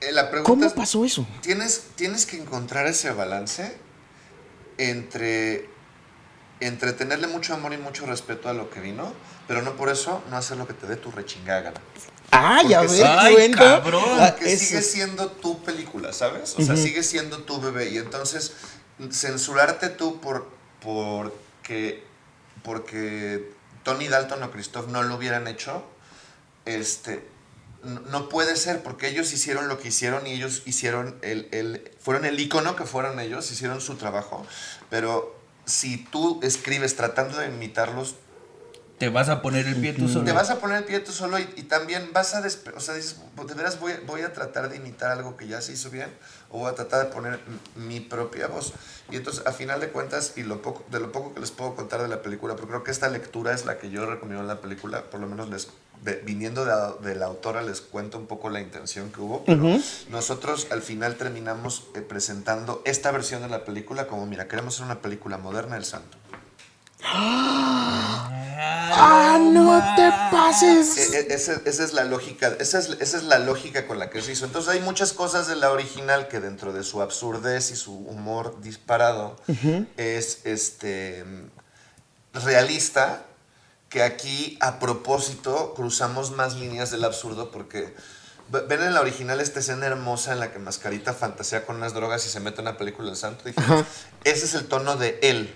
Eh, 0.00 0.42
¿Cómo 0.42 0.68
pasó 0.74 1.04
eso? 1.04 1.26
Tienes, 1.42 1.90
tienes 1.94 2.26
que 2.26 2.36
encontrar 2.36 2.86
ese 2.86 3.12
balance 3.12 3.76
entre, 4.76 5.68
entre 6.60 6.92
tenerle 6.92 7.28
mucho 7.28 7.54
amor 7.54 7.72
y 7.72 7.78
mucho 7.78 8.04
respeto 8.06 8.48
a 8.48 8.52
lo 8.52 8.68
que 8.68 8.80
vino, 8.80 9.12
pero 9.46 9.62
no 9.62 9.76
por 9.76 9.90
eso 9.90 10.22
no 10.28 10.36
hacer 10.36 10.56
lo 10.56 10.66
que 10.66 10.74
te 10.74 10.86
dé 10.86 10.96
tu 10.96 11.12
rechingada 11.12 11.60
gana. 11.60 11.80
Ah, 12.32 12.62
ya 12.66 12.80
ves, 12.80 13.00
cabrón. 13.54 14.02
Ah, 14.18 14.34
que 14.34 14.56
sigue 14.56 14.82
siendo 14.82 15.28
tu 15.28 15.62
película, 15.62 16.12
¿sabes? 16.12 16.54
O 16.58 16.62
sea, 16.62 16.76
sigue 16.76 17.02
siendo 17.02 17.38
tu 17.44 17.60
bebé. 17.60 17.90
Y 17.90 17.98
entonces, 17.98 18.52
censurarte 19.10 19.88
tú 19.90 20.20
por 20.20 20.50
porque, 20.82 22.02
porque 22.62 23.52
Tony 23.84 24.08
Dalton 24.08 24.42
o 24.42 24.50
Christoph 24.50 24.88
no 24.88 25.02
lo 25.02 25.16
hubieran 25.16 25.46
hecho, 25.46 25.84
este, 26.64 27.26
no 27.82 28.28
puede 28.28 28.56
ser, 28.56 28.82
porque 28.82 29.08
ellos 29.08 29.32
hicieron 29.32 29.68
lo 29.68 29.78
que 29.78 29.88
hicieron 29.88 30.26
y 30.26 30.32
ellos 30.32 30.62
hicieron 30.66 31.18
el, 31.22 31.48
el, 31.52 31.90
fueron 32.00 32.24
el 32.24 32.38
icono 32.38 32.76
que 32.76 32.84
fueron 32.84 33.20
ellos, 33.20 33.50
hicieron 33.50 33.80
su 33.80 33.96
trabajo. 33.96 34.46
Pero 34.90 35.36
si 35.64 35.98
tú 35.98 36.40
escribes 36.42 36.96
tratando 36.96 37.38
de 37.38 37.48
imitarlos, 37.48 38.16
te 38.98 39.08
vas 39.08 39.28
a 39.28 39.42
poner 39.42 39.66
el 39.66 39.76
pie 39.76 39.92
tú 39.92 40.08
solo. 40.08 40.24
Te 40.24 40.32
vas 40.32 40.50
a 40.50 40.60
poner 40.60 40.78
el 40.78 40.84
pie 40.84 41.00
tú 41.00 41.12
solo 41.12 41.38
y, 41.38 41.44
también 41.64 42.10
vas 42.12 42.34
a... 42.34 42.40
o 42.76 42.80
sea, 42.80 42.94
dices, 42.94 43.16
de 43.46 43.54
veras 43.54 43.80
voy, 43.80 43.92
voy, 44.06 44.22
a 44.22 44.32
tratar 44.32 44.68
de 44.68 44.76
imitar 44.76 45.10
algo 45.10 45.36
que 45.36 45.48
ya 45.48 45.60
se 45.60 45.72
hizo 45.72 45.90
bien 45.90 46.08
o 46.50 46.60
voy 46.60 46.70
a 46.70 46.74
tratar 46.74 47.06
de 47.06 47.12
poner 47.12 47.40
mi 47.74 48.00
propia 48.00 48.46
voz. 48.46 48.72
Y 49.10 49.16
entonces, 49.16 49.44
a 49.46 49.52
final 49.52 49.80
de 49.80 49.88
cuentas, 49.88 50.34
y 50.36 50.42
lo 50.42 50.62
poco, 50.62 50.84
de 50.90 51.00
lo 51.00 51.10
poco 51.10 51.34
que 51.34 51.40
les 51.40 51.50
puedo 51.50 51.74
contar 51.74 52.00
de 52.00 52.08
la 52.08 52.22
película, 52.22 52.54
porque 52.54 52.68
creo 52.68 52.84
que 52.84 52.90
esta 52.90 53.08
lectura 53.08 53.52
es 53.52 53.66
la 53.66 53.78
que 53.78 53.90
yo 53.90 54.06
recomiendo 54.06 54.42
en 54.42 54.48
la 54.48 54.60
película, 54.60 55.10
por 55.10 55.20
lo 55.20 55.26
menos 55.26 55.48
les, 55.48 55.68
viniendo 56.24 56.64
de, 56.64 57.14
la 57.14 57.26
autora 57.26 57.62
les 57.62 57.80
cuento 57.80 58.18
un 58.18 58.26
poco 58.26 58.50
la 58.50 58.60
intención 58.60 59.10
que 59.12 59.20
hubo, 59.20 59.44
pero 59.44 59.62
nosotros 60.10 60.66
al 60.70 60.82
final 60.82 61.16
terminamos 61.16 61.84
eh, 61.94 62.00
presentando 62.00 62.82
esta 62.84 63.10
versión 63.12 63.42
de 63.42 63.48
la 63.48 63.64
película 63.64 64.06
como, 64.06 64.26
mira, 64.26 64.48
queremos 64.48 64.74
hacer 64.74 64.86
una 64.86 65.00
película 65.00 65.38
moderna 65.38 65.76
del 65.76 65.84
santo. 65.84 66.18
¡Ah! 67.04 68.32
no 69.40 69.94
te 69.96 70.10
pases! 70.30 71.12
E, 71.12 71.20
e, 71.20 71.34
esa, 71.34 71.60
es 71.64 71.92
la 71.92 72.04
lógica, 72.04 72.56
esa 72.58 72.78
es, 72.78 72.90
esa 73.00 73.16
es 73.16 73.24
la 73.24 73.38
lógica 73.38 73.86
con 73.86 73.98
la 73.98 74.10
que 74.10 74.20
se 74.20 74.32
hizo. 74.32 74.44
Entonces 74.44 74.72
hay 74.72 74.80
muchas 74.80 75.12
cosas 75.12 75.46
de 75.46 75.56
la 75.56 75.70
original 75.70 76.28
que 76.28 76.40
dentro 76.40 76.72
de 76.72 76.84
su 76.84 77.02
absurdez 77.02 77.70
y 77.70 77.76
su 77.76 77.94
humor 77.94 78.60
disparado 78.62 79.36
es 79.96 80.40
este 80.44 81.24
realista 82.32 83.24
que 83.88 84.02
aquí 84.02 84.56
a 84.60 84.78
propósito 84.78 85.74
cruzamos 85.74 86.30
más 86.30 86.54
líneas 86.54 86.90
del 86.90 87.04
absurdo 87.04 87.50
porque 87.50 87.94
ven 88.48 88.82
en 88.82 88.94
la 88.94 89.02
original 89.02 89.38
esta 89.40 89.60
escena 89.60 89.86
hermosa 89.86 90.32
en 90.32 90.40
la 90.40 90.50
que 90.50 90.58
Mascarita 90.58 91.12
fantasea 91.12 91.66
con 91.66 91.76
unas 91.76 91.92
drogas 91.92 92.24
y 92.26 92.30
se 92.30 92.40
mete 92.40 92.62
en 92.62 92.68
una 92.68 92.78
película 92.78 93.08
del 93.08 93.16
santo. 93.16 93.44
ese 94.24 94.44
es 94.46 94.54
el 94.54 94.66
tono 94.66 94.96
de 94.96 95.18
él 95.22 95.54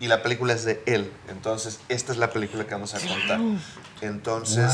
y 0.00 0.08
la 0.08 0.22
película 0.22 0.52
es 0.52 0.64
de 0.64 0.82
él. 0.86 1.12
Entonces, 1.28 1.80
esta 1.88 2.12
es 2.12 2.18
la 2.18 2.30
película 2.30 2.66
que 2.66 2.74
vamos 2.74 2.94
a 2.94 3.00
contar. 3.00 3.40
Entonces, 4.00 4.72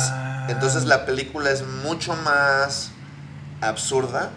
entonces 0.49 0.85
la 0.85 1.07
película 1.07 1.51
es 1.51 1.65
mucho 1.67 2.15
más 2.17 2.93
absurda 3.61 4.31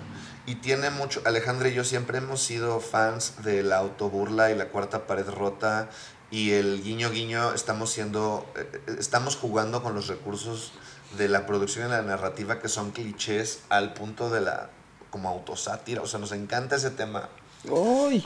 y 0.45 0.55
tiene 0.55 0.89
mucho. 0.89 1.21
Alejandra 1.25 1.69
y 1.69 1.73
yo 1.73 1.83
siempre 1.83 2.17
hemos 2.17 2.41
sido 2.41 2.79
fans 2.79 3.43
de 3.43 3.63
la 3.63 3.77
autoburla 3.77 4.51
y 4.51 4.55
la 4.55 4.69
cuarta 4.69 5.07
pared 5.07 5.27
rota 5.27 5.89
y 6.31 6.51
el 6.51 6.83
guiño 6.83 7.09
guiño. 7.11 7.53
Estamos 7.53 7.91
siendo, 7.91 8.45
eh, 8.55 8.95
estamos 8.99 9.35
jugando 9.35 9.81
con 9.83 9.95
los 9.95 10.07
recursos 10.07 10.73
de 11.17 11.29
la 11.29 11.45
producción 11.45 11.87
y 11.87 11.91
la 11.91 12.01
narrativa 12.01 12.59
que 12.59 12.67
son 12.67 12.91
clichés 12.91 13.61
al 13.69 13.93
punto 13.93 14.29
de 14.29 14.41
la 14.41 14.69
como 15.09 15.29
autosátira. 15.29 16.01
O 16.01 16.07
sea, 16.07 16.19
nos 16.19 16.31
encanta 16.31 16.75
ese 16.75 16.89
tema 16.89 17.29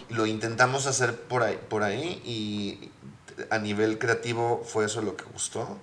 lo 0.09 0.25
intentamos 0.25 0.87
hacer 0.87 1.15
por 1.15 1.43
ahí, 1.43 1.59
por 1.69 1.83
ahí 1.83 2.21
y 2.25 2.91
a 3.49 3.59
nivel 3.59 3.99
creativo 3.99 4.63
fue 4.65 4.85
eso 4.85 5.01
lo 5.01 5.15
que 5.15 5.25
gustó. 5.25 5.77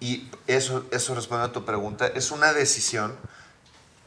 Y 0.00 0.28
eso, 0.46 0.84
eso 0.90 1.14
responde 1.14 1.46
a 1.46 1.52
tu 1.52 1.64
pregunta. 1.64 2.06
Es 2.06 2.30
una 2.30 2.52
decisión 2.52 3.16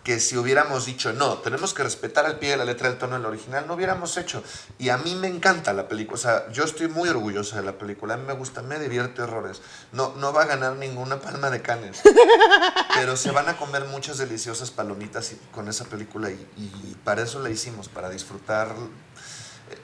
que 0.04 0.20
si 0.20 0.38
hubiéramos 0.38 0.86
dicho, 0.86 1.14
no, 1.14 1.38
tenemos 1.40 1.74
que 1.74 1.84
respetar 1.84 2.26
al 2.26 2.40
pie 2.40 2.52
de 2.52 2.58
la 2.58 2.66
letra 2.66 2.90
del 2.90 2.98
tono 2.98 3.16
del 3.16 3.26
original, 3.26 3.66
no 3.68 3.76
hubiéramos 3.76 4.18
hecho. 4.18 4.44
Y 4.80 4.90
a 4.90 4.98
mí 4.98 5.16
me 5.16 5.28
encanta 5.28 5.74
la 5.74 5.88
película, 5.88 6.16
o 6.16 6.22
sea, 6.22 6.52
yo 6.52 6.64
estoy 6.64 6.88
muy 6.88 7.10
orgullosa 7.10 7.58
de 7.58 7.64
la 7.64 7.78
película, 7.78 8.16
a 8.16 8.18
mí 8.18 8.24
me 8.26 8.34
gusta, 8.34 8.62
me 8.62 8.80
divierte 8.80 9.22
horrores. 9.22 9.62
No, 9.92 10.16
no 10.16 10.34
va 10.34 10.44
a 10.44 10.46
ganar 10.46 10.76
ninguna 10.78 11.20
palma 11.20 11.50
de 11.50 11.62
canes, 11.62 12.02
pero 12.96 13.16
se 13.16 13.32
van 13.32 13.50
a 13.50 13.58
comer 13.58 13.86
muchas 13.86 14.18
deliciosas 14.18 14.72
palomitas 14.72 15.34
con 15.52 15.68
esa 15.68 15.86
película 15.86 16.32
y, 16.32 16.48
y 16.58 16.98
para 17.04 17.22
eso 17.22 17.40
la 17.40 17.50
hicimos, 17.50 17.88
para 17.88 18.10
disfrutar. 18.10 18.76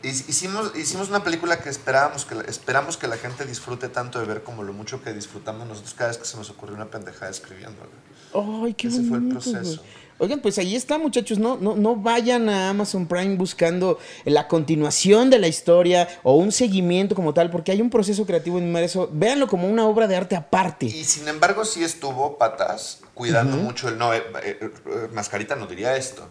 Hicimos, 0.03 0.75
hicimos 0.75 1.09
una 1.09 1.23
película 1.23 1.59
que 1.59 1.69
esperábamos 1.69 2.25
que, 2.25 2.35
esperamos 2.49 2.97
que 2.97 3.07
la 3.07 3.17
gente 3.17 3.45
disfrute 3.45 3.89
tanto 3.89 4.19
de 4.19 4.25
ver 4.25 4.43
como 4.43 4.63
lo 4.63 4.73
mucho 4.73 5.01
que 5.01 5.13
disfrutamos 5.13 5.67
nosotros 5.67 5.93
cada 5.93 6.09
vez 6.09 6.17
que 6.17 6.25
se 6.25 6.37
nos 6.37 6.49
ocurrió 6.49 6.75
una 6.75 6.87
pendejada 6.87 7.31
escribiéndola. 7.31 7.89
Ay, 8.33 8.73
qué 8.73 8.87
Ese 8.87 9.03
fue 9.03 9.17
el 9.17 9.29
proceso. 9.29 9.81
Oigan, 10.19 10.39
pues 10.39 10.57
ahí 10.57 10.75
está, 10.75 10.97
muchachos. 10.97 11.37
No, 11.37 11.57
no, 11.57 11.75
no 11.75 11.95
vayan 11.95 12.49
a 12.49 12.69
Amazon 12.69 13.07
Prime 13.07 13.35
buscando 13.35 13.99
la 14.25 14.47
continuación 14.47 15.29
de 15.29 15.39
la 15.39 15.47
historia 15.47 16.07
o 16.23 16.35
un 16.35 16.51
seguimiento 16.51 17.13
como 17.13 17.33
tal, 17.33 17.51
porque 17.51 17.71
hay 17.71 17.81
un 17.81 17.89
proceso 17.89 18.25
creativo 18.25 18.57
inmerso. 18.57 19.09
Véanlo 19.11 19.47
como 19.47 19.69
una 19.69 19.87
obra 19.87 20.07
de 20.07 20.15
arte 20.15 20.35
aparte. 20.35 20.87
Y 20.87 21.03
sin 21.03 21.27
embargo, 21.27 21.65
sí 21.65 21.83
estuvo 21.83 22.37
patas, 22.37 23.01
cuidando 23.13 23.57
mucho 23.57 23.89
el 23.89 23.97
no. 23.97 24.13
Eh, 24.13 24.23
eh, 24.43 24.57
eh, 24.61 24.71
Mascarita 25.13 25.55
no 25.55 25.67
diría 25.67 25.95
esto. 25.95 26.27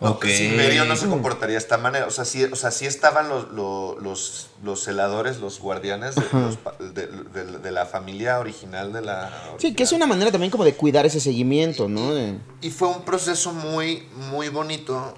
Ok. 0.00 0.22
Pues 0.22 0.40
Imperio 0.40 0.84
no 0.84 0.96
se 0.96 1.06
comportaría 1.08 1.54
de 1.54 1.58
esta 1.58 1.78
manera. 1.78 2.06
O 2.06 2.10
sea, 2.10 2.24
sí, 2.24 2.44
o 2.44 2.56
sea, 2.56 2.70
sí 2.70 2.84
estaban 2.86 3.28
los, 3.28 3.50
los, 3.52 4.50
los, 4.62 4.82
celadores, 4.82 5.38
los 5.38 5.60
guardianes 5.60 6.14
de, 6.16 6.22
los 6.32 6.58
de- 6.94 7.06
de- 7.06 7.58
de 7.58 7.70
la 7.70 7.86
familia 7.86 8.38
original 8.40 8.92
de 8.92 9.00
la. 9.02 9.30
Sí, 9.58 9.74
que 9.74 9.84
es 9.84 9.88
original. 9.90 10.06
una 10.08 10.14
manera 10.14 10.32
también 10.32 10.50
como 10.50 10.64
de 10.64 10.74
cuidar 10.74 11.06
ese 11.06 11.20
seguimiento, 11.20 11.88
¿no? 11.88 12.12
Y 12.60 12.70
fue 12.70 12.88
un 12.88 13.04
proceso 13.04 13.52
muy, 13.52 14.08
muy 14.30 14.48
bonito 14.48 15.14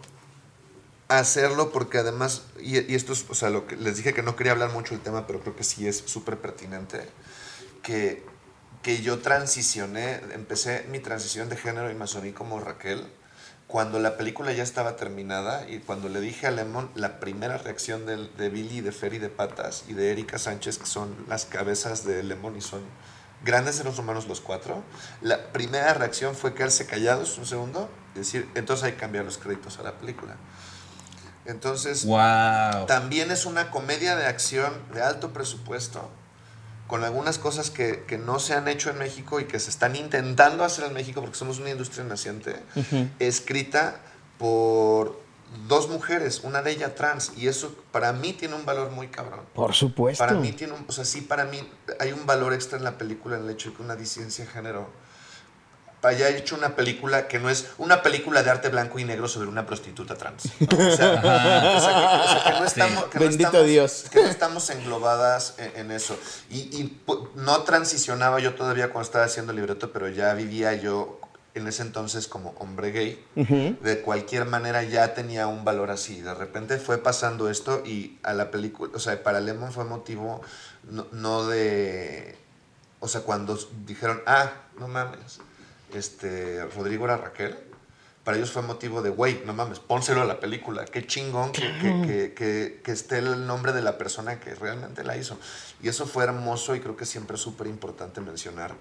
hacerlo 1.08 1.70
porque 1.72 1.98
además, 1.98 2.42
y, 2.60 2.78
y 2.90 2.94
esto 2.94 3.12
es, 3.12 3.24
o 3.28 3.34
sea, 3.34 3.50
lo 3.50 3.66
que 3.66 3.76
les 3.76 3.96
dije 3.96 4.12
que 4.12 4.22
no 4.22 4.36
quería 4.36 4.52
hablar 4.52 4.72
mucho 4.72 4.92
del 4.94 5.02
tema, 5.02 5.26
pero 5.26 5.40
creo 5.40 5.54
que 5.56 5.64
sí 5.64 5.86
es 5.86 6.02
súper 6.06 6.38
pertinente, 6.38 7.00
que, 7.82 8.24
que 8.82 9.00
yo 9.02 9.18
transicioné, 9.20 10.20
empecé 10.34 10.84
mi 10.90 10.98
transición 10.98 11.48
de 11.48 11.56
género 11.56 11.90
y 11.90 11.94
me 11.94 12.04
asumí 12.04 12.32
como 12.32 12.58
Raquel 12.60 13.06
cuando 13.66 13.98
la 13.98 14.16
película 14.16 14.52
ya 14.52 14.62
estaba 14.62 14.94
terminada 14.96 15.68
y 15.68 15.78
cuando 15.80 16.08
le 16.08 16.20
dije 16.20 16.46
a 16.46 16.50
Lemon 16.52 16.90
la 16.94 17.18
primera 17.18 17.58
reacción 17.58 18.06
de, 18.06 18.48
Billy, 18.48 18.80
de 18.80 18.92
Ferry 18.92 19.18
de 19.18 19.28
Patas 19.28 19.84
y 19.88 19.94
de 19.94 20.12
Erika 20.12 20.38
Sánchez, 20.38 20.78
que 20.78 20.86
son 20.86 21.16
las 21.28 21.46
cabezas 21.46 22.04
de 22.04 22.22
Lemon 22.22 22.56
y 22.56 22.60
son 22.60 22.80
grandes 23.44 23.76
seres 23.76 23.98
humanos 23.98 24.28
los 24.28 24.40
cuatro, 24.40 24.82
la 25.20 25.52
primera 25.52 25.92
reacción 25.94 26.34
fue 26.36 26.54
quedarse 26.54 26.86
callados 26.86 27.38
un 27.38 27.46
segundo 27.46 27.90
y 28.14 28.20
decir, 28.20 28.48
entonces 28.54 28.84
hay 28.84 28.92
que 28.92 28.98
cambiar 28.98 29.24
los 29.24 29.36
créditos 29.38 29.78
a 29.78 29.82
la 29.82 29.92
película. 29.98 30.36
Entonces, 31.44 32.04
Wow. 32.06 32.86
también 32.86 33.30
es 33.30 33.46
una 33.46 33.70
comedia 33.70 34.16
de 34.16 34.26
acción 34.26 34.72
de 34.92 35.02
alto 35.02 35.32
presupuesto, 35.32 36.08
con 36.86 37.04
algunas 37.04 37.38
cosas 37.38 37.70
que, 37.70 38.04
que 38.06 38.18
no 38.18 38.38
se 38.38 38.54
han 38.54 38.68
hecho 38.68 38.90
en 38.90 38.98
México 38.98 39.40
y 39.40 39.44
que 39.44 39.58
se 39.58 39.70
están 39.70 39.96
intentando 39.96 40.64
hacer 40.64 40.84
en 40.84 40.94
México 40.94 41.20
porque 41.20 41.36
somos 41.36 41.58
una 41.58 41.70
industria 41.70 42.04
naciente, 42.04 42.56
escrita 43.18 44.00
por 44.38 45.20
dos 45.68 45.88
mujeres, 45.88 46.42
una 46.44 46.62
de 46.62 46.72
ellas 46.72 46.94
trans, 46.94 47.32
y 47.36 47.48
eso 47.48 47.74
para 47.92 48.12
mí 48.12 48.32
tiene 48.32 48.54
un 48.54 48.64
valor 48.64 48.90
muy 48.90 49.08
cabrón. 49.08 49.40
Por 49.54 49.74
supuesto. 49.74 50.24
Para 50.24 50.38
mí 50.38 50.52
tiene 50.52 50.74
un, 50.74 50.84
o 50.86 50.92
sea, 50.92 51.04
sí, 51.04 51.22
para 51.22 51.44
mí 51.44 51.58
hay 51.98 52.12
un 52.12 52.26
valor 52.26 52.52
extra 52.52 52.78
en 52.78 52.84
la 52.84 52.98
película 52.98 53.36
en 53.36 53.44
el 53.44 53.50
hecho 53.50 53.70
de 53.70 53.76
que 53.76 53.82
una 53.82 53.96
disidencia 53.96 54.44
de 54.44 54.50
género 54.50 54.88
haya 56.02 56.28
hecho 56.28 56.54
una 56.54 56.76
película 56.76 57.26
que 57.26 57.38
no 57.38 57.50
es 57.50 57.66
una 57.78 58.02
película 58.02 58.42
de 58.42 58.50
arte 58.50 58.68
blanco 58.68 58.98
y 58.98 59.04
negro 59.04 59.26
sobre 59.28 59.48
una 59.48 59.66
prostituta 59.66 60.14
trans. 60.16 60.44
¿no? 60.60 60.76
O, 60.76 60.96
sea, 60.96 61.12
o 61.14 61.80
sea, 61.80 61.92
que, 61.94 62.16
o 62.16 62.28
sea, 62.28 62.42
que 62.44 62.60
no 62.60 62.64
estamos, 62.64 63.04
que 63.06 63.18
no 63.18 63.24
Bendito 63.24 63.48
estamos- 63.48 63.66
Dios. 63.66 64.04
Que 64.10 64.22
no 64.22 64.28
estamos 64.28 64.70
englobadas 64.70 65.54
en, 65.58 65.72
en 65.76 65.90
eso. 65.90 66.16
Y, 66.50 66.96
no 67.34 67.62
transicionaba 67.62 68.38
yo 68.40 68.54
todavía 68.54 68.90
cuando 68.92 69.06
estaba 69.06 69.24
haciendo 69.24 69.52
el 69.52 69.56
libreto, 69.56 69.90
pero 69.92 70.08
ya 70.08 70.32
vivía 70.34 70.74
yo 70.74 71.20
en 71.54 71.66
ese 71.66 71.82
entonces 71.82 72.28
como 72.28 72.50
hombre 72.58 72.92
gay. 72.92 73.24
De 73.80 74.00
cualquier 74.02 74.44
manera 74.44 74.82
ya 74.82 75.14
tenía 75.14 75.46
un 75.46 75.64
valor 75.64 75.90
así. 75.90 76.20
De 76.20 76.34
repente 76.34 76.78
fue 76.78 76.98
pasando 76.98 77.48
esto 77.50 77.82
y 77.84 78.18
a 78.22 78.34
la 78.34 78.50
película, 78.50 78.92
o 78.94 78.98
sea, 79.00 79.22
para 79.22 79.40
Lemon 79.40 79.72
fue 79.72 79.84
motivo 79.84 80.42
no, 80.84 81.06
no 81.12 81.46
de... 81.46 82.36
O 83.00 83.08
sea, 83.08 83.22
cuando 83.22 83.58
dijeron, 83.86 84.22
ah, 84.26 84.50
no 84.78 84.88
mames, 84.88 85.40
este, 85.92 86.64
Rodrigo 86.64 87.04
era 87.04 87.16
Raquel, 87.16 87.56
para 88.26 88.38
ellos 88.38 88.50
fue 88.50 88.62
motivo 88.62 89.02
de, 89.02 89.10
güey, 89.10 89.42
no 89.46 89.54
mames, 89.54 89.78
pónselo 89.78 90.22
a 90.22 90.24
la 90.24 90.40
película, 90.40 90.84
qué 90.84 91.06
chingón 91.06 91.52
que, 91.52 92.34
que, 92.34 92.80
que, 92.82 92.90
esté 92.92 93.18
el 93.18 93.46
nombre 93.46 93.72
de 93.72 93.82
la 93.82 93.98
persona 93.98 94.40
que 94.40 94.52
realmente 94.56 95.04
la 95.04 95.16
hizo. 95.16 95.38
Y 95.80 95.88
eso 95.88 96.06
fue 96.08 96.24
hermoso 96.24 96.74
y 96.74 96.80
creo 96.80 96.96
que 96.96 97.06
siempre 97.06 97.36
es 97.36 97.40
súper 97.40 97.68
importante 97.68 98.20
mencionar 98.20 98.74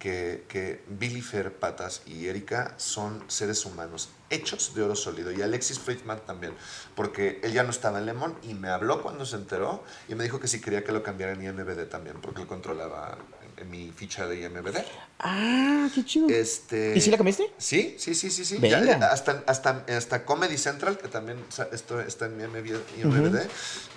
que, 0.00 0.44
que 0.48 0.82
Billy 0.88 1.22
Fer 1.22 1.54
Patas 1.54 2.02
y 2.06 2.26
Erika 2.26 2.74
son 2.76 3.22
seres 3.28 3.64
humanos 3.64 4.10
hechos 4.30 4.74
de 4.74 4.82
oro 4.82 4.96
sólido. 4.96 5.30
Y 5.32 5.42
Alexis 5.42 5.78
Friedman 5.78 6.20
también, 6.26 6.54
porque 6.94 7.40
él 7.44 7.52
ya 7.52 7.62
no 7.62 7.70
estaba 7.70 7.98
en 7.98 8.06
Lemon 8.06 8.36
y 8.42 8.54
me 8.54 8.68
habló 8.68 9.02
cuando 9.02 9.24
se 9.26 9.36
enteró 9.36 9.84
y 10.08 10.14
me 10.14 10.24
dijo 10.24 10.40
que 10.40 10.48
si 10.48 10.60
quería 10.60 10.82
que 10.82 10.90
lo 10.90 11.04
cambiara 11.04 11.32
en 11.32 11.44
IMBD 11.44 11.88
también, 11.88 12.20
porque 12.20 12.42
él 12.42 12.48
controlaba 12.48 13.18
mi 13.64 13.90
ficha 13.92 14.26
de 14.26 14.40
IMBD. 14.42 14.76
Ah, 15.20 15.88
qué 15.94 16.04
chido. 16.04 16.28
Este, 16.28 16.96
¿Y 16.96 17.00
si 17.00 17.10
la 17.10 17.16
cambiaste? 17.16 17.50
Sí, 17.58 17.96
sí, 17.98 18.14
sí, 18.14 18.30
sí, 18.30 18.44
sí. 18.44 18.58
Venga. 18.58 18.84
Ya, 18.84 19.06
hasta, 19.08 19.42
hasta, 19.46 19.84
hasta 19.88 20.24
Comedy 20.24 20.56
Central, 20.58 20.96
que 20.98 21.08
también 21.08 21.38
o 21.48 21.52
sea, 21.52 21.68
esto 21.72 22.00
está 22.00 22.26
en 22.26 22.36
mi 22.36 22.44
IMBD, 22.44 22.78
IMBD, 23.02 23.38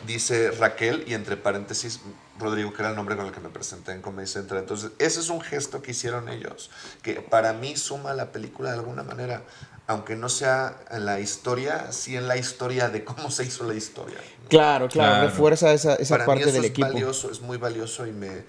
dice 0.07 0.51
Raquel 0.51 1.03
y 1.07 1.13
entre 1.13 1.37
paréntesis 1.37 1.99
Rodrigo, 2.39 2.73
que 2.73 2.81
era 2.81 2.89
el 2.89 2.95
nombre 2.95 3.15
con 3.15 3.27
el 3.27 3.31
que 3.31 3.39
me 3.39 3.49
presenté 3.49 3.91
en 3.91 4.01
Comedy 4.01 4.27
Central. 4.27 4.61
Entonces, 4.61 4.91
ese 4.97 5.19
es 5.19 5.29
un 5.29 5.41
gesto 5.41 5.81
que 5.81 5.91
hicieron 5.91 6.27
ellos, 6.29 6.71
que 7.03 7.15
para 7.21 7.53
mí 7.53 7.75
suma 7.77 8.11
a 8.11 8.15
la 8.15 8.31
película 8.31 8.71
de 8.71 8.79
alguna 8.79 9.03
manera, 9.03 9.43
aunque 9.87 10.15
no 10.15 10.27
sea 10.29 10.75
en 10.89 11.05
la 11.05 11.19
historia, 11.19 11.91
sí 11.91 12.15
en 12.15 12.27
la 12.27 12.37
historia 12.37 12.89
de 12.89 13.03
cómo 13.03 13.29
se 13.29 13.43
hizo 13.45 13.63
la 13.65 13.75
historia. 13.75 14.17
¿no? 14.43 14.49
Claro, 14.49 14.87
claro, 14.89 15.11
Claro. 15.11 15.27
refuerza 15.27 15.71
esa, 15.73 15.95
esa 15.95 16.15
para 16.15 16.25
parte 16.25 16.45
mí 16.45 16.49
eso 16.49 16.55
del 16.55 16.65
es 16.65 16.71
equipo. 16.71 16.87
valioso, 16.87 17.29
es 17.31 17.41
muy 17.41 17.57
valioso 17.57 18.07
y 18.07 18.11
me, 18.11 18.43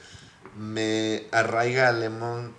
me 0.56 1.26
arraiga 1.30 1.88
a 1.88 1.92
Lemon 1.92 2.52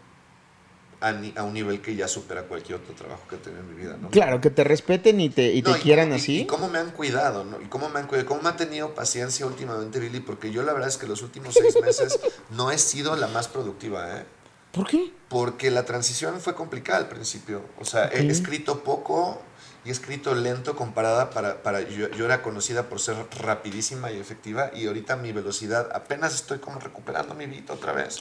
a, 1.01 1.13
a 1.35 1.43
un 1.43 1.53
nivel 1.53 1.81
que 1.81 1.95
ya 1.95 2.07
supera 2.07 2.43
cualquier 2.43 2.79
otro 2.79 2.95
trabajo 2.95 3.23
que 3.29 3.35
he 3.35 3.39
tenido 3.39 3.61
en 3.61 3.75
mi 3.75 3.81
vida, 3.81 3.97
¿no? 4.01 4.09
Claro, 4.09 4.39
que 4.39 4.49
te 4.49 4.63
respeten 4.63 5.19
y 5.19 5.29
te, 5.29 5.53
y 5.53 5.61
te 5.61 5.73
quieran 5.73 6.13
así. 6.13 6.41
Y, 6.41 6.45
cómo 6.45 6.69
me 6.69 6.79
han 6.79 6.91
cuidado, 6.91 7.43
¿no? 7.43 7.61
Y 7.61 7.65
cómo 7.65 7.89
me 7.89 7.99
han 7.99 8.07
cuidado, 8.07 8.27
cómo 8.27 8.41
me 8.41 8.49
ha 8.49 8.55
tenido 8.55 8.95
paciencia 8.95 9.45
últimamente 9.45 9.99
Billy, 9.99 10.21
porque 10.21 10.51
yo 10.51 10.63
la 10.63 10.71
verdad 10.71 10.89
es 10.89 10.97
que 10.97 11.07
los 11.07 11.21
últimos 11.21 11.53
seis 11.53 11.75
meses 11.81 12.19
no 12.51 12.71
he 12.71 12.77
sido 12.77 13.15
la 13.17 13.27
más 13.27 13.47
productiva, 13.49 14.17
¿eh? 14.17 14.25
¿Por 14.71 14.87
qué? 14.87 15.11
Porque 15.29 15.69
la 15.69 15.85
transición 15.85 16.39
fue 16.39 16.55
complicada 16.55 16.97
al 16.97 17.07
principio. 17.07 17.61
O 17.79 17.85
sea, 17.85 18.07
he 18.07 18.25
escrito 18.27 18.83
poco 18.83 19.39
y 19.85 19.89
he 19.89 19.91
escrito 19.91 20.33
lento 20.35 20.75
comparada 20.75 21.29
para... 21.29 21.61
para 21.61 21.81
yo, 21.81 22.09
yo 22.11 22.25
era 22.25 22.41
conocida 22.41 22.83
por 22.83 22.99
ser 22.99 23.15
rapidísima 23.41 24.11
y 24.11 24.17
efectiva 24.17 24.71
y 24.73 24.87
ahorita 24.87 25.15
mi 25.15 25.31
velocidad 25.31 25.89
apenas 25.93 26.33
estoy 26.35 26.59
como 26.59 26.79
recuperando 26.79 27.35
mi 27.35 27.45
vida 27.45 27.73
otra 27.73 27.93
vez. 27.93 28.17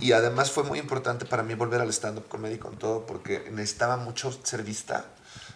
Y 0.00 0.12
además 0.12 0.50
fue 0.50 0.64
muy 0.64 0.78
importante 0.78 1.24
para 1.24 1.42
mí 1.42 1.54
volver 1.54 1.80
al 1.80 1.88
stand-up 1.90 2.28
comedy 2.28 2.58
con 2.58 2.76
todo 2.76 3.06
porque 3.06 3.48
necesitaba 3.52 3.96
mucho 3.96 4.32
ser 4.42 4.62
vista. 4.62 5.06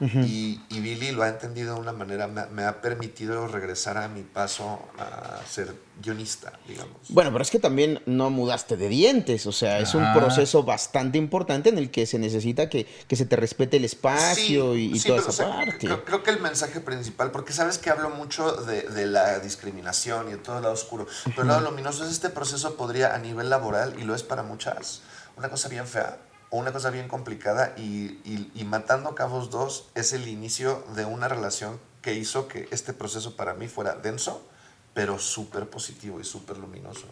Y, 0.02 0.60
y 0.68 0.80
Billy 0.80 1.12
lo 1.12 1.22
ha 1.22 1.28
entendido 1.28 1.74
de 1.74 1.80
una 1.80 1.92
manera, 1.92 2.26
me, 2.26 2.40
ha- 2.40 2.46
me 2.46 2.64
ha 2.64 2.80
permitido 2.82 3.46
regresar 3.46 3.96
a 3.98 4.08
mi 4.08 4.22
paso 4.22 4.80
a 4.98 5.40
ser 5.48 5.74
guionista, 6.02 6.52
digamos. 6.66 6.96
Bueno, 7.10 7.30
pero 7.30 7.42
es 7.42 7.50
que 7.50 7.60
también 7.60 8.02
no 8.06 8.28
mudaste 8.30 8.76
de 8.76 8.88
dientes, 8.88 9.46
o 9.46 9.52
sea, 9.52 9.78
es 9.78 9.94
un 9.94 10.02
Ah. 10.04 10.12
proceso 10.14 10.64
bastante 10.64 11.18
importante 11.18 11.68
en 11.68 11.78
el 11.78 11.90
que 11.90 12.06
se 12.06 12.18
necesita 12.18 12.68
que, 12.68 12.86
que 13.06 13.14
se 13.14 13.26
te 13.26 13.36
respete 13.36 13.76
el 13.76 13.84
espacio 13.84 14.76
y, 14.76 14.86
y 14.92 14.98
sí, 14.98 15.06
toda 15.08 15.20
esa 15.20 15.30
o 15.30 15.32
sea, 15.32 15.48
parte. 15.48 15.86
Creo, 15.86 16.04
creo 16.04 16.22
que 16.24 16.30
el 16.30 16.40
mensaje 16.40 16.80
principal, 16.80 17.30
porque 17.30 17.52
sabes 17.52 17.78
que 17.78 17.90
hablo 17.90 18.10
mucho 18.10 18.52
de, 18.62 18.82
de 18.82 19.06
la 19.06 19.38
discriminación 19.38 20.28
y 20.28 20.32
de 20.32 20.38
todo 20.38 20.56
el 20.56 20.62
lado 20.62 20.74
oscuro, 20.74 21.06
pero 21.24 21.42
el 21.42 21.48
lado 21.48 21.60
luminoso 21.60 22.04
es 22.04 22.10
este 22.10 22.28
proceso 22.30 22.76
podría 22.76 23.14
a 23.14 23.18
nivel 23.18 23.50
laboral, 23.50 23.94
y 24.00 24.02
lo 24.04 24.14
es 24.14 24.22
para 24.24 24.42
muchas, 24.42 25.02
una 25.36 25.48
cosa 25.48 25.68
bien 25.68 25.86
fea 25.86 26.18
una 26.58 26.72
cosa 26.72 26.90
bien 26.90 27.08
complicada 27.08 27.74
y, 27.76 28.20
y- 28.24 28.50
y 28.54 28.64
Matando 28.64 29.14
Cabos 29.14 29.50
2 29.50 29.90
es 29.94 30.12
el 30.12 30.28
inicio 30.28 30.84
de 30.94 31.04
una 31.04 31.28
relación 31.28 31.78
que 32.02 32.14
hizo 32.14 32.46
que 32.48 32.68
este 32.70 32.92
proceso 32.92 33.36
para 33.36 33.54
mí 33.54 33.68
fuera 33.68 33.94
denso, 33.94 34.46
pero 34.94 35.18
súper 35.18 35.68
positivo 35.70 36.20
y 36.20 36.24
súper 36.24 36.58
luminoso. 36.58 37.06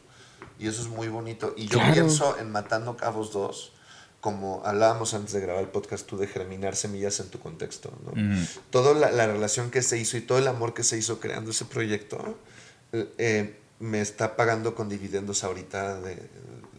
Y 0.58 0.68
eso 0.68 0.82
es 0.82 0.88
muy 0.88 1.08
bonito. 1.08 1.54
Y 1.56 1.66
yo 1.68 1.78
Claro. 1.78 1.92
pienso 1.94 2.38
en 2.38 2.50
Matando 2.52 2.96
Cabos 2.96 3.32
2 3.32 3.72
como 4.20 4.60
hablábamos 4.66 5.14
antes 5.14 5.32
de 5.32 5.40
grabar 5.40 5.62
el 5.62 5.70
podcast 5.70 6.06
tú 6.06 6.18
de 6.18 6.26
germinar 6.26 6.76
semillas 6.76 7.20
en 7.20 7.30
tu 7.30 7.40
contexto, 7.40 7.90
¿no? 8.04 8.12
Toda 8.68 8.92
la, 8.92 9.10
la 9.10 9.26
relación 9.26 9.70
que 9.70 9.80
se 9.80 9.96
hizo 9.96 10.18
y 10.18 10.20
todo 10.20 10.36
el 10.36 10.46
amor 10.48 10.74
que 10.74 10.82
se 10.84 10.98
hizo 10.98 11.20
creando 11.20 11.52
ese 11.52 11.64
proyecto 11.64 12.36
eh, 12.92 13.10
eh, 13.16 13.58
me 13.78 14.02
está 14.02 14.36
pagando 14.36 14.74
con 14.74 14.90
dividendos 14.90 15.42
ahorita 15.42 15.98
de, 16.02 16.16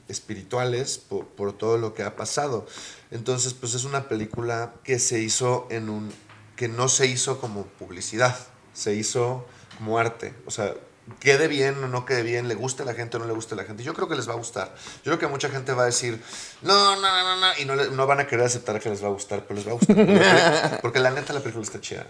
espirituales 0.08 0.98
por, 0.98 1.26
por 1.28 1.54
todo 1.54 1.78
lo 1.78 1.94
que 1.94 2.04
ha 2.04 2.16
pasado. 2.16 2.66
Entonces, 3.12 3.54
pues 3.54 3.74
es 3.74 3.84
una 3.84 4.08
película 4.08 4.74
que 4.84 5.00
se 5.00 5.20
hizo 5.20 5.68
en 5.70 5.90
un 5.90 6.12
que 6.56 6.68
no 6.68 6.90
se 6.90 7.08
hizo 7.08 7.40
como 7.42 7.66
publicidad, 7.66 8.38
se 8.74 8.94
hizo 8.94 9.48
como 9.80 9.98
arte, 9.98 10.36
o 10.46 10.52
sea, 10.52 10.76
quede 11.20 11.48
bien 11.48 11.84
o 11.84 11.88
no 11.88 12.06
quede 12.06 12.22
bien, 12.22 12.48
le 12.48 12.54
guste 12.54 12.84
a 12.84 12.86
la 12.86 12.94
gente 12.94 13.18
o 13.18 13.20
no 13.20 13.26
le 13.26 13.34
guste 13.34 13.56
a 13.56 13.58
la 13.58 13.64
gente. 13.64 13.84
Yo 13.84 13.96
creo 13.96 14.08
que 14.08 14.16
les 14.16 14.30
va 14.30 14.34
a 14.34 14.36
gustar. 14.36 14.76
Yo 14.98 15.06
creo 15.06 15.20
que 15.20 15.28
mucha 15.28 15.50
gente 15.50 15.74
va 15.74 15.84
a 15.84 15.86
decir, 15.88 16.22
no, 16.62 16.96
no, 16.96 17.02
no, 17.02 17.24
no, 17.24 17.36
no, 17.38 17.48
y 17.60 17.66
no, 17.66 17.76
no 17.76 18.08
van 18.08 18.20
a 18.20 18.28
querer 18.28 18.46
aceptar 18.46 18.80
que 18.80 18.90
les 18.90 19.04
va 19.04 19.08
a 19.08 19.12
gustar, 19.12 19.44
pero 19.48 19.56
les 19.56 19.68
va 19.68 19.72
a 19.72 19.74
gustar. 19.74 19.96
Porque, 19.96 20.78
porque 20.82 21.00
la 21.00 21.10
neta 21.12 21.34
la 21.34 21.40
película 21.40 21.64
está 21.64 21.82
chida. 21.82 22.06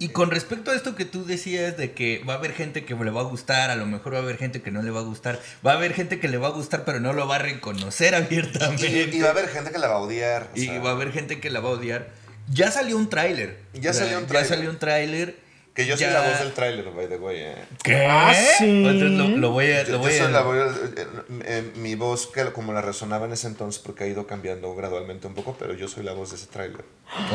Y 0.00 0.08
con 0.08 0.30
respecto 0.30 0.70
a 0.70 0.74
esto 0.74 0.96
que 0.96 1.04
tú 1.04 1.24
decías 1.26 1.76
de 1.76 1.92
que 1.92 2.24
va 2.28 2.32
a 2.34 2.36
haber 2.38 2.52
gente 2.54 2.84
que 2.86 2.94
le 2.94 3.10
va 3.10 3.20
a 3.20 3.24
gustar, 3.24 3.70
a 3.70 3.76
lo 3.76 3.84
mejor 3.86 4.14
va 4.14 4.18
a 4.18 4.22
haber 4.22 4.38
gente 4.38 4.62
que 4.62 4.70
no 4.70 4.80
le 4.82 4.90
va 4.90 5.00
a 5.00 5.04
gustar, 5.04 5.38
va 5.64 5.72
a 5.72 5.74
haber 5.76 5.92
gente 5.92 6.18
que 6.18 6.26
le 6.26 6.38
va 6.38 6.48
a 6.48 6.52
gustar 6.52 6.84
pero 6.86 7.00
no 7.00 7.12
lo 7.12 7.28
va 7.28 7.36
a 7.36 7.38
reconocer 7.40 8.14
abiertamente. 8.14 8.88
Y, 8.88 9.16
y 9.16 9.20
va 9.20 9.28
a 9.28 9.32
haber 9.32 9.48
gente 9.48 9.70
que 9.70 9.78
la 9.78 9.88
va 9.88 9.94
a 9.96 9.98
odiar. 9.98 10.48
o 10.52 10.56
Y 10.58 10.64
sea, 10.66 10.80
va 10.80 10.88
a 10.90 10.92
haber 10.94 11.12
gente 11.12 11.38
que 11.38 11.50
la 11.50 11.60
va 11.60 11.68
a 11.68 11.72
odiar. 11.72 12.08
Ya 12.48 12.70
salió 12.70 12.96
un 12.96 13.10
tráiler. 13.10 13.58
Ya 13.74 13.92
sea, 13.92 14.04
salió 14.04 14.16
un 14.18 14.24
Ya 14.24 14.28
tráiler. 14.28 14.48
salió 14.48 14.70
un 14.70 14.78
tráiler 14.78 15.36
Que 15.74 15.86
yo 15.86 15.96
soy 15.96 16.06
Ya. 16.06 16.12
la 16.14 16.28
voz 16.28 16.40
del 16.40 16.52
tráiler, 16.52 16.90
by 16.90 17.06
the 17.08 17.16
way. 17.16 17.36
eh. 17.40 17.54
¿Qué? 17.84 18.04
Ah, 18.04 18.34
sí. 18.58 18.64
Entonces 18.64 19.10
lo, 19.12 19.28
lo 19.28 19.50
voy 19.52 19.70
a... 19.70 19.84
Lo 19.84 19.90
yo 19.90 19.98
voy 20.00 20.18
a- 20.18 20.28
la 20.28 20.42
voz, 20.42 20.56
eh, 20.96 21.06
eh, 21.44 21.72
mi 21.76 21.94
voz, 21.94 22.26
que 22.26 22.44
como 22.52 22.72
la 22.72 22.82
resonaba 22.82 23.26
en 23.26 23.32
ese 23.32 23.46
entonces, 23.46 23.80
porque 23.80 24.04
ha 24.04 24.06
ido 24.08 24.26
cambiando 24.26 24.74
gradualmente 24.74 25.28
un 25.28 25.34
poco, 25.34 25.54
pero 25.58 25.74
yo 25.74 25.86
soy 25.86 26.02
la 26.02 26.12
voz 26.12 26.30
de 26.30 26.36
ese 26.36 26.46
tráiler. 26.46 26.84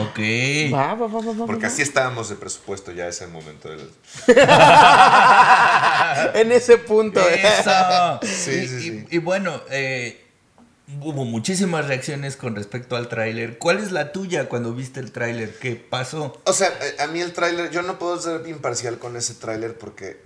Ok. 0.01 0.19
Va, 0.73 0.93
va, 0.95 1.07
va, 1.07 1.19
va, 1.21 1.33
va, 1.33 1.45
Porque 1.45 1.63
va. 1.63 1.67
así 1.69 1.81
estábamos 1.81 2.27
de 2.29 2.35
presupuesto 2.35 2.91
ya 2.91 3.07
ese 3.07 3.25
momento. 3.27 3.69
Del... 3.69 3.89
en 6.33 6.51
ese 6.51 6.77
punto. 6.77 7.21
¿eh? 7.21 7.41
Eso. 7.41 8.19
Sí, 8.23 8.51
y, 8.51 8.67
sí, 8.67 8.75
y- 8.75 8.81
sí. 8.81 9.05
y 9.11 9.17
bueno, 9.19 9.61
eh, 9.71 10.24
hubo 11.01 11.25
muchísimas 11.25 11.87
reacciones 11.87 12.37
con 12.37 12.55
respecto 12.55 12.95
al 12.95 13.07
tráiler. 13.09 13.57
¿Cuál 13.57 13.79
es 13.79 13.91
la 13.91 14.11
tuya 14.11 14.47
cuando 14.49 14.73
viste 14.73 14.99
el 14.99 15.11
tráiler? 15.11 15.57
¿Qué 15.57 15.75
pasó? 15.75 16.39
O 16.45 16.53
sea, 16.53 16.67
eh, 16.81 16.95
a 17.01 17.07
mí 17.07 17.19
el 17.21 17.33
tráiler, 17.33 17.71
yo 17.71 17.81
no 17.81 17.97
puedo 17.97 18.19
ser 18.19 18.47
imparcial 18.47 18.99
con 18.99 19.15
ese 19.17 19.33
tráiler 19.33 19.77
porque, 19.77 20.21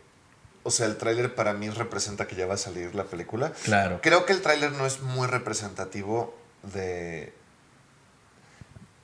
o 0.64 0.72
sea, 0.72 0.86
el 0.86 0.98
tráiler 0.98 1.34
para 1.34 1.54
mí 1.54 1.70
representa 1.70 2.28
que 2.28 2.36
ya 2.36 2.46
va 2.46 2.56
a 2.56 2.58
salir 2.58 2.94
la 2.94 3.06
película. 3.06 3.54
Claro. 3.64 4.00
Creo 4.04 4.26
que 4.26 4.34
el 4.34 4.42
tráiler 4.42 4.72
no 4.74 4.86
es 4.86 5.00
muy 5.02 5.28
representativo 5.28 6.36
de, 6.74 7.32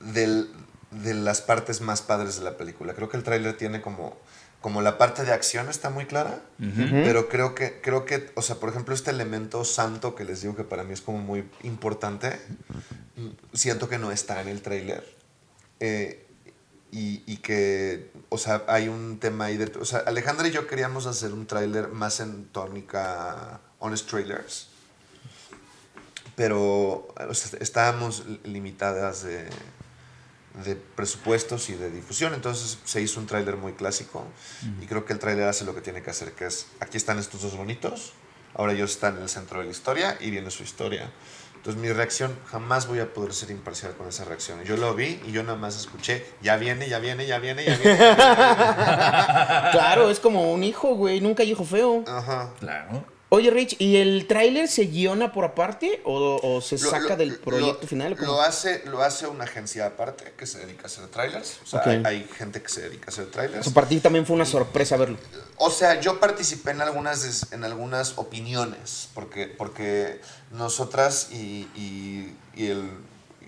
del- 0.00 0.50
de 0.90 1.14
las 1.14 1.40
partes 1.40 1.80
más 1.80 2.02
padres 2.02 2.36
de 2.38 2.44
la 2.44 2.56
película. 2.56 2.94
Creo 2.94 3.08
que 3.08 3.16
el 3.16 3.22
tráiler 3.22 3.56
tiene 3.56 3.80
como, 3.82 4.16
como 4.66 4.82
la 4.82 4.98
parte 4.98 5.22
de 5.22 5.30
acción 5.30 5.68
está 5.68 5.90
muy 5.90 6.06
clara, 6.06 6.40
pero 6.58 7.28
creo 7.28 7.54
que, 7.54 7.80
creo 7.80 8.04
que, 8.04 8.32
o 8.34 8.42
sea, 8.42 8.56
por 8.56 8.68
ejemplo, 8.68 8.96
este 8.96 9.12
elemento 9.12 9.64
santo 9.64 10.16
que 10.16 10.24
les 10.24 10.40
digo 10.42 10.56
que 10.56 10.64
para 10.64 10.82
mí 10.82 10.92
es 10.92 11.00
como 11.00 11.18
muy 11.18 11.48
importante, 11.62 12.40
mm, 13.14 13.28
siento 13.52 13.88
que 13.88 13.96
no 13.96 14.10
está 14.10 14.40
en 14.40 14.48
el 14.48 14.62
tráiler. 14.62 15.04
Eh, 15.78 16.26
y, 16.90 17.22
y 17.26 17.36
que, 17.36 18.10
o 18.28 18.38
sea, 18.38 18.64
hay 18.66 18.88
un 18.88 19.20
tema 19.20 19.44
ahí 19.44 19.56
de... 19.56 19.70
O 19.78 19.84
sea, 19.84 20.00
Alejandra 20.00 20.48
y 20.48 20.50
yo 20.50 20.66
queríamos 20.66 21.06
hacer 21.06 21.32
un 21.32 21.46
tráiler 21.46 21.86
más 21.86 22.18
en 22.18 22.46
tónica 22.46 23.60
Honest 23.78 24.10
Trailers. 24.10 24.66
Pero 26.34 27.06
o 27.14 27.34
sea, 27.34 27.60
estábamos 27.60 28.24
limitadas 28.42 29.22
de, 29.22 29.48
de 30.64 30.76
presupuestos 30.76 31.68
y 31.68 31.74
de 31.74 31.90
difusión. 31.90 32.34
Entonces 32.34 32.78
se 32.84 33.00
hizo 33.00 33.20
un 33.20 33.26
tráiler 33.26 33.56
muy 33.56 33.72
clásico. 33.72 34.24
Y 34.80 34.86
creo 34.86 35.04
que 35.04 35.12
el 35.12 35.18
tráiler 35.18 35.48
hace 35.48 35.64
lo 35.64 35.74
que 35.74 35.80
tiene 35.80 36.02
que 36.02 36.10
hacer, 36.10 36.32
que 36.32 36.46
es, 36.46 36.66
aquí 36.80 36.96
están 36.96 37.18
estos 37.18 37.42
dos 37.42 37.56
bonitos. 37.56 38.12
Ahora 38.54 38.72
ellos 38.72 38.92
están 38.92 39.16
en 39.16 39.22
el 39.24 39.28
centro 39.28 39.58
de 39.58 39.66
la 39.66 39.70
historia 39.70 40.16
y 40.20 40.30
viene 40.30 40.50
su 40.50 40.62
historia. 40.62 41.10
Entonces 41.56 41.82
mi 41.82 41.92
reacción, 41.92 42.34
jamás 42.46 42.86
voy 42.86 43.00
a 43.00 43.12
poder 43.12 43.34
ser 43.34 43.50
imparcial 43.50 43.92
con 43.96 44.08
esa 44.08 44.24
reacción. 44.24 44.62
Yo 44.62 44.76
lo 44.76 44.94
vi 44.94 45.20
y 45.26 45.32
yo 45.32 45.42
nada 45.42 45.58
más 45.58 45.76
escuché, 45.76 46.24
ya 46.40 46.56
viene, 46.56 46.88
ya 46.88 47.00
viene, 47.00 47.26
ya 47.26 47.38
viene, 47.38 47.64
ya 47.64 47.76
viene. 47.76 47.96
ya 47.96 47.96
viene, 47.96 48.14
ya 48.14 49.16
viene". 49.16 49.70
Claro, 49.72 50.08
es 50.08 50.20
como 50.20 50.52
un 50.52 50.62
hijo, 50.62 50.94
güey. 50.94 51.20
Nunca 51.20 51.42
hay 51.42 51.50
hijo 51.50 51.64
feo. 51.64 52.04
Ajá. 52.06 52.52
Claro. 52.60 53.15
Oye, 53.28 53.50
Rich, 53.50 53.74
¿y 53.80 53.96
el 53.96 54.26
tráiler 54.28 54.68
se 54.68 54.82
guiona 54.84 55.32
por 55.32 55.44
aparte 55.44 56.00
o, 56.04 56.38
o 56.40 56.60
se 56.60 56.78
Lo- 56.78 56.90
saca 56.90 57.08
lo- 57.10 57.16
del 57.16 57.36
proyecto 57.38 57.80
lo- 57.82 57.88
final? 57.88 58.12
o 58.12 58.16
cómo? 58.16 58.28
Lo 58.32 58.40
hace, 58.40 58.84
lo 58.86 59.02
hace 59.02 59.26
una 59.26 59.44
agencia 59.44 59.84
aparte 59.86 60.32
que 60.38 60.46
se 60.46 60.60
dedica 60.60 60.84
a 60.84 60.86
hacer 60.86 61.08
trailers. 61.08 61.58
O 61.64 61.66
sea, 61.66 61.82
hay, 61.84 62.02
hay 62.04 62.24
gente 62.38 62.62
que 62.62 62.68
se 62.68 62.82
dedica 62.82 63.06
a 63.06 63.10
hacer 63.10 63.24
O 63.24 63.28
trailers. 63.30 63.64
sea, 63.64 63.74
para 63.74 63.88
ti 63.88 63.98
también 63.98 64.26
fue 64.26 64.36
una 64.36 64.46
sorpresa 64.46 64.96
verlo. 64.96 65.18
O 65.56 65.70
sea, 65.70 66.00
yo 66.00 66.20
participé 66.20 66.70
en 66.70 66.82
algunas, 66.82 67.50
en 67.52 67.64
algunas 67.64 68.16
opiniones, 68.16 69.08
porque, 69.12 69.46
porque 69.48 70.20
nosotras 70.52 71.28
y, 71.32 71.66
y- 71.74 72.32
y 72.54 72.66
el- 72.68 72.90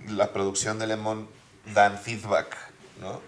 y 0.09 0.11
la 0.13 0.33
producción 0.33 0.81
de 0.81 0.89
Lemon 0.89 1.29
dan 1.73 1.99
feedback, 2.01 2.57
¿no? 3.01 3.21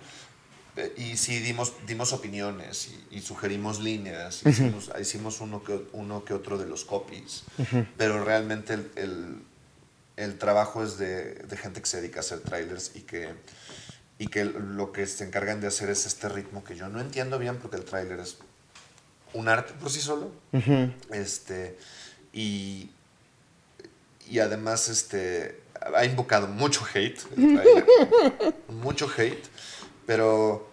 Y 0.96 1.16
sí 1.16 1.38
dimos, 1.40 1.72
dimos 1.86 2.12
opiniones 2.12 2.88
y, 3.10 3.16
y 3.16 3.20
sugerimos 3.22 3.80
líneas, 3.80 4.42
hicimos, 4.46 4.90
hicimos 5.00 5.40
uno, 5.40 5.62
que, 5.64 5.80
uno 5.92 6.24
que 6.24 6.34
otro 6.34 6.58
de 6.58 6.66
los 6.66 6.84
copies, 6.84 7.44
pero 7.96 8.24
realmente 8.24 8.74
el, 8.74 8.90
el- 8.96 9.42
el 10.16 10.36
trabajo 10.38 10.84
es 10.84 10.98
de, 10.98 11.34
de 11.34 11.56
gente 11.56 11.80
que 11.80 11.86
se 11.86 11.98
dedica 12.00 12.18
a 12.18 12.20
hacer 12.20 12.40
trailers 12.40 12.90
y 12.94 13.00
que, 13.00 13.30
y 14.18 14.26
que 14.26 14.44
lo 14.44 14.92
que 14.92 15.06
se 15.06 15.24
encargan 15.24 15.62
de 15.62 15.66
hacer 15.68 15.88
es 15.88 16.04
este 16.04 16.28
ritmo 16.28 16.62
que 16.62 16.76
yo 16.76 16.88
no 16.90 17.00
entiendo 17.00 17.38
bien 17.38 17.56
porque 17.56 17.76
el 17.78 17.84
trailer 17.86 18.20
es 18.20 18.36
un 19.32 19.48
arte 19.48 19.72
por 19.80 19.88
sí 19.90 20.00
solo. 20.00 20.30
Este, 21.10 21.78
y, 22.34 22.90
y 24.28 24.38
además 24.40 24.88
este, 24.88 25.60
ha 25.94 26.04
invocado 26.04 26.46
mucho 26.48 26.84
hate, 26.94 27.18
el 27.36 27.84
mucho 28.74 29.08
hate, 29.16 29.44
pero 30.06 30.69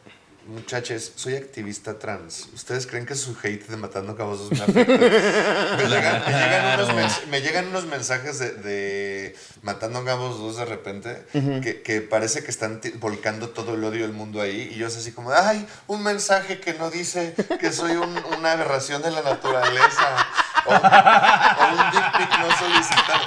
muchachos, 0.48 1.12
soy 1.16 1.36
activista 1.36 2.00
trans. 2.00 2.48
¿Ustedes 2.54 2.88
creen 2.88 3.06
que 3.06 3.16
su 3.16 3.36
hate 3.44 3.68
de 3.68 3.78
Matando 3.78 4.16
Cabos 4.16 4.52
me 4.52 4.60
afecta? 4.62 4.94
Me 5.78 5.88
llegan, 5.90 6.24
me 6.26 6.32
llegan 6.34 6.80
unos, 6.80 6.90
mens- 6.96 7.26
me 7.28 7.42
llegan 7.42 7.68
unos 7.68 7.86
mensajes 7.86 8.40
de, 8.40 8.52
de 8.52 9.36
Matando 9.62 10.04
Cabos 10.06 10.40
2 10.40 10.58
de 10.58 10.66
repente 10.66 11.26
que, 11.62 11.82
que 11.84 12.02
parece 12.02 12.44
que 12.44 12.52
están 12.52 12.82
volcando 12.96 13.50
todo 13.50 13.76
el 13.76 13.84
odio 13.84 14.02
del 14.04 14.14
mundo 14.14 14.42
ahí 14.42 14.70
y 14.74 14.76
yo 14.78 14.88
es 14.88 14.98
así 14.98 15.12
como, 15.12 15.32
ay, 15.32 15.68
un 15.88 16.02
mensaje 16.04 16.60
que 16.60 16.74
no 16.74 16.90
dice 16.90 17.34
que 17.60 17.72
soy 17.72 17.92
un- 17.94 18.24
una 18.38 18.54
aberración 18.54 19.02
de 19.02 19.12
la 19.12 19.22
naturaleza 19.22 20.26
o, 20.66 20.72
o 20.72 20.74
un 20.76 21.92
dick 21.92 22.18
pic 22.18 22.40
no 22.40 22.58
solicitado. 22.58 23.26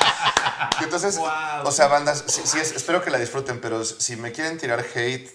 Entonces, 0.82 1.16
Wow. 1.18 1.28
o 1.64 1.70
sea, 1.72 1.86
bandas, 1.88 2.24
sí, 2.26 2.40
sí 2.44 2.58
es- 2.58 2.72
espero 2.72 3.02
que 3.02 3.10
la 3.10 3.18
disfruten, 3.18 3.60
pero 3.60 3.84
si 3.84 4.16
me 4.16 4.32
quieren 4.32 4.58
tirar 4.58 4.84
hate, 4.94 5.30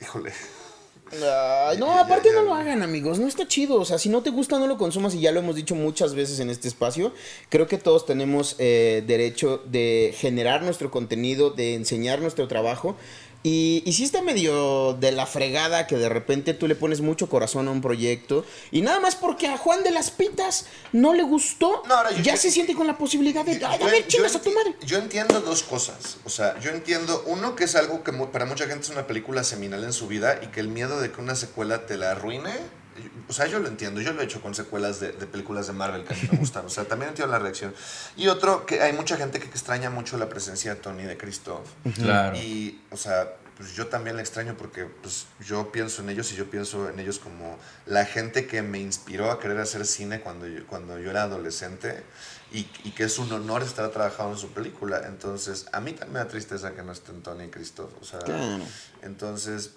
híjole. 0.00 0.32
No, 1.78 1.98
aparte 1.98 2.32
no 2.32 2.42
lo 2.42 2.54
hagan, 2.54 2.82
amigos. 2.82 3.18
No 3.18 3.26
está 3.26 3.46
chido. 3.48 3.80
O 3.80 3.84
sea, 3.84 3.98
si 3.98 4.08
no 4.08 4.22
te 4.22 4.30
gusta, 4.30 4.58
no 4.58 4.66
lo 4.66 4.78
consumas. 4.78 5.14
Y 5.14 5.20
ya 5.20 5.32
lo 5.32 5.40
hemos 5.40 5.56
dicho 5.56 5.74
muchas 5.74 6.14
veces 6.14 6.40
en 6.40 6.50
este 6.50 6.68
espacio. 6.68 7.12
Creo 7.48 7.66
que 7.66 7.78
todos 7.78 8.06
tenemos 8.06 8.56
eh, 8.58 9.02
derecho 9.06 9.62
de 9.66 10.14
generar 10.16 10.62
nuestro 10.62 10.90
contenido, 10.90 11.50
de 11.50 11.74
enseñar 11.74 12.20
nuestro 12.20 12.46
trabajo. 12.48 12.96
Y, 13.42 13.82
y 13.86 13.92
sí 13.94 14.04
está 14.04 14.20
medio 14.20 14.92
de 15.00 15.12
la 15.12 15.24
fregada 15.24 15.86
que 15.86 15.96
de 15.96 16.10
repente 16.10 16.52
tú 16.52 16.68
le 16.68 16.74
pones 16.74 17.00
mucho 17.00 17.28
corazón 17.30 17.68
a 17.68 17.70
un 17.70 17.80
proyecto. 17.80 18.44
Y 18.70 18.82
nada 18.82 19.00
más 19.00 19.16
porque 19.16 19.46
a 19.48 19.56
Juan 19.56 19.82
de 19.82 19.90
las 19.90 20.10
Pitas 20.10 20.66
no 20.92 21.14
le 21.14 21.22
gustó, 21.22 21.82
No, 21.88 21.94
ahora 21.94 22.10
yo- 22.10 22.22
ya 22.22 22.34
yo- 22.34 22.40
se 22.40 22.50
siente 22.50 22.74
con 22.74 22.86
la 22.86 22.98
posibilidad 22.98 23.42
de. 23.44 23.58
Yo- 23.58 23.66
Ay, 23.66 23.80
a 23.82 23.86
ver, 23.86 24.06
chingas 24.06 24.36
a 24.36 24.42
tu 24.42 24.50
madre. 24.52 24.74
Yo 24.84 24.98
entiendo 24.98 25.40
dos 25.40 25.62
cosas. 25.62 26.18
O 26.24 26.28
sea, 26.30 26.58
yo 26.60 26.70
entiendo, 26.70 27.22
uno, 27.26 27.56
que 27.56 27.64
es 27.64 27.74
algo 27.76 28.04
que 28.04 28.12
para 28.12 28.44
mucha 28.44 28.66
gente 28.66 28.82
es 28.84 28.90
una 28.90 29.06
película 29.06 29.42
seminal 29.42 29.84
en 29.84 29.92
su 29.94 30.06
vida 30.06 30.38
y 30.42 30.48
que 30.48 30.60
el 30.60 30.68
miedo 30.68 31.00
de 31.00 31.10
que 31.10 31.20
una 31.20 31.34
secuela 31.34 31.86
te 31.86 31.96
la 31.96 32.10
arruine. 32.10 32.50
O 33.28 33.32
sea, 33.32 33.46
yo 33.46 33.58
lo 33.60 33.68
entiendo. 33.68 34.00
Yo 34.00 34.12
lo 34.12 34.20
he 34.20 34.24
hecho 34.24 34.40
con 34.42 34.54
secuelas 34.54 35.00
de, 35.00 35.12
de 35.12 35.26
películas 35.26 35.66
de 35.68 35.72
Marvel 35.72 36.04
que 36.04 36.14
a 36.14 36.16
mí 36.16 36.28
me 36.32 36.38
gustan. 36.38 36.66
O 36.66 36.68
sea, 36.68 36.84
también 36.84 37.10
entiendo 37.10 37.32
la 37.32 37.38
reacción. 37.38 37.74
Y 38.16 38.26
otro, 38.28 38.66
que 38.66 38.80
hay 38.82 38.92
mucha 38.92 39.16
gente 39.16 39.38
que 39.38 39.46
extraña 39.46 39.90
mucho 39.90 40.18
la 40.18 40.28
presencia 40.28 40.74
de 40.74 40.80
Tony 40.80 41.04
de 41.04 41.16
Christoph. 41.16 41.66
Claro. 41.94 42.36
Y, 42.36 42.82
o 42.90 42.96
sea, 42.96 43.34
pues 43.56 43.74
yo 43.74 43.86
también 43.88 44.16
la 44.16 44.22
extraño 44.22 44.56
porque 44.56 44.86
pues, 44.86 45.26
yo 45.46 45.70
pienso 45.70 46.02
en 46.02 46.10
ellos 46.10 46.32
y 46.32 46.36
yo 46.36 46.50
pienso 46.50 46.88
en 46.88 46.98
ellos 46.98 47.18
como 47.18 47.58
la 47.86 48.04
gente 48.06 48.46
que 48.46 48.62
me 48.62 48.78
inspiró 48.78 49.30
a 49.30 49.38
querer 49.38 49.58
hacer 49.60 49.86
cine 49.86 50.20
cuando 50.20 50.46
yo, 50.46 50.66
cuando 50.66 50.98
yo 50.98 51.10
era 51.10 51.24
adolescente 51.24 52.02
y, 52.52 52.60
y 52.84 52.92
que 52.92 53.04
es 53.04 53.18
un 53.18 53.30
honor 53.32 53.62
estar 53.62 53.88
trabajando 53.90 54.32
en 54.32 54.38
su 54.38 54.48
película. 54.48 55.02
Entonces, 55.06 55.66
a 55.72 55.80
mí 55.80 55.92
también 55.92 56.14
me 56.14 56.18
da 56.20 56.28
tristeza 56.28 56.72
que 56.74 56.82
no 56.82 56.92
estén 56.92 57.22
Tony 57.22 57.44
y 57.44 57.48
Christoph. 57.48 57.90
O 58.00 58.04
sea, 58.04 58.18
Claro. 58.20 58.64
entonces, 59.02 59.70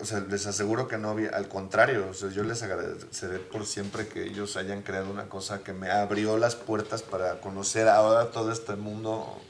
o 0.00 0.04
sea, 0.04 0.20
les 0.20 0.46
aseguro 0.46 0.86
que 0.88 0.98
no, 0.98 1.10
había- 1.10 1.30
al 1.30 1.48
contrario, 1.48 2.06
o 2.10 2.14
sea, 2.14 2.30
yo 2.30 2.44
les 2.44 2.62
agradeceré 2.62 3.38
por 3.38 3.66
siempre 3.66 4.06
que 4.06 4.24
ellos 4.24 4.56
hayan 4.56 4.82
creado 4.82 5.10
una 5.10 5.28
cosa 5.28 5.62
que 5.64 5.72
me 5.72 5.90
abrió 5.90 6.36
las 6.38 6.54
puertas 6.54 7.02
para 7.02 7.40
conocer 7.40 7.88
ahora 7.88 8.30
todo 8.30 8.52
este 8.52 8.76
mundo 8.76 9.40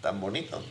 tan 0.00 0.20
bonito. 0.20 0.62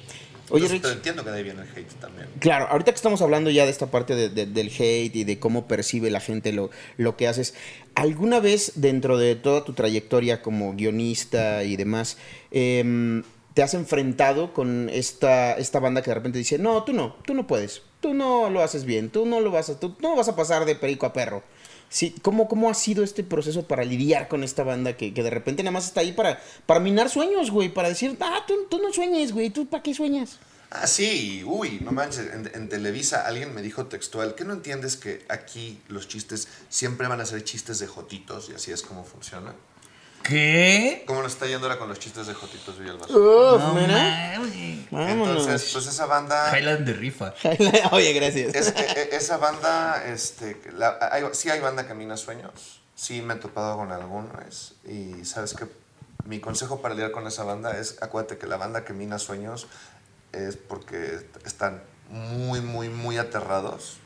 Oye, 0.49 0.66
Entonces, 0.66 0.72
Rich. 0.72 0.82
pero 0.82 0.93
entiendo 0.95 1.24
que 1.24 1.30
de 1.32 1.38
ahí 1.38 1.43
viene 1.43 1.61
el 1.61 1.70
hate 1.70 1.93
también. 2.01 2.28
Claro, 2.39 2.68
ahorita 2.70 2.91
que 2.91 2.95
estamos 2.97 3.22
hablando 3.22 3.49
ya 3.49 3.64
de 3.66 3.72
esta 3.72 3.88
parte 3.88 4.14
de- 4.16 4.30
de- 4.30 4.45
del 4.45 4.68
hate 4.68 5.16
y 5.16 5.24
de 5.24 5.39
cómo 5.39 5.68
percibe 5.68 6.09
la 6.11 6.20
gente 6.20 6.51
lo, 6.51 6.70
lo 6.97 7.16
que 7.16 7.28
haces, 7.28 7.53
¿alguna 7.95 8.39
vez 8.41 8.74
dentro 8.76 9.18
de 9.18 9.36
toda 9.36 9.64
tu 9.64 9.74
trayectoria 9.74 10.41
como 10.41 10.74
guionista 10.76 11.64
y 11.64 11.78
demás, 11.78 12.18
em, 12.51 13.24
te 13.54 13.62
has 13.62 13.74
enfrentado 13.74 14.54
con 14.54 14.89
esta, 14.89 15.54
esta 15.54 15.80
banda 15.80 16.01
que 16.01 16.10
de 16.10 16.16
repente 16.16 16.39
dice, 16.39 16.58
no, 16.58 16.84
tú 16.84 16.93
no, 16.93 17.16
tú 17.26 17.34
no 17.34 17.45
puedes, 17.45 17.84
tú 17.99 18.14
no 18.14 18.49
lo 18.49 18.64
haces 18.64 18.86
bien, 18.86 19.10
tú 19.10 19.26
no 19.26 19.39
lo 19.39 19.51
vas 19.51 19.70
a, 19.70 19.80
tú 19.80 19.95
no 20.01 20.16
vas 20.16 20.28
a 20.28 20.36
pasar 20.36 20.66
de 20.66 20.76
perico 20.76 21.06
a 21.06 21.14
perro? 21.14 21.43
Sí, 21.89 22.16
¿cómo, 22.24 22.47
¿Cómo 22.47 22.72
ha 22.72 22.74
sido 22.74 23.04
este 23.04 23.24
proceso 23.24 23.68
para 23.68 23.84
lidiar 23.84 24.28
con 24.28 24.43
esta 24.43 24.64
banda 24.64 24.97
que, 24.97 25.14
que 25.14 25.22
de 25.22 25.30
repente 25.30 25.62
nada 25.62 25.74
más 25.74 25.86
está 25.86 26.01
ahí 26.01 26.12
para, 26.12 26.41
para 26.66 26.80
minar 26.80 27.10
sueños, 27.10 27.51
güey? 27.51 27.70
Para 27.70 27.89
decir, 27.89 28.18
ah, 28.20 28.43
tú, 28.47 28.56
tú 28.70 28.80
no 28.80 28.91
sueñes, 28.91 29.32
güey, 29.32 29.51
¿tú 29.51 29.68
para 29.68 29.84
qué 29.84 29.93
sueñas? 29.93 30.39
Ah, 30.72 30.88
sí, 30.88 31.43
uy, 31.45 31.80
no 31.84 31.91
manches, 31.91 32.34
en, 32.34 32.49
en 32.56 32.68
Televisa 32.68 33.28
alguien 33.28 33.54
me 33.54 33.62
dijo 33.62 33.86
textual, 33.86 34.34
que 34.34 34.43
no 34.43 34.54
entiendes 34.54 34.95
que 34.95 35.24
aquí 35.30 35.80
los 35.88 36.08
chistes 36.08 36.47
siempre 36.68 37.08
van 37.08 37.22
a 37.22 37.28
ser 37.28 37.43
chistes 37.43 37.78
de 37.78 37.86
jotitos 37.86 38.49
y 38.49 38.56
así 38.56 38.72
es 38.72 38.82
como 38.82 39.04
funciona? 39.04 39.54
¿Qué? 40.24 41.03
¿Cómo 41.05 41.21
nos 41.21 41.34
está 41.34 41.47
yendo 41.47 41.67
ahora 41.67 41.78
con 41.78 41.89
los 41.89 41.99
chistes 41.99 42.28
de 42.28 42.34
Jotitos 42.34 42.80
Villalbazo? 42.80 43.13
Uf, 43.17 43.61
No 43.61 43.74
mira. 43.74 44.36
Entonces, 44.91 45.69
pues 45.74 45.88
esa 45.88 46.05
banda... 46.05 46.57
Highland 46.57 46.86
de 46.86 46.93
rifa. 46.93 47.34
Oye, 47.91 48.13
gracias. 48.13 48.53
Es- 48.55 48.67
e- 48.76 49.01
e- 49.11 49.15
esa 49.15 49.38
banda, 49.38 50.03
este, 50.07 50.59
la- 50.78 50.97
hay- 51.11 51.24
sí 51.34 51.49
hay 51.49 51.59
banda 51.59 51.88
Camina 51.88 52.15
Sueños, 52.15 52.82
sí 52.95 53.21
me 53.21 53.34
he 53.34 53.38
topado 53.38 53.76
con 53.78 53.91
algunos 53.91 54.76
y 54.88 55.26
sabes 55.26 55.53
que 55.55 55.65
mi 56.26 56.39
consejo 56.39 56.82
para 56.82 56.93
lidiar 56.93 57.11
con 57.11 57.28
esa 57.28 57.43
banda 57.43 57.78
es 57.78 58.01
acuérdate 58.01 58.38
que 58.38 58.47
la 58.47 58.57
banda 58.57 58.84
Camina 58.86 59.19
Sueños 59.19 59.67
es 60.32 60.55
porque 60.57 61.28
están 61.45 61.84
muy, 62.09 62.61
muy, 62.61 62.88
muy 62.89 63.17
aterrados 63.17 63.97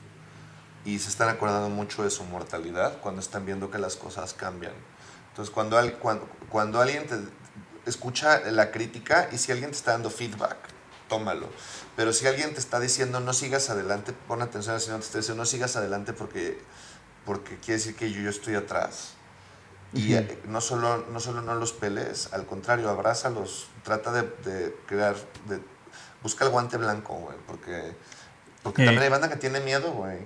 y 0.86 1.00
se 1.00 1.10
están 1.10 1.30
acordando 1.30 1.70
mucho 1.70 2.04
de 2.04 2.10
su 2.10 2.24
mortalidad 2.24 2.98
cuando 3.02 3.20
están 3.22 3.46
viendo 3.46 3.70
que 3.70 3.78
las 3.78 3.96
cosas 3.98 4.34
cambian. 4.34 4.74
Entonces, 5.38 5.54
cuando, 5.54 5.78
al- 5.78 5.94
cuando, 6.00 6.28
cuando 6.50 6.82
alguien 6.82 7.06
te 7.06 7.16
escucha 7.86 8.40
la 8.50 8.72
crítica 8.72 9.30
y 9.32 9.38
si 9.38 9.52
alguien 9.52 9.70
te 9.70 9.78
está 9.78 9.92
dando 9.92 10.10
feedback, 10.10 10.58
tómalo. 11.08 11.48
Pero 11.96 12.12
si 12.12 12.26
alguien 12.26 12.56
te 12.56 12.60
está 12.60 12.80
diciendo 12.80 13.20
no 13.20 13.34
sigas 13.34 13.70
adelante, 13.70 14.14
pon 14.28 14.42
atención 14.42 14.76
a 14.76 14.80
si 14.80 14.90
no 14.90 14.98
te 14.98 15.06
está 15.06 15.20
diciendo 15.20 15.44
no 15.44 15.46
sigas 15.46 15.76
adelante 15.76 16.12
porque, 16.14 16.60
porque 17.24 17.56
quiere 17.58 17.74
decir 17.78 17.96
que 17.96 18.12
yo, 18.12 18.20
yo 18.22 18.32
estoy 18.32 18.56
atrás. 18.56 19.14
Y 19.94 20.16
eh, 20.16 20.40
no, 20.48 20.60
solo, 20.60 21.06
no 21.12 21.20
solo 21.20 21.44
no 21.44 21.54
los 21.54 21.72
pelees, 21.72 22.34
al 22.34 22.48
contrario, 22.48 22.90
abrázalos, 22.90 23.68
trata 23.84 24.12
de, 24.12 24.24
de 24.44 24.76
crear, 24.88 25.16
de, 25.48 25.62
busca 26.24 26.46
el 26.46 26.50
guante 26.52 26.78
blanco, 26.78 27.14
güey, 27.14 27.38
porque, 27.46 27.96
porque 28.64 28.82
Eh. 28.82 28.86
también 28.86 29.04
hay 29.04 29.10
banda 29.10 29.30
que 29.30 29.36
tiene 29.38 29.60
miedo, 29.60 29.92
güey. 29.92 30.18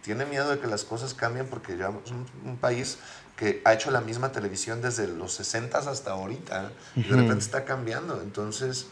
Tiene 0.00 0.24
miedo 0.24 0.48
de 0.48 0.58
que 0.58 0.66
las 0.66 0.84
cosas 0.84 1.12
cambien 1.12 1.46
porque 1.46 1.74
es 1.74 2.10
un, 2.10 2.26
un 2.46 2.56
país 2.56 2.96
que 3.36 3.60
ha 3.64 3.72
hecho 3.74 3.90
la 3.90 4.00
misma 4.00 4.30
televisión 4.32 4.80
desde 4.80 5.08
los 5.08 5.32
60 5.34 5.78
hasta 5.78 6.12
ahorita 6.12 6.70
y 6.96 7.02
de 7.02 7.16
repente 7.16 7.44
está 7.44 7.64
cambiando. 7.64 8.20
Entonces, 8.22 8.86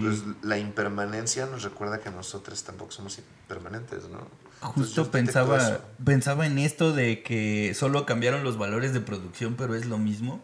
pues, 0.00 0.22
la 0.42 0.58
impermanencia 0.58 1.46
nos 1.46 1.62
recuerda 1.64 1.98
que 2.00 2.10
nosotros 2.10 2.62
tampoco 2.62 2.92
somos 2.92 3.18
impermanentes, 3.18 4.08
¿no? 4.08 4.28
Justo 4.60 5.02
pensaba, 5.10 5.56
pensaba 6.04 6.46
en 6.46 6.58
esto 6.58 6.92
de 6.92 7.22
que 7.24 7.72
solo 7.74 8.06
cambiaron 8.06 8.44
los 8.44 8.56
valores 8.58 8.92
de 8.92 9.00
producción, 9.00 9.56
pero 9.56 9.74
es 9.74 9.86
lo 9.86 9.98
mismo. 9.98 10.40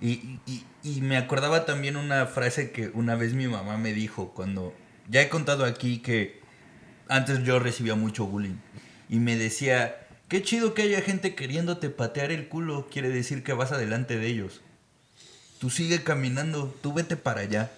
Y, 0.00 0.38
y- 0.46 0.64
y 0.82 1.02
me 1.02 1.18
acordaba 1.18 1.66
también 1.66 1.98
una 1.98 2.24
frase 2.26 2.70
que 2.70 2.90
una 2.94 3.16
vez 3.16 3.34
mi 3.34 3.46
mamá 3.48 3.76
me 3.76 3.92
dijo 3.92 4.30
cuando 4.32 4.72
ya 5.10 5.20
he 5.20 5.28
contado 5.28 5.66
aquí 5.66 5.98
que 5.98 6.40
antes 7.08 7.42
yo 7.42 7.58
recibía 7.58 7.96
mucho 7.96 8.24
bullying 8.24 8.56
y 9.10 9.18
me 9.18 9.36
decía, 9.36 9.99
qué 10.30 10.42
chido 10.42 10.72
que 10.72 10.82
haya 10.82 11.02
gente 11.02 11.34
queriéndote 11.34 11.90
patear 11.90 12.30
el 12.30 12.48
culo, 12.48 12.88
quiere 12.90 13.10
decir 13.10 13.42
que 13.42 13.52
vas 13.52 13.72
adelante 13.72 14.16
de 14.16 14.28
ellos. 14.28 14.62
Tú 15.58 15.68
sigue 15.68 16.02
caminando, 16.02 16.74
tú 16.80 16.94
vete 16.94 17.16
para 17.16 17.42
allá. 17.42 17.70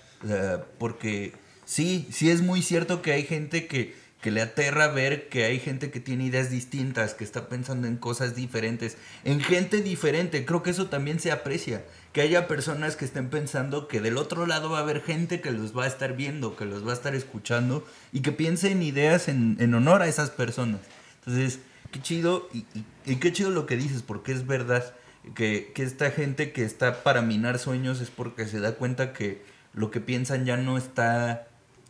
Porque 0.78 1.32
sí, 1.64 2.07
sí 2.12 2.30
es 2.30 2.42
muy 2.42 2.62
cierto 2.62 3.03
que 3.03 3.12
hay 3.12 3.24
gente 3.24 3.66
que, 3.66 3.96
que 4.20 4.30
le 4.30 4.42
aterra 4.42 4.86
ver 4.88 5.28
que 5.28 5.44
hay 5.44 5.59
gente 5.59 5.90
que 5.90 5.98
tiene 5.98 6.26
ideas 6.26 6.50
distintas, 6.50 7.14
que 7.14 7.24
está 7.24 7.48
pensando 7.48 7.88
en 7.88 7.96
cosas 7.96 8.36
diferentes, 8.36 8.98
en 9.24 9.40
gente 9.40 9.80
diferente. 9.80 10.44
Creo 10.44 10.62
que 10.62 10.70
eso 10.70 10.86
también 10.86 11.18
se 11.18 11.32
aprecia. 11.32 11.84
Que 12.12 12.20
haya 12.20 12.46
personas 12.46 12.96
que 12.96 13.07
estén 13.07 13.30
pensando 13.30 13.88
que 13.88 14.03
del 14.03 14.18
otro 14.18 14.46
lado 14.46 14.68
va 14.68 14.78
a 14.78 14.82
haber 14.82 15.03
gente 15.03 15.40
que 15.40 15.50
los 15.50 15.76
va 15.76 15.84
a 15.84 15.88
estar 15.88 16.14
viendo, 16.14 16.55
que 16.55 16.66
los 16.66 16.86
va 16.86 16.90
a 16.90 16.94
estar 16.94 17.14
escuchando 17.14 17.84
y 18.12 18.20
que 18.20 18.30
piensen 18.30 18.82
ideas 18.82 19.28
en, 19.28 19.57
en 19.59 19.72
honor 19.74 20.03
a 20.03 20.09
esas 20.09 20.30
personas. 20.30 20.82
Entonces, 21.20 21.61
qué 21.93 22.03
chido 22.03 22.49
y, 22.53 22.59
y- 22.74 22.84
y 23.07 23.16
qué 23.16 23.32
chido 23.32 23.51
lo 23.51 23.66
que 23.66 23.76
dices, 23.76 24.03
porque 24.03 24.32
es 24.32 24.47
verdad 24.47 24.95
que, 25.34 25.70
que 25.74 25.82
esta 25.84 26.11
gente 26.11 26.53
que 26.53 26.64
está 26.64 27.05
para 27.05 27.22
minar 27.22 27.59
sueños 27.61 28.01
es 28.01 28.11
porque 28.11 28.47
se 28.49 28.59
da 28.59 28.74
cuenta 28.74 29.12
que 29.12 29.43
lo 29.74 29.90
que 29.90 30.01
piensan 30.01 30.45
ya 30.45 30.57
no 30.57 30.76
está 30.76 31.47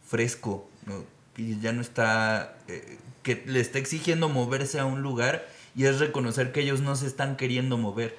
fresco, 0.07 0.69
¿no? 0.87 1.05
y 1.37 1.59
ya 1.61 1.73
no 1.73 1.81
está, 1.81 2.59
eh, 2.69 2.99
que 3.23 3.43
le 3.47 3.61
está 3.61 3.79
exigiendo 3.79 4.29
moverse 4.29 4.79
a 4.79 4.85
un 4.85 5.01
lugar 5.01 5.49
y 5.75 5.87
es 5.87 5.99
reconocer 5.99 6.53
que 6.53 6.61
ellos 6.61 6.83
no 6.83 6.95
se 6.97 7.07
están 7.07 7.37
queriendo 7.39 7.79
mover. 7.79 8.19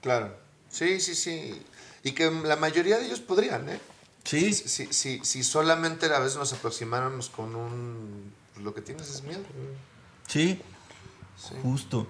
Claro. 0.00 0.34
Sí, 0.70 1.00
sí, 1.00 1.14
sí. 1.14 1.60
Y 2.02 2.12
que 2.12 2.30
la 2.30 2.56
mayoría 2.56 2.98
de 2.98 3.06
ellos 3.06 3.20
podrían, 3.20 3.68
¿eh? 3.68 3.80
Sí. 4.24 4.52
Si, 4.54 4.68
si, 4.68 4.92
si, 4.92 5.20
si 5.24 5.42
solamente 5.42 6.06
a 6.06 6.18
veces 6.20 6.38
nos 6.38 6.52
aproximáramos 6.54 7.28
con 7.28 7.54
un... 7.54 8.32
pues, 8.54 8.64
lo 8.64 8.72
que 8.74 8.80
tienes 8.80 9.10
es 9.10 9.22
miedo. 9.22 9.42
Sí, 10.26 10.60
Sí. 11.38 11.54
justo. 11.62 12.06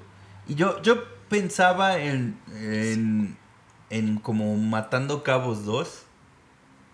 Y 0.49 0.55
yo, 0.55 0.81
yo 0.83 1.05
pensaba 1.29 1.99
en, 1.99 2.39
en, 2.57 3.37
en 3.91 4.16
como 4.18 4.57
Matando 4.57 5.22
Cabos 5.22 5.64
2, 5.66 6.03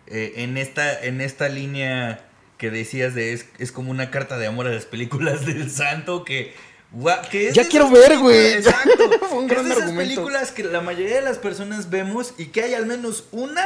eh, 0.08 0.32
en, 0.38 0.56
esta, 0.58 1.02
en 1.04 1.20
esta 1.20 1.48
línea 1.48 2.26
que 2.58 2.70
decías 2.70 3.14
de 3.14 3.32
es, 3.32 3.46
es 3.58 3.72
como 3.72 3.90
una 3.90 4.10
carta 4.10 4.36
de 4.38 4.46
amor 4.46 4.66
a 4.66 4.70
las 4.70 4.84
películas 4.86 5.46
del 5.46 5.70
santo 5.70 6.24
que... 6.24 6.54
gua- 6.92 7.26
que 7.28 7.48
es 7.48 7.54
Ya 7.54 7.68
quiero 7.68 7.90
ver, 7.90 8.18
güey. 8.18 8.54
Exacto. 8.54 9.10
Fue 9.28 9.38
un 9.38 9.48
que 9.48 9.54
gran 9.54 9.66
es 9.66 9.68
de 9.68 9.74
esas 9.74 9.82
argumento. 9.90 10.14
películas 10.14 10.50
que 10.50 10.64
la 10.64 10.80
mayoría 10.80 11.14
de 11.16 11.22
las 11.22 11.38
personas 11.38 11.90
vemos 11.90 12.34
y 12.38 12.46
que 12.46 12.62
hay 12.62 12.74
al 12.74 12.86
menos 12.86 13.28
una 13.32 13.64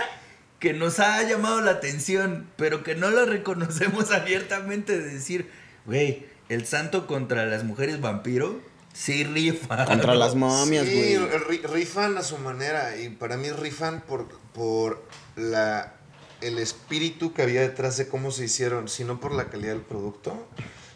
que 0.60 0.72
nos 0.74 0.98
ha 1.00 1.22
llamado 1.22 1.60
la 1.60 1.70
atención, 1.72 2.48
pero 2.56 2.82
que 2.82 2.94
no 2.96 3.10
lo 3.10 3.24
reconocemos 3.26 4.10
abiertamente 4.12 4.98
de 4.98 5.08
decir, 5.14 5.48
güey, 5.86 6.26
el 6.48 6.66
santo 6.66 7.06
contra 7.06 7.46
las 7.46 7.64
mujeres 7.64 8.00
vampiro, 8.00 8.60
sí 8.92 9.24
rifa. 9.24 9.84
Contra 9.84 10.14
las 10.14 10.34
momias, 10.34 10.86
Sí, 10.86 11.16
güey. 11.16 11.60
ri- 11.60 11.62
rifan 11.70 12.16
a 12.18 12.22
su 12.22 12.38
manera 12.38 12.96
y 12.96 13.08
para 13.10 13.36
mí 13.36 13.50
rifan 13.50 14.00
por, 14.00 14.28
por 14.54 15.02
la, 15.36 15.94
el 16.40 16.58
espíritu 16.58 17.32
que 17.32 17.42
había 17.42 17.60
detrás 17.60 17.96
de 17.96 18.08
cómo 18.08 18.30
se 18.30 18.44
hicieron, 18.44 18.88
sino 18.88 19.20
por 19.20 19.32
la 19.32 19.44
calidad 19.50 19.72
del 19.72 19.82
producto. 19.82 20.48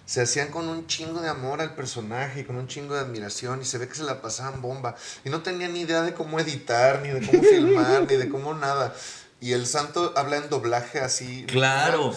Se 0.04 0.20
hacían 0.20 0.48
con 0.48 0.68
un 0.68 0.86
chingo 0.88 1.20
de 1.20 1.28
amor 1.28 1.60
al 1.60 1.74
personaje 1.76 2.40
y 2.40 2.44
con 2.44 2.56
un 2.56 2.66
chingo 2.66 2.94
de 2.94 3.00
admiración 3.00 3.62
y 3.62 3.64
se 3.64 3.78
ve 3.78 3.88
que 3.88 3.94
se 3.94 4.02
la 4.02 4.20
pasaban 4.20 4.60
bomba 4.60 4.96
y 5.24 5.30
no 5.30 5.42
tenían 5.42 5.72
ni 5.72 5.82
idea 5.82 6.02
de 6.02 6.12
cómo 6.12 6.40
editar, 6.40 7.00
ni 7.02 7.08
de 7.10 7.24
cómo 7.24 7.42
filmar, 7.48 8.06
ni 8.10 8.16
de 8.16 8.28
cómo 8.28 8.52
nada. 8.52 8.94
Y 9.40 9.52
el 9.52 9.66
santo 9.66 10.12
habla 10.16 10.36
en 10.38 10.50
doblaje 10.50 11.00
así. 11.00 11.44
Claro. 11.48 12.14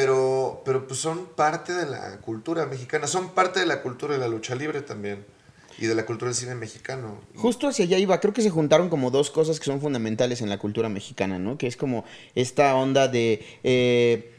Pero, 0.00 0.62
pero 0.64 0.86
pues 0.86 1.00
son 1.00 1.26
parte 1.34 1.72
de 1.74 1.84
la 1.84 2.18
cultura 2.18 2.66
mexicana, 2.66 3.08
son 3.08 3.30
parte 3.30 3.58
de 3.58 3.66
la 3.66 3.82
cultura 3.82 4.14
de 4.14 4.20
la 4.20 4.28
lucha 4.28 4.54
libre 4.54 4.80
también 4.80 5.24
y 5.76 5.86
de 5.86 5.94
la 5.96 6.06
cultura 6.06 6.28
del 6.28 6.36
cine 6.36 6.54
mexicano. 6.54 7.20
Justo 7.34 7.66
hacia 7.66 7.84
allá 7.84 7.98
iba, 7.98 8.20
creo 8.20 8.32
que 8.32 8.42
se 8.42 8.50
juntaron 8.50 8.90
como 8.90 9.10
dos 9.10 9.32
cosas 9.32 9.58
que 9.58 9.64
son 9.64 9.80
fundamentales 9.80 10.40
en 10.40 10.50
la 10.50 10.58
cultura 10.58 10.88
mexicana, 10.88 11.40
¿no? 11.40 11.58
Que 11.58 11.66
es 11.66 11.76
como 11.76 12.04
esta 12.36 12.76
onda 12.76 13.08
de 13.08 13.44
eh, 13.64 14.34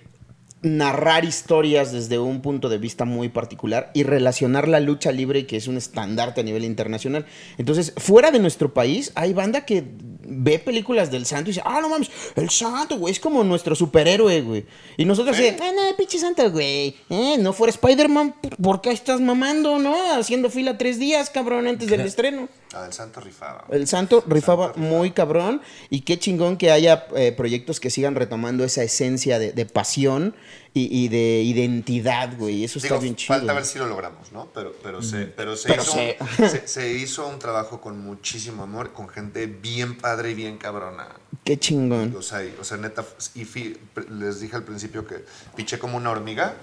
narrar 0.62 1.26
historias 1.26 1.92
desde 1.92 2.20
un 2.20 2.42
punto 2.42 2.70
de 2.70 2.78
vista 2.78 3.04
muy 3.04 3.28
particular 3.28 3.92
y 3.94 4.04
relacionar 4.04 4.70
la 4.70 4.80
lucha 4.80 5.12
libre, 5.12 5.46
que 5.46 5.58
es 5.58 5.68
un 5.68 5.76
estandarte 5.76 6.40
a 6.40 6.46
nivel 6.46 6.64
internacional. 6.64 7.26
Entonces, 7.58 7.94
fuera 7.98 8.32
de 8.32 8.40
nuestro 8.40 8.74
país, 8.74 9.12
hay 9.16 9.34
banda 9.34 9.66
que 9.66 9.84
ve 10.30 10.60
películas 10.60 11.12
del 11.12 11.26
santo 11.26 11.50
y 11.50 11.54
dice, 11.54 11.64
ah, 11.66 11.80
no 11.82 11.90
mames, 11.90 12.10
el 12.36 12.50
santo, 12.50 12.98
güey, 12.98 13.14
es 13.14 13.20
como 13.20 13.44
nuestro 13.44 13.76
superhéroe, 13.76 14.42
güey. 14.42 14.66
Y 14.98 15.06
nosotros 15.06 15.36
así, 15.36 15.48
¿Eh? 15.48 15.58
ah, 15.62 15.72
no, 15.76 15.96
pinche 15.98 16.20
santo, 16.20 16.50
güey, 16.52 16.96
eh, 17.10 17.38
no 17.40 17.54
fuera 17.54 17.72
Spider-Man, 17.72 18.36
¿por 18.62 18.82
qué 18.82 18.92
estás 18.92 19.22
mamando, 19.22 19.80
no? 19.80 19.96
Haciendo 20.14 20.50
fila 20.50 20.78
tres 20.78 21.00
días, 21.00 21.30
cabrón, 21.30 21.68
antes 21.68 21.90
del 21.90 22.02
estreno. 22.02 22.50
Ah, 22.74 22.86
el 22.86 22.94
santo 22.94 23.20
rifaba. 23.20 23.66
El 23.72 23.88
santo 23.88 24.24
rifaba 24.28 24.40
Santo 24.40 24.74
rifaba. 24.74 24.74
muy 24.76 25.12
cabrón 25.12 25.62
y 25.90 26.02
qué 26.02 26.20
chingón 26.20 26.58
que 26.58 26.72
haya 26.72 27.08
eh, 27.16 27.32
proyectos 27.32 27.80
que 27.80 27.90
sigan 27.90 28.16
retomando 28.16 28.64
esa 28.64 28.84
esencia 28.84 29.40
de, 29.40 29.52
de 29.52 29.66
pasión 29.66 30.36
y, 30.74 31.06
y 31.06 31.08
de 31.08 31.42
identidad, 31.44 32.38
güey. 32.38 32.64
Eso 32.64 32.80
está 32.80 32.90
Digo, 32.96 33.02
bien 33.02 33.16
chido. 33.16 33.38
falta 33.38 33.54
ver 33.54 33.66
si 33.66 33.80
lo 33.80 33.88
logramos, 33.88 34.32
¿no? 34.32 34.48
Pero, 34.54 34.74
pero, 34.84 35.02
se, 35.02 35.26
pero, 35.26 35.56
se, 35.56 35.68
Pero 35.70 35.84
hizo, 35.84 36.50
se, 36.50 36.68
se 36.68 36.94
hizo 36.94 37.28
un 37.28 37.40
trabajo 37.40 37.82
con 37.82 38.00
muchísimo 38.00 38.64
amor, 38.64 38.94
con 38.94 39.10
gente 39.10 39.48
bien 39.48 39.98
padre 39.98 40.32
y 40.32 40.34
bien 40.36 40.58
cabrona. 40.58 41.08
Qué 41.50 41.58
chingón. 41.58 42.14
O 42.16 42.22
sea, 42.22 42.44
o 42.62 42.64
sea 42.64 42.78
neta, 42.78 43.04
y 43.34 43.44
fui- 43.44 43.76
les 44.12 44.40
dije 44.40 44.56
al 44.56 44.62
principio 44.64 45.08
que 45.08 45.26
piché 45.56 45.80
como 45.80 45.98
una 45.98 46.12
hormiga. 46.12 46.54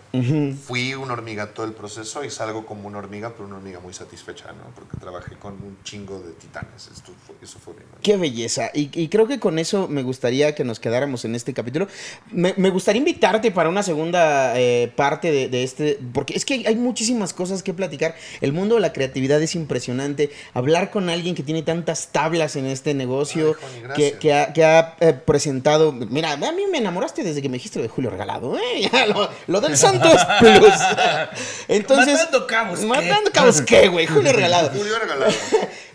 Fui 0.64 0.94
una 0.94 1.14
hormiga 1.14 1.48
todo 1.54 1.66
el 1.66 1.72
proceso 1.72 2.22
y 2.22 2.30
salgo 2.30 2.64
como 2.66 2.86
una 2.86 2.98
hormiga, 2.98 3.32
pero 3.32 3.46
una 3.48 3.56
hormiga 3.56 3.80
muy 3.80 3.92
satisfecha, 3.92 4.52
¿no? 4.52 4.72
Porque 4.76 4.96
trabajé 4.98 5.34
con 5.38 5.54
un 5.54 5.76
chingo 5.82 6.20
de 6.20 6.30
titanes. 6.34 6.86
Esto 6.94 7.10
fue- 7.26 7.34
eso 7.42 7.58
fue 7.58 7.74
bien. 7.74 7.86
Qué 8.00 8.16
belleza. 8.16 8.70
Y, 8.74 8.88
y 8.92 9.08
creo 9.08 9.26
que 9.26 9.40
con 9.40 9.58
eso 9.58 9.88
me 9.88 10.04
gustaría 10.04 10.54
que 10.54 10.62
nos 10.62 10.78
quedáramos 10.78 11.24
en 11.24 11.34
este 11.34 11.52
capítulo. 11.52 11.88
Me, 12.30 12.54
me 12.56 12.70
gustaría 12.70 13.00
invitarte 13.00 13.50
para 13.50 13.68
una 13.68 13.82
segunda 13.82 14.56
eh, 14.56 14.92
parte 14.94 15.32
de, 15.32 15.48
de 15.48 15.64
este, 15.64 15.98
porque 16.12 16.34
es 16.36 16.44
que 16.44 16.62
hay 16.64 16.76
muchísimas 16.76 17.32
cosas 17.34 17.64
que 17.64 17.74
platicar. 17.74 18.14
El 18.40 18.52
mundo 18.52 18.76
de 18.76 18.82
la 18.82 18.92
creatividad 18.92 19.42
es 19.42 19.56
impresionante. 19.56 20.30
Hablar 20.54 20.92
con 20.92 21.08
alguien 21.10 21.34
que 21.34 21.42
tiene 21.42 21.62
tantas 21.62 22.12
tablas 22.12 22.54
en 22.54 22.66
este 22.66 22.94
negocio, 22.94 23.56
Ay, 23.60 23.92
que, 23.96 24.12
que 24.20 24.32
ha, 24.32 24.52
que 24.52 24.64
ha, 24.64 24.75
eh, 25.00 25.12
presentado... 25.12 25.92
Mira, 25.92 26.32
a 26.32 26.36
mí 26.36 26.64
me 26.70 26.78
enamoraste 26.78 27.22
desde 27.22 27.42
que 27.42 27.48
me 27.48 27.54
dijiste 27.54 27.78
lo 27.78 27.82
de 27.84 27.88
Julio 27.88 28.10
Regalado. 28.10 28.56
¿eh? 28.56 28.88
Ya, 28.92 29.06
lo, 29.06 29.28
lo 29.46 29.60
del 29.60 29.76
santo 29.76 30.08
es 30.08 30.24
plus. 30.40 30.74
Entonces, 31.68 32.14
Matando 32.14 32.46
cabos, 32.46 32.80
¿qué? 32.80 32.86
Matando 32.86 33.30
cabos, 33.32 33.62
¿qué, 33.62 33.88
güey? 33.88 34.06
Julio 34.06 34.32
Regalado. 34.32 34.70
Julio 34.70 34.98
regalado. 34.98 35.32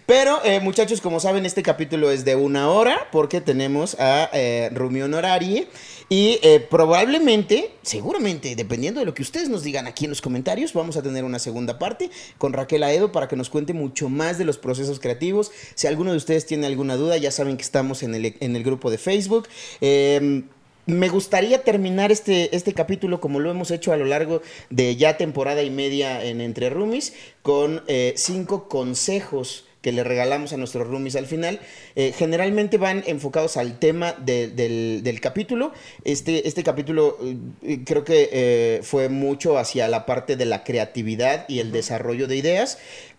Pero, 0.05 0.41
eh, 0.43 0.59
muchachos, 0.59 0.99
como 0.99 1.21
saben, 1.21 1.45
este 1.45 1.63
capítulo 1.63 2.11
es 2.11 2.25
de 2.25 2.35
una 2.35 2.69
hora 2.69 3.07
porque 3.13 3.39
tenemos 3.39 3.95
a 3.97 4.29
eh, 4.33 4.69
Rumi 4.73 5.01
Honorari. 5.01 5.69
Y 6.11 6.39
eh, 6.41 6.59
probablemente, 6.59 7.71
seguramente, 7.83 8.57
dependiendo 8.57 8.99
de 8.99 9.05
lo 9.05 9.13
que 9.13 9.21
ustedes 9.21 9.47
nos 9.47 9.63
digan 9.63 9.87
aquí 9.87 10.03
en 10.03 10.09
los 10.09 10.19
comentarios, 10.19 10.73
vamos 10.73 10.97
a 10.97 11.01
tener 11.01 11.23
una 11.23 11.39
segunda 11.39 11.79
parte 11.79 12.09
con 12.37 12.51
Raquel 12.51 12.83
Aedo 12.83 13.13
para 13.13 13.29
que 13.29 13.37
nos 13.37 13.49
cuente 13.49 13.71
mucho 13.71 14.09
más 14.09 14.37
de 14.37 14.43
los 14.43 14.57
procesos 14.57 14.99
creativos. 14.99 15.53
Si 15.73 15.87
alguno 15.87 16.11
de 16.11 16.17
ustedes 16.17 16.45
tiene 16.45 16.67
alguna 16.67 16.97
duda, 16.97 17.15
ya 17.15 17.31
saben 17.31 17.55
que 17.55 17.63
estamos 17.63 18.03
en 18.03 18.13
el, 18.13 18.35
en 18.41 18.57
el 18.57 18.63
grupo 18.65 18.91
de 18.91 18.97
Facebook. 18.97 19.47
Eh, 19.79 20.43
me 20.85 21.07
gustaría 21.07 21.63
terminar 21.63 22.11
este, 22.11 22.53
este 22.57 22.73
capítulo 22.73 23.21
como 23.21 23.39
lo 23.39 23.49
hemos 23.49 23.71
hecho 23.71 23.93
a 23.93 23.97
lo 23.97 24.03
largo 24.03 24.41
de 24.69 24.97
ya 24.97 25.15
temporada 25.15 25.63
y 25.63 25.69
media 25.69 26.25
en 26.25 26.41
Entre 26.41 26.69
Roomies 26.69 27.13
con 27.41 27.83
eh, 27.87 28.15
cinco 28.17 28.67
consejos 28.67 29.63
que 29.81 29.91
le 29.91 30.03
regalamos 30.03 30.53
a 30.53 30.57
nuestros 30.57 30.87
roomies 30.87 31.15
al 31.15 31.25
final. 31.25 31.59
Eh, 31.95 32.13
generalmente 32.17 32.77
van 32.77 33.03
enfocados 33.07 33.57
al 33.57 33.79
tema 33.79 34.13
de- 34.13 34.47
del, 34.47 35.01
del 35.03 35.19
capítulo. 35.19 35.71
Este, 36.03 36.47
este 36.47 36.63
capítulo 36.63 37.17
eh, 37.63 37.79
creo 37.85 38.03
que 38.03 38.29
eh, 38.31 38.79
fue 38.83 39.09
mucho 39.09 39.57
hacia 39.57 39.87
la 39.87 40.05
parte 40.05 40.35
de 40.35 40.45
la 40.45 40.63
creatividad 40.63 41.45
y 41.49 41.59
el 41.59 41.71
desarrollo 41.71 42.27
de 42.27 42.37
ideas. 42.37 42.77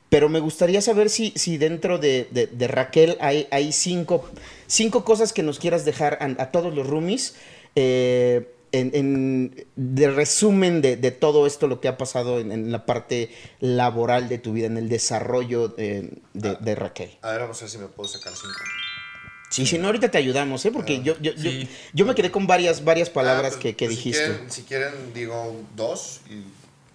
Pero 0.09 0.29
me 0.29 0.41
gustaría 0.41 0.81
saber 0.83 1.09
si, 1.09 1.33
si 1.37 1.57
dentro 1.57 1.99
de, 1.99 2.29
de- 2.31 2.47
de 2.47 2.69
Raquel 2.69 3.17
hay, 3.21 3.47
hay 3.51 3.73
cinco, 3.73 4.29
cinco 4.67 5.05
cosas 5.05 5.33
que 5.33 5.43
nos 5.43 5.59
quieras 5.59 5.85
dejar 5.85 6.19
a, 6.21 6.27
a 6.43 6.51
todos 6.53 6.75
los 6.75 6.87
roomies. 6.87 7.35
eh, 7.75 8.47
en, 8.73 8.91
en- 8.95 9.67
de 9.77 10.11
resumen 10.11 10.81
de, 10.83 10.97
de 10.97 11.11
todo 11.11 11.47
esto, 11.47 11.67
lo 11.69 11.81
que 11.81 11.89
ha 11.89 11.97
pasado 11.97 12.41
en, 12.41 12.51
en 12.53 12.73
la 12.73 12.85
parte 12.87 13.31
laboral 13.61 14.29
de 14.29 14.39
tu 14.39 14.53
vida, 14.55 14.67
en 14.67 14.77
el 14.79 14.89
desarrollo 14.89 15.75
eh, 15.79 16.11
de, 16.35 16.57
de 16.61 16.75
Raquel. 16.75 17.19
A 17.23 17.31
ver, 17.33 17.41
vamos 17.43 17.59
a 17.59 17.61
ver 17.65 17.71
si 17.71 17.79
me 17.79 17.87
puedo 17.87 18.09
sacar 18.09 18.33
cinco. 18.35 18.59
Sí, 19.51 19.67
si 19.67 19.77
no, 19.79 19.87
ahorita 19.89 20.11
te 20.11 20.17
ayudamos, 20.17 20.65
¿eh? 20.65 20.71
Porque 20.71 21.03
yo, 21.03 21.15
yo, 21.21 21.33
yo, 21.35 21.51
Sí. 21.51 21.69
yo 21.93 22.07
me 22.07 22.15
quedé 22.15 22.31
con 22.31 22.47
varias, 22.47 22.83
varias 22.85 23.11
palabras 23.11 23.53
Ah, 23.53 23.59
pues- 23.61 23.63
que, 23.63 23.77
que 23.77 23.85
pues 23.87 23.99
si 23.99 24.05
dijiste. 24.05 24.25
quieren- 24.27 24.51
Si 24.51 24.63
quieren, 24.63 24.93
digo 25.15 25.61
dos 25.77 26.23
y- 26.31 26.43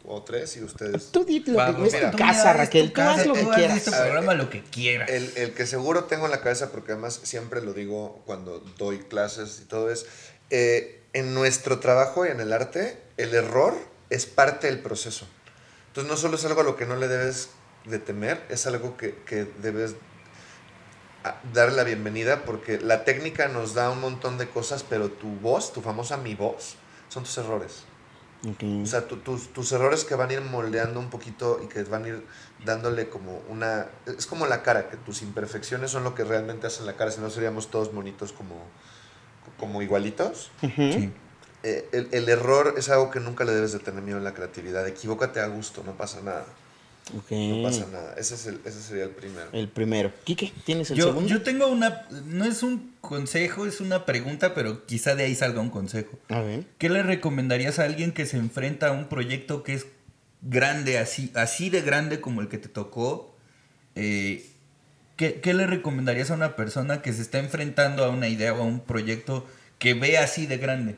o 0.10 0.24
tres 0.24 0.58
y 0.58 0.64
ustedes. 0.64 1.12
Tú 1.12 1.24
di 1.26 1.40
lo 1.40 1.46
que 1.46 1.52
Vamos, 1.52 1.88
es 1.90 1.94
mira. 1.94 2.10
tu 2.12 2.18
casa, 2.18 2.40
mira, 2.40 2.54
Raquel. 2.54 2.88
tu 2.88 2.94
Tú 2.94 3.02
haz 3.02 3.08
casa, 3.18 3.26
lo 3.28 3.34
que 3.36 3.42
tú 3.42 3.46
haz 3.52 3.56
de 3.58 3.62
quieras. 3.62 3.78
este 3.78 3.92
ver, 3.92 4.02
programa 4.02 4.34
lo 4.34 4.50
que 4.50 4.64
quieras. 4.64 5.10
El, 5.12 5.32
el 5.36 5.52
que 5.54 5.68
seguro 5.68 6.06
tengo 6.06 6.26
en 6.26 6.32
la 6.32 6.42
cabeza, 6.42 6.72
porque 6.72 6.94
además 6.94 7.20
siempre 7.24 7.62
lo 7.62 7.74
digo 7.74 8.22
cuando 8.26 8.60
doy 8.80 9.00
clases 9.00 9.60
y 9.64 9.66
todo, 9.68 9.92
es 9.92 10.06
eh, 10.50 10.97
en 11.18 11.34
nuestro 11.34 11.80
trabajo 11.80 12.26
y 12.26 12.30
en 12.30 12.40
el 12.40 12.54
arte, 12.54 13.02
el 13.18 13.34
error 13.34 13.74
es 14.10 14.26
parte 14.26 14.68
del 14.68 14.80
proceso. 14.80 15.28
Entonces 15.88 16.12
no 16.12 16.18
solo 16.18 16.36
es 16.36 16.46
algo 16.46 16.62
a 16.62 16.64
lo 16.64 16.76
que 16.76 16.86
no 16.86 16.96
le 16.96 17.08
debes 17.08 17.50
de 17.86 18.00
temer, 18.00 18.44
es 18.50 18.68
algo 18.68 18.98
que, 18.98 19.16
que 19.26 19.46
debes 19.62 19.96
darle 21.54 21.76
la 21.76 21.84
bienvenida 21.84 22.46
porque 22.46 22.80
la 22.80 23.04
técnica 23.04 23.48
nos 23.48 23.74
da 23.74 23.90
un 23.90 24.00
montón 24.00 24.38
de 24.38 24.48
cosas, 24.48 24.84
pero 24.84 25.10
tu 25.10 25.28
voz, 25.40 25.74
tu 25.74 25.82
famosa 25.82 26.18
mi 26.18 26.36
voz, 26.36 26.76
son 27.10 27.24
tus 27.24 27.38
errores. 27.38 27.84
O 28.84 28.86
sea, 28.86 29.08
tu- 29.08 29.18
tus, 29.18 29.52
tus 29.52 29.72
errores 29.72 30.06
que 30.06 30.14
van 30.16 30.30
a 30.30 30.34
ir 30.34 30.42
moldeando 30.42 31.00
un 31.00 31.10
poquito 31.10 31.60
y 31.64 31.68
que 31.68 31.84
van 31.84 32.06
a 32.06 32.08
ir 32.10 32.26
dándole 32.64 33.10
como 33.10 33.42
una... 33.50 33.88
Es 34.06 34.28
como 34.28 34.46
la 34.46 34.62
cara, 34.62 34.90
que 34.90 34.98
tus 34.98 35.22
imperfecciones 35.24 35.90
son 35.92 36.04
lo 36.04 36.14
que 36.14 36.24
realmente 36.24 36.68
hacen 36.68 36.86
la 36.86 36.94
cara, 36.96 37.10
si 37.12 37.20
no 37.20 37.30
seríamos 37.32 37.72
todos 37.72 37.92
bonitos 37.92 38.32
como, 38.34 38.56
como 39.58 39.82
igualitos. 39.82 40.52
Sí. 40.62 41.12
Eh, 41.64 41.90
el, 41.92 42.08
el 42.12 42.30
error 42.30 42.76
es 42.78 42.90
algo 42.90 43.10
que 43.10 43.20
nunca 43.20 43.44
le 43.44 43.52
debes 43.52 43.74
de 43.74 43.80
tener 43.80 44.02
miedo 44.02 44.18
en 44.18 44.24
la 44.24 44.34
creatividad. 44.34 44.88
Equivócate 44.88 45.40
a 45.40 45.48
gusto, 45.48 45.84
no 45.86 45.98
pasa 45.98 46.22
nada. 46.22 46.46
Ok. 47.18 47.32
No 47.32 47.64
pasa 47.64 47.88
nada. 47.92 48.14
Ese, 48.18 48.36
es 48.36 48.46
el, 48.48 48.60
ese 48.66 48.82
sería 48.82 49.06
el 49.06 49.12
primero. 49.12 49.48
El 49.54 49.70
primero. 49.70 50.12
Quique, 50.24 50.54
¿tienes 50.66 50.92
el 50.92 50.98
Yo, 50.98 51.08
segundo? 51.08 51.30
yo 51.30 51.42
tengo 51.42 51.68
una. 51.68 52.06
No 52.26 52.46
es 52.46 52.64
un 52.64 52.94
consejo, 53.02 53.66
es 53.66 53.80
una 53.80 54.06
pregunta, 54.06 54.54
pero 54.54 54.86
quizá 54.86 55.16
de 55.16 55.24
ahí 55.24 55.36
salga 55.36 55.62
un 55.62 55.70
consejo. 55.70 56.18
A 56.30 56.42
ver. 56.42 56.66
¿Qué 56.78 56.90
le 56.90 57.04
recomendarías 57.04 57.80
a 57.80 57.86
alguien 57.86 58.12
que 58.12 58.26
se 58.26 58.38
enfrenta 58.38 58.90
a 58.90 58.92
un 58.92 59.08
proyecto 59.08 59.64
que 59.64 59.74
es 59.74 59.88
grande, 60.42 61.00
así, 61.00 61.32
así 61.34 61.70
de 61.70 61.82
grande 61.82 62.22
como 62.22 62.42
el 62.42 62.50
que 62.50 62.58
te 62.58 62.68
tocó? 62.70 63.36
Eh, 63.96 64.46
¿qué, 65.18 65.42
qué 65.42 65.54
le 65.54 65.68
recomendarías 65.68 66.32
a 66.32 66.36
una 66.36 66.56
persona 66.56 67.02
que 67.02 67.12
se 67.12 67.22
está 67.22 67.40
enfrentando 67.40 68.06
a 68.06 68.10
una 68.10 68.30
idea 68.30 68.54
o 68.54 68.62
a 68.62 68.66
un 68.66 68.80
proyecto 68.80 69.46
que 69.80 69.94
ve 69.94 70.18
así 70.18 70.46
de 70.48 70.58
grande? 70.58 70.96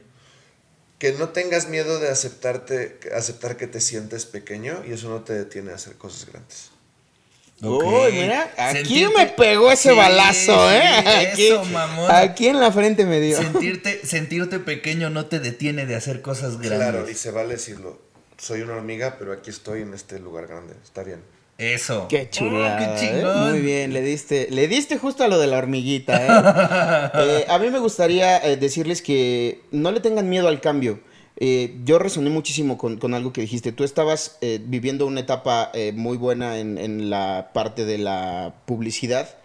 Que 0.99 1.13
no 1.13 1.29
tengas 1.29 1.69
miedo 1.69 1.99
de 1.99 2.09
aceptarte, 2.09 2.99
aceptar 3.15 3.57
que 3.57 3.67
te 3.67 3.79
sientes 3.81 4.25
pequeño 4.25 4.83
y 4.87 4.91
eso 4.91 5.09
no 5.09 5.21
te 5.21 5.33
detiene 5.33 5.71
a 5.71 5.75
hacer 5.75 5.95
cosas 5.95 6.25
grandes. 6.29 6.69
Ok. 7.61 7.83
Uy, 7.83 8.11
mira, 8.13 8.53
aquí 8.57 9.03
Sentirte- 9.03 9.17
me 9.17 9.25
pegó 9.27 9.71
ese 9.71 9.89
Sí, 9.91 9.95
balazo, 9.95 10.71
¿eh? 10.71 10.81
aquí, 11.31 11.47
eso, 11.47 11.65
mamón. 11.65 12.09
aquí 12.09 12.47
en 12.47 12.59
la 12.59 12.71
frente 12.71 13.05
me 13.05 13.19
dio. 13.19 13.37
Sentirte, 13.37 14.05
sentirte 14.05 14.59
pequeño 14.59 15.09
no 15.09 15.25
te 15.25 15.39
detiene 15.39 15.85
de 15.85 15.95
hacer 15.95 16.21
cosas 16.21 16.57
grandes. 16.57 16.77
Claro, 16.77 17.09
y 17.09 17.15
se 17.15 17.31
vale 17.31 17.53
decirlo. 17.55 18.01
Soy 18.37 18.61
una 18.61 18.75
hormiga, 18.75 19.17
pero 19.19 19.33
aquí 19.33 19.49
estoy 19.49 19.81
en 19.81 19.93
este 19.93 20.19
lugar 20.19 20.47
grande. 20.47 20.73
Está 20.83 21.03
bien. 21.03 21.21
Eso. 21.59 22.07
Qué 22.07 22.29
chulada. 22.29 22.75
Oh, 22.75 22.77
qué 22.77 22.85
¿eh? 22.85 23.11
chingón. 23.11 23.49
Muy 23.51 23.59
bien, 23.59 23.93
le 23.93 24.01
diste, 24.01 24.47
le 24.49 24.67
diste 24.69 24.97
justo 24.97 25.25
a 25.25 25.27
lo 25.27 25.37
de 25.37 25.47
la 25.47 25.57
hormiguita. 25.57 26.25
¿eh? 26.25 27.11
Eh, 27.19 27.45
a 27.49 27.59
mí 27.59 27.69
me 27.69 27.79
gustaría 27.79 28.37
eh, 28.37 28.55
decirles 28.55 29.01
que 29.01 29.61
no 29.71 29.91
le 29.91 29.99
tengan 29.99 30.29
miedo 30.29 30.47
al 30.47 30.61
cambio. 30.61 31.01
Eh, 31.35 31.77
yo 31.85 31.99
resoné 31.99 32.29
muchísimo 32.29 32.77
con, 32.77 32.97
con 32.97 33.13
algo 33.13 33.33
que 33.33 33.41
dijiste. 33.41 33.71
Tú 33.71 33.83
estabas 33.83 34.37
eh, 34.41 34.59
viviendo 34.63 35.05
una 35.05 35.19
etapa 35.19 35.69
eh, 35.73 35.91
muy 35.93 36.17
buena 36.17 36.57
en, 36.59 36.77
en 36.77 37.09
la 37.09 37.51
parte 37.53 37.85
de 37.85 37.97
la 37.97 38.55
publicidad 38.65 39.37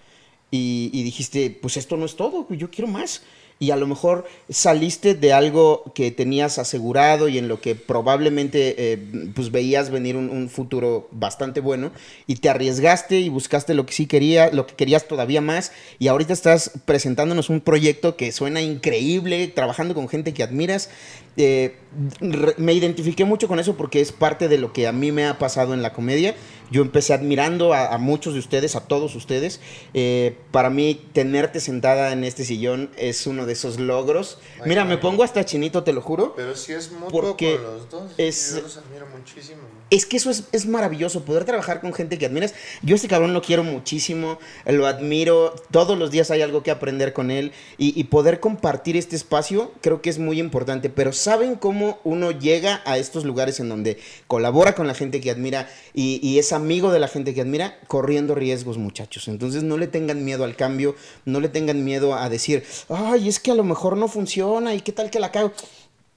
y, 0.50 0.90
y 0.92 1.02
dijiste, 1.02 1.50
pues 1.50 1.76
esto 1.76 1.96
no 1.96 2.04
es 2.04 2.16
todo, 2.16 2.46
yo 2.50 2.70
quiero 2.70 2.88
más. 2.90 3.22
Y 3.60 3.70
a 3.70 3.76
lo 3.76 3.86
mejor 3.86 4.26
saliste 4.50 5.14
de 5.14 5.32
algo 5.32 5.92
que 5.94 6.10
tenías 6.10 6.58
asegurado 6.58 7.28
y 7.28 7.38
en 7.38 7.48
lo 7.48 7.60
que 7.60 7.74
probablemente 7.74 8.74
eh, 8.76 8.98
pues 9.34 9.50
veías 9.50 9.90
venir 9.90 10.16
un, 10.16 10.28
un 10.28 10.50
futuro 10.50 11.08
bastante 11.12 11.60
bueno 11.60 11.92
y 12.26 12.36
te 12.36 12.48
arriesgaste 12.48 13.20
y 13.20 13.28
buscaste 13.28 13.74
lo 13.74 13.86
que 13.86 13.92
sí 13.92 14.06
querías, 14.06 14.52
lo 14.52 14.66
que 14.66 14.74
querías 14.74 15.06
todavía 15.06 15.40
más 15.40 15.72
y 15.98 16.08
ahorita 16.08 16.32
estás 16.32 16.72
presentándonos 16.84 17.48
un 17.48 17.60
proyecto 17.60 18.16
que 18.16 18.32
suena 18.32 18.60
increíble, 18.60 19.48
trabajando 19.48 19.94
con 19.94 20.08
gente 20.08 20.34
que 20.34 20.42
admiras. 20.42 20.90
Eh, 21.36 21.76
re- 22.20 22.54
me 22.58 22.72
identifiqué 22.74 23.24
mucho 23.24 23.48
con 23.48 23.58
eso 23.58 23.76
porque 23.76 24.00
es 24.00 24.12
parte 24.12 24.48
de 24.48 24.58
lo 24.58 24.72
que 24.72 24.86
a 24.86 24.92
mí 24.92 25.10
me 25.12 25.26
ha 25.26 25.38
pasado 25.38 25.74
en 25.74 25.82
la 25.82 25.92
comedia. 25.92 26.34
Yo 26.70 26.82
empecé 26.82 27.12
admirando 27.12 27.72
a, 27.74 27.92
a 27.92 27.98
muchos 27.98 28.34
de 28.34 28.38
ustedes, 28.40 28.74
a 28.76 28.80
todos 28.86 29.14
ustedes. 29.16 29.60
Eh, 29.94 30.36
para 30.50 30.70
mí, 30.70 31.00
tenerte 31.12 31.60
sentada 31.60 32.12
en 32.12 32.24
este 32.24 32.44
sillón 32.44 32.90
es 32.96 33.26
uno 33.26 33.46
de 33.46 33.52
esos 33.52 33.78
logros. 33.78 34.38
Ay, 34.56 34.68
Mira, 34.68 34.84
me 34.84 34.96
pongo 34.96 35.22
hasta 35.24 35.44
chinito, 35.44 35.82
te 35.84 35.92
lo 35.92 36.00
juro. 36.02 36.34
Pero 36.36 36.56
sí 36.56 36.72
es 36.72 36.90
mutuo 36.92 37.08
Porque 37.10 37.56
con 37.56 37.64
los 37.64 37.90
dos. 37.90 38.12
es- 38.16 38.54
Yo 38.56 38.62
los 38.62 38.76
admiro 38.78 39.06
muchísimo. 39.16 39.60
Es 39.94 40.06
que 40.06 40.16
eso 40.16 40.28
es, 40.28 40.42
es 40.50 40.66
maravilloso, 40.66 41.24
poder 41.24 41.44
trabajar 41.44 41.80
con 41.80 41.92
gente 41.92 42.18
que 42.18 42.26
admiras. 42.26 42.52
Yo 42.82 42.94
a 42.94 42.96
este 42.96 43.06
cabrón 43.06 43.32
lo 43.32 43.42
quiero 43.42 43.62
muchísimo, 43.62 44.40
lo 44.66 44.88
admiro, 44.88 45.54
todos 45.70 45.96
los 45.96 46.10
días 46.10 46.32
hay 46.32 46.42
algo 46.42 46.64
que 46.64 46.72
aprender 46.72 47.12
con 47.12 47.30
él 47.30 47.52
y, 47.78 48.02
poder 48.02 48.40
compartir 48.40 48.96
este 48.96 49.14
espacio 49.14 49.70
creo 49.80 50.02
que 50.02 50.10
es 50.10 50.18
muy 50.18 50.40
importante. 50.40 50.90
Pero 50.90 51.12
¿saben 51.12 51.54
cómo 51.54 52.00
uno 52.02 52.32
llega 52.32 52.82
a 52.86 52.98
estos 52.98 53.24
lugares 53.24 53.60
en 53.60 53.68
donde 53.68 53.98
colabora 54.26 54.74
con 54.74 54.88
la 54.88 54.94
gente 54.94 55.20
que 55.20 55.30
admira 55.30 55.70
y, 55.92 56.18
y 56.28 56.40
es 56.40 56.52
amigo 56.52 56.90
de 56.90 56.98
la 56.98 57.06
gente 57.06 57.32
que 57.32 57.42
admira? 57.42 57.78
Corriendo 57.86 58.34
riesgos, 58.34 58.78
muchachos. 58.78 59.28
Entonces 59.28 59.62
no 59.62 59.76
le 59.76 59.86
tengan 59.86 60.24
miedo 60.24 60.42
al 60.42 60.56
cambio, 60.56 60.96
no 61.24 61.38
le 61.38 61.48
tengan 61.48 61.84
miedo 61.84 62.16
a 62.16 62.28
decir, 62.28 62.64
ay, 62.88 63.28
es 63.28 63.38
que 63.38 63.52
a 63.52 63.54
lo 63.54 63.62
mejor 63.62 63.96
no 63.96 64.08
funciona 64.08 64.74
y 64.74 64.80
qué 64.80 64.90
tal 64.90 65.08
que 65.08 65.20
la 65.20 65.30
cago. 65.30 65.52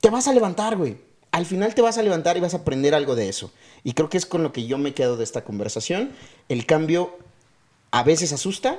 Te 0.02 0.10
vas 0.10 0.28
a 0.28 0.34
levantar, 0.34 0.78
güey 0.78 1.07
al 1.32 1.46
final 1.46 1.76
te 1.76 1.82
vas 1.82 1.98
a 1.98 2.04
levantar 2.04 2.38
y 2.38 2.40
vas 2.40 2.54
a 2.54 2.58
aprender 2.58 2.96
algo 2.96 3.16
de 3.16 3.30
eso. 3.30 3.52
Y 3.84 3.94
creo 3.94 4.10
que 4.10 4.18
es 4.18 4.26
con 4.26 4.44
lo 4.44 4.52
que 4.52 4.66
yo 4.66 4.78
me 4.78 4.94
quedo 4.94 5.18
de 5.18 5.24
esta 5.24 5.44
conversación. 5.44 6.12
El 6.50 6.66
cambio 6.66 7.18
a 7.92 8.04
veces 8.04 8.34
asusta, 8.34 8.78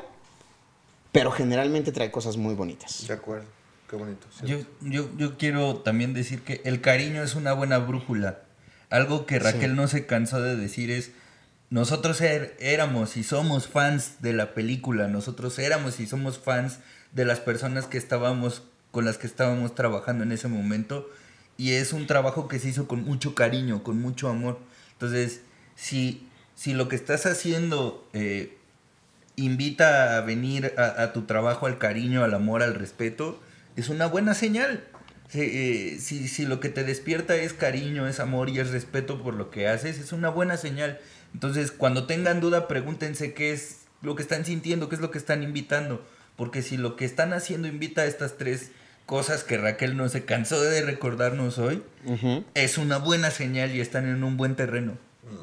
pero 1.12 1.30
generalmente 1.30 1.92
trae 1.92 2.10
cosas 2.10 2.36
muy 2.36 2.54
bonitas. 2.54 3.06
De 3.06 3.14
acuerdo. 3.14 3.46
Qué 3.88 3.96
bonito. 3.96 4.26
sí. 4.38 4.46
Yo, 4.46 4.58
yo, 4.82 5.08
yo 5.16 5.38
quiero 5.38 5.76
también 5.76 6.12
decir 6.12 6.42
que 6.42 6.60
el 6.64 6.82
cariño 6.82 7.22
es 7.22 7.34
una 7.34 7.54
buena 7.54 7.78
brújula. 7.78 8.40
Algo 8.90 9.24
que 9.24 9.38
Raquel 9.38 9.70
Sí. 9.70 9.76
no 9.76 9.88
se 9.88 10.04
cansó 10.04 10.42
de 10.42 10.56
decir 10.56 10.90
es, 10.90 11.10
nosotros 11.70 12.20
er- 12.20 12.54
éramos 12.58 13.16
y 13.16 13.24
somos 13.24 13.66
fans 13.66 14.20
de 14.20 14.32
la 14.34 14.52
película, 14.52 15.08
nosotros 15.08 15.58
éramos 15.58 16.00
y 16.00 16.06
somos 16.06 16.38
fans 16.38 16.80
de 17.12 17.24
las 17.24 17.40
personas 17.40 17.86
que 17.86 17.96
estábamos, 17.98 18.62
con 18.90 19.06
las 19.06 19.16
que 19.16 19.26
estábamos 19.26 19.74
trabajando 19.74 20.22
en 20.24 20.32
ese 20.32 20.48
momento. 20.48 21.08
Y 21.58 21.72
es 21.72 21.92
un 21.92 22.06
trabajo 22.06 22.48
que 22.48 22.58
se 22.58 22.68
hizo 22.68 22.88
con 22.88 23.04
mucho 23.04 23.34
cariño, 23.34 23.82
con 23.82 24.00
mucho 24.00 24.30
amor. 24.30 24.58
Entonces, 24.92 25.42
si, 25.74 26.26
si 26.54 26.72
lo 26.72 26.88
que 26.88 26.96
estás 26.96 27.26
haciendo 27.26 28.08
eh, 28.14 28.56
invita 29.36 30.16
a 30.16 30.22
venir 30.22 30.72
a, 30.78 31.12
tu 31.12 31.22
trabajo 31.22 31.66
al 31.66 31.78
cariño, 31.78 32.24
al 32.24 32.32
amor, 32.32 32.62
al 32.62 32.74
respeto, 32.74 33.38
es 33.76 33.90
una 33.90 34.06
buena 34.06 34.32
señal. 34.32 34.84
Si, 35.28 35.40
eh, 35.40 35.98
si, 36.00 36.28
si 36.28 36.46
lo 36.46 36.60
que 36.60 36.70
te 36.70 36.84
despierta 36.84 37.36
es 37.36 37.52
cariño, 37.52 38.08
es 38.08 38.20
amor 38.20 38.48
y 38.48 38.60
es 38.60 38.70
respeto 38.70 39.22
por 39.22 39.34
lo 39.34 39.50
que 39.50 39.68
haces, 39.68 39.98
es 39.98 40.12
una 40.12 40.30
buena 40.30 40.56
señal. 40.56 40.98
Entonces, 41.34 41.72
cuando 41.72 42.06
tengan 42.06 42.40
duda, 42.40 42.68
pregúntense 42.68 43.34
qué 43.34 43.52
es, 43.52 43.80
lo 44.00 44.14
que 44.14 44.22
están 44.22 44.44
sintiendo, 44.44 44.88
qué 44.88 44.94
es 44.94 45.00
lo 45.00 45.10
que 45.10 45.18
están 45.18 45.42
invitando. 45.42 46.04
Porque 46.36 46.62
si 46.62 46.76
lo 46.76 46.96
que 46.96 47.04
están 47.04 47.32
haciendo 47.32 47.68
invita 47.68 48.02
a 48.02 48.06
estas 48.06 48.36
tres 48.36 48.70
cosas 49.08 49.42
que 49.42 49.56
Raquel 49.56 49.96
no 49.96 50.06
se 50.10 50.26
cansó 50.26 50.60
de 50.60 50.82
recordarnos 50.82 51.56
hoy, 51.56 51.82
es 52.52 52.76
una 52.76 52.98
buena 52.98 53.30
señal 53.30 53.74
y 53.74 53.80
están 53.80 54.06
en 54.06 54.22
un 54.22 54.36
buen 54.36 54.54
terreno. 54.54 54.98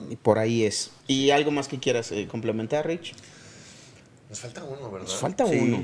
Y 0.09 0.16
por 0.18 0.38
ahí 0.38 0.63
es. 0.66 0.91
¿Y 1.07 1.32
algo 1.32 1.49
más 1.49 1.68
que 1.68 1.80
quieras 1.80 2.11
eh, 2.11 2.28
complementar, 2.30 2.86
Rich? 2.86 3.16
Nos 4.30 4.39
falta 4.39 4.63
uno, 4.63 4.91
¿verdad? 4.91 5.07
Nos 5.07 5.18
falta 5.20 5.47
Sí. 5.47 5.57
uno. 5.59 5.84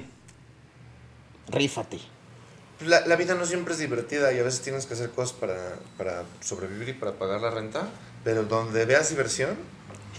Rífate. 1.50 2.00
La, 2.86 3.06
la 3.08 3.16
vida 3.16 3.34
no 3.34 3.46
siempre 3.48 3.74
es 3.74 3.80
divertida 3.80 4.32
y 4.32 4.38
a 4.40 4.44
veces 4.44 4.62
tienes 4.62 4.86
que 4.86 4.94
hacer 4.94 5.10
cosas 5.10 5.34
para, 5.34 5.76
para 5.98 6.24
sobrevivir 6.40 6.90
y 6.90 6.94
para 6.94 7.14
pagar 7.14 7.42
la 7.42 7.50
renta, 7.50 7.90
pero 8.24 8.44
donde 8.44 8.86
veas 8.86 9.10
diversión, 9.10 9.56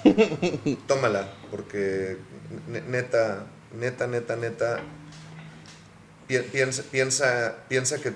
tómala, 0.88 1.28
porque 1.50 2.16
ne- 2.68 2.82
neta, 2.82 3.46
neta, 3.78 4.06
neta, 4.06 4.36
neta, 4.36 4.80
piensa, 6.40 6.82
piensa, 6.90 7.56
piensa 7.68 7.98
que 7.98 8.12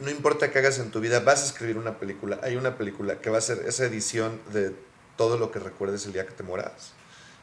no 0.00 0.10
importa 0.10 0.50
qué 0.50 0.58
hagas 0.58 0.78
en 0.78 0.90
tu 0.90 1.00
vida, 1.00 1.20
vas 1.20 1.42
a 1.42 1.46
escribir 1.46 1.78
una 1.78 1.98
película. 1.98 2.38
Hay 2.42 2.56
una 2.56 2.76
película 2.76 3.20
que 3.20 3.30
va 3.30 3.38
a 3.38 3.40
ser 3.40 3.64
esa 3.66 3.84
edición 3.84 4.40
de 4.52 4.74
todo 5.16 5.38
lo 5.38 5.50
que 5.50 5.58
recuerdes 5.58 6.06
el 6.06 6.12
día 6.12 6.26
que 6.26 6.32
te 6.32 6.42
moras. 6.42 6.92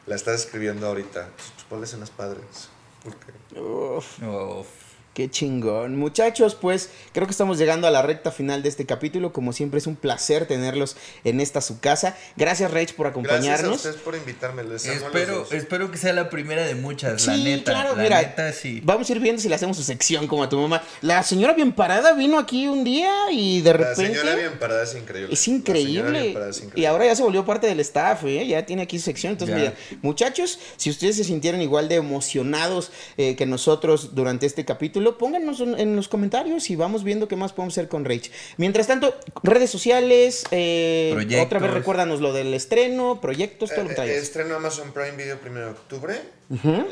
La 0.06 0.14
estás 0.14 0.40
escribiendo 0.40 0.86
ahorita. 0.86 1.28
Ponle 1.68 1.84
escenas 1.84 2.10
padres. 2.10 2.68
Porque 3.02 3.60
Uf. 3.60 4.22
Uf. 4.22 4.85
Qué 5.16 5.30
chingón. 5.30 5.96
Muchachos, 5.96 6.54
pues 6.56 6.90
creo 7.14 7.26
que 7.26 7.30
estamos 7.30 7.56
llegando 7.56 7.86
a 7.86 7.90
la 7.90 8.02
recta 8.02 8.30
final 8.30 8.62
de 8.62 8.68
este 8.68 8.84
capítulo. 8.84 9.32
Como 9.32 9.54
siempre 9.54 9.78
es 9.78 9.86
un 9.86 9.96
placer 9.96 10.44
tenerlos 10.44 10.94
en 11.24 11.40
esta 11.40 11.62
su 11.62 11.80
casa. 11.80 12.18
Gracias, 12.36 12.70
Rage, 12.70 12.92
por 12.92 13.06
Gracias 13.06 13.06
a 13.06 13.08
acompañarnos. 13.08 13.76
ustedes 13.76 13.96
por 13.96 14.14
invitarme. 14.14 14.62
Les 14.64 14.84
Espero, 14.84 15.46
espero 15.52 15.90
que 15.90 15.96
sea 15.96 16.12
la 16.12 16.28
primera 16.28 16.66
de 16.66 16.74
muchas, 16.74 17.26
la 17.26 17.34
Sí, 17.34 17.44
neta. 17.44 17.72
claro, 17.72 17.96
la 17.96 18.02
mira. 18.02 18.20
neta, 18.20 18.52
sí. 18.52 18.82
Vamos 18.84 19.08
a 19.08 19.12
ir 19.12 19.20
viendo 19.20 19.40
si 19.40 19.48
le 19.48 19.54
hacemos 19.54 19.78
su 19.78 19.82
sección 19.84 20.26
como 20.26 20.42
a 20.42 20.50
tu 20.50 20.58
mamá. 20.60 20.82
La 21.00 21.22
señora 21.22 21.54
bien 21.54 21.72
parada 21.72 22.12
vino 22.12 22.38
aquí 22.38 22.68
un 22.68 22.84
día 22.84 23.10
y 23.32 23.62
de 23.62 23.70
La 23.70 23.76
repente. 23.78 24.18
señora 24.18 24.34
bien 24.36 24.58
parada 24.58 24.82
es 24.84 24.94
increíble. 24.96 25.32
Es 25.32 25.38
La 25.40 25.44
señora 25.44 25.60
increíble. 25.80 26.20
bien 26.20 26.34
parada 26.34 26.50
es 26.50 26.56
increíble. 26.58 26.82
Y 26.82 26.84
ahora 26.84 27.06
ya 27.06 27.16
se 27.16 27.22
volvió 27.22 27.42
parte 27.46 27.66
del 27.68 27.80
staff, 27.80 28.22
¿eh? 28.26 28.46
Ya 28.46 28.66
tiene 28.66 28.82
aquí 28.82 28.98
su 28.98 29.06
sección. 29.06 29.32
Entonces, 29.32 29.56
Ya. 29.56 29.62
mira, 29.62 29.74
muchachos, 30.02 30.58
si 30.76 30.90
ustedes 30.90 31.16
se 31.16 31.24
sintieran 31.24 31.62
igual 31.62 31.88
de 31.88 31.94
emocionados 31.94 32.90
eh, 33.16 33.34
que 33.34 33.46
nosotros 33.46 34.14
durante 34.14 34.44
este 34.44 34.66
capítulo, 34.66 35.05
pónganos 35.16 35.60
en, 35.60 35.78
en 35.78 35.96
los 35.96 36.08
comentarios 36.08 36.68
y 36.70 36.76
vamos 36.76 37.04
viendo 37.04 37.28
qué 37.28 37.36
más 37.36 37.52
podemos 37.52 37.74
hacer 37.74 37.88
con 37.88 38.04
Rage. 38.04 38.30
Mientras 38.56 38.86
tanto, 38.86 39.14
redes 39.42 39.70
sociales, 39.70 40.44
eh, 40.50 41.14
otra 41.40 41.58
vez 41.60 41.70
recuérdanos 41.72 42.20
lo 42.20 42.32
del 42.32 42.52
estreno, 42.54 43.20
proyectos, 43.20 43.70
todo 43.70 43.82
lo 43.84 43.88
que 43.88 43.92
Eh, 43.92 43.92
eh, 43.92 43.96
traigas. 43.96 44.16
estreno 44.22 44.56
Amazon 44.56 44.92
Prime 44.92 45.12
Video 45.16 45.38
primero 45.38 45.66
de 45.66 45.72
octubre. 45.72 46.14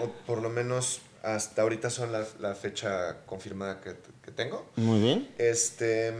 O 0.03 0.09
por 0.27 0.41
lo 0.43 0.51
menos 0.51 1.01
hasta 1.23 1.63
ahorita 1.63 1.91
son 1.91 2.13
la, 2.13 2.25
la 2.41 2.55
fecha 2.55 3.25
confirmada 3.27 3.81
que, 3.81 3.95
que 4.25 4.31
tengo. 4.31 4.67
Muy 4.77 5.01
bien. 5.01 5.29
Este. 5.39 6.13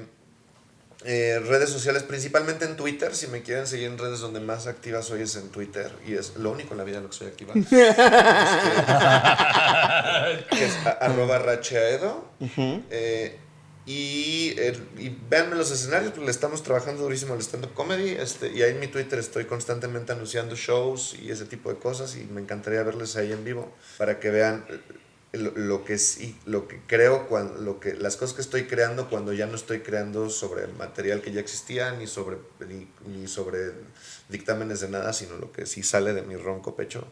Eh, 1.05 1.39
redes 1.47 1.69
sociales, 1.71 2.03
principalmente 2.03 2.65
en 2.65 2.77
Twitter. 2.77 3.15
Si 3.15 3.27
me 3.27 3.43
quieren 3.43 3.67
seguir 3.67 3.87
en 3.89 3.99
redes 3.99 4.21
donde 4.21 4.41
más 4.41 4.67
activa 4.67 5.03
soy 5.03 5.23
es 5.23 5.37
en 5.37 5.49
Twitter. 5.51 5.93
Y 6.07 6.15
es 6.15 6.37
lo 6.37 6.51
único 6.51 6.73
en 6.75 6.79
la 6.79 6.85
vida 6.85 6.97
en 6.99 7.05
lo 7.05 7.11
que 7.11 7.17
soy 7.17 7.27
activa. 7.29 7.53
Este, 10.35 10.57
que 10.57 10.65
es 10.65 10.77
a- 10.87 10.91
arroba 11.01 11.39
racheaedo. 11.39 12.25
Eh, 12.91 13.39
y, 13.87 14.55
y 14.99 15.19
véanme 15.29 15.57
los 15.57 15.71
escenarios, 15.71 16.13
porque 16.13 16.25
le 16.27 16.31
estamos 16.31 16.63
trabajando 16.63 17.03
durísimo 17.03 17.35
al 17.35 17.41
stand-up 17.43 17.75
comedy. 17.75 18.11
Este, 18.11 18.51
y 18.53 18.63
ahí 18.63 18.71
en 18.73 18.81
mi 18.81 18.87
Twitter 18.89 19.19
estoy 19.19 19.45
constantemente 19.45 20.13
anunciando 20.13 20.55
shows 20.57 21.17
y 21.21 21.31
ese 21.31 21.45
tipo 21.45 21.71
de 21.71 21.77
cosas. 21.79 22.17
Y 22.17 22.25
me 22.25 22.41
encantaría 22.41 22.83
verles 22.83 23.17
ahí 23.17 23.33
en 23.33 23.45
vivo 23.45 23.71
para 23.99 24.19
que 24.21 24.31
vean 24.31 24.65
eh, 24.71 24.79
lo, 25.37 25.51
lo 25.55 25.85
que 25.85 25.99
sí, 25.99 26.39
lo 26.47 26.67
que 26.69 26.81
creo, 26.87 27.27
cuando, 27.29 27.61
lo 27.61 27.81
que, 27.81 27.95
las 27.95 28.17
cosas 28.17 28.35
que 28.35 28.43
estoy 28.43 28.65
creando 28.67 29.09
cuando 29.11 29.33
ya 29.33 29.47
no 29.47 29.55
estoy 29.57 29.81
creando 29.81 30.31
sobre 30.31 30.65
el 30.65 30.73
material 30.75 31.21
que 31.23 31.33
ya 31.33 31.41
existía, 31.41 31.93
ni 31.93 32.07
sobre, 32.07 32.39
ni, 32.69 32.89
ni 33.07 33.27
sobre 33.29 33.73
dictámenes 34.29 34.81
de 34.81 34.89
nada, 34.89 35.13
sino 35.13 35.37
lo 35.37 35.53
que 35.53 35.67
sí 35.67 35.83
sale 35.83 36.13
de 36.15 36.23
mi 36.23 36.37
ronco 36.37 36.75
pecho. 36.77 37.07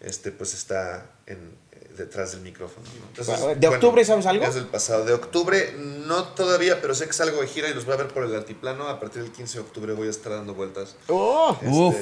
Este, 0.00 0.32
pues 0.32 0.52
está 0.54 1.12
en, 1.26 1.54
eh, 1.70 1.88
detrás 1.96 2.32
del 2.32 2.40
micrófono. 2.40 2.84
¿no? 2.98 3.06
Entonces, 3.20 3.60
¿De 3.60 3.68
octubre 3.68 4.04
sabes 4.04 4.26
algo? 4.26 4.44
Es 4.44 4.54
del 4.56 4.66
pasado. 4.66 5.04
De 5.04 5.12
octubre, 5.12 5.74
no 5.78 6.24
todavía, 6.24 6.80
pero 6.80 6.92
sé 6.96 7.06
que 7.06 7.12
salgo 7.12 7.40
de 7.40 7.46
gira 7.46 7.68
y 7.70 7.74
los 7.74 7.84
voy 7.84 7.94
a 7.94 7.98
ver 7.98 8.08
por 8.08 8.24
el 8.24 8.34
altiplano. 8.34 8.88
A 8.88 8.98
partir 8.98 9.22
del 9.22 9.30
15 9.30 9.58
de 9.58 9.64
octubre 9.64 9.92
voy 9.92 10.08
a 10.08 10.10
estar 10.10 10.32
dando 10.32 10.54
vueltas. 10.54 10.96
¡Oh! 11.06 11.52
Este, 11.62 11.68
Uf. 11.70 11.96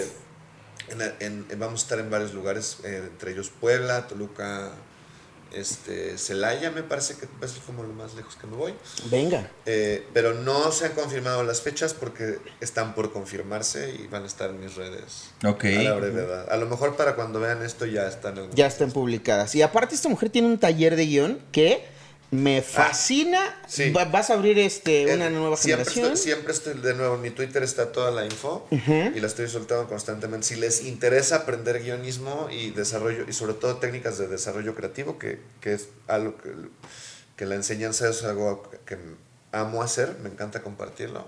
en- 0.89 1.45
en- 1.51 1.59
vamos 1.61 1.81
a 1.81 1.83
estar 1.85 1.99
en 1.99 2.11
varios 2.11 2.33
lugares, 2.33 2.79
eh, 2.85 3.03
entre 3.07 3.33
ellos 3.33 3.51
Puebla, 3.61 4.07
Toluca, 4.09 4.71
este, 5.53 6.17
Celaya, 6.19 6.71
me 6.71 6.83
parece 6.83 7.17
que 7.17 7.27
es 7.45 7.53
como 7.67 7.83
lo 7.83 7.93
más 7.93 8.15
lejos 8.15 8.37
que 8.37 8.47
me 8.47 8.57
voy. 8.57 8.75
Venga. 9.11 9.51
Eh, 9.67 10.07
pero 10.13 10.35
no 10.35 10.71
se 10.73 10.87
han 10.87 10.93
confirmado 10.93 11.43
las 11.45 11.61
fechas 11.63 11.95
porque 11.95 12.39
están 12.61 12.95
por 12.95 13.13
confirmarse 13.13 13.95
y 13.95 14.07
van 14.07 14.25
a 14.25 14.27
estar 14.27 14.51
en 14.51 14.61
mis 14.61 14.75
redes 14.77 15.31
Ok. 15.45 15.65
a 15.65 15.83
la 15.83 15.95
brevedad. 15.95 16.51
A 16.51 16.57
lo 16.57 16.67
mejor 16.67 16.97
para 16.97 17.15
cuando 17.15 17.41
vean 17.41 17.63
esto 17.63 17.87
ya 17.87 18.07
están 18.09 18.51
Ya 18.53 18.67
están 18.67 18.93
publicadas. 18.93 19.55
Y 19.55 19.63
aparte 19.63 19.95
esta 19.95 20.09
mujer 20.09 20.31
tiene 20.31 20.49
un 20.49 20.59
taller 20.59 20.97
de 20.97 21.07
guion 21.07 21.41
que 21.53 21.85
me 22.31 22.63
fascina. 22.63 23.41
Ah, 23.63 23.67
sí. 23.69 23.91
Va- 23.91 24.05
vas 24.05 24.31
a 24.31 24.35
abrir 24.35 24.59
este 24.59 25.13
una 25.15 25.31
nueva 25.31 25.57
siempre 25.57 25.85
generación. 25.85 26.13
Estoy, 26.15 26.33
siempre 26.33 26.53
estoy, 26.53 26.75
de 26.81 26.95
nuevo, 26.95 27.17
en 27.17 27.23
mi 27.23 27.31
Twitter 27.31 27.63
está 27.63 27.91
toda 27.93 28.11
la 28.11 28.25
info 28.25 28.67
y 28.71 29.19
la 29.21 29.27
estoy 29.27 29.49
soltando 29.49 29.89
constantemente. 29.89 30.47
Si 30.47 30.57
les 30.57 30.85
interesa 30.85 31.37
aprender 31.37 31.83
guionismo 31.83 32.49
y 32.51 32.71
desarrollo, 32.71 33.25
y 33.29 33.33
sobre 33.33 33.55
todo 33.55 33.77
técnicas 33.79 34.19
de 34.19 34.29
desarrollo 34.29 34.75
creativo, 34.75 35.19
que, 35.19 35.41
que 35.61 35.73
es 35.75 35.89
algo 36.07 36.37
que, 36.39 36.53
que 37.37 37.47
la 37.47 37.57
enseñanza 37.57 38.09
es 38.09 38.23
algo 38.23 38.71
que 38.87 38.97
amo 39.53 39.83
hacer, 39.83 40.17
me 40.23 40.29
encanta 40.29 40.63
compartirlo. 40.63 41.27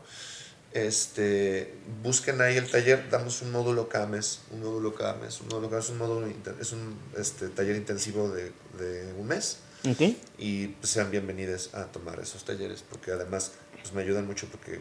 Este, 0.72 1.74
busquen 2.02 2.40
ahí 2.40 2.56
el 2.56 2.70
taller, 2.70 3.10
damos 3.10 3.42
un 3.42 3.50
módulo 3.50 3.88
cada 3.90 4.06
mes, 4.06 4.40
un 4.52 4.60
módulo 4.62 4.94
cada 4.94 5.14
mes, 5.14 5.40
un 5.40 5.48
módulo 5.48 5.68
cada 5.68 5.82
mes, 5.82 5.90
un 5.90 5.98
módulo, 5.98 6.26
es 6.60 6.72
un 6.72 6.96
este, 7.18 7.48
taller 7.48 7.76
intensivo 7.76 8.30
de, 8.30 8.52
de 8.78 9.12
un 9.18 9.26
mes 9.26 9.58
Y 10.38 10.68
pues, 10.68 10.90
sean 10.90 11.10
bienvenidos 11.10 11.74
a 11.74 11.86
tomar 11.86 12.20
esos 12.20 12.44
talleres 12.44 12.84
porque 12.88 13.10
además 13.10 13.52
pues, 13.80 13.92
me 13.92 14.02
ayudan 14.02 14.26
mucho 14.26 14.46
porque 14.46 14.80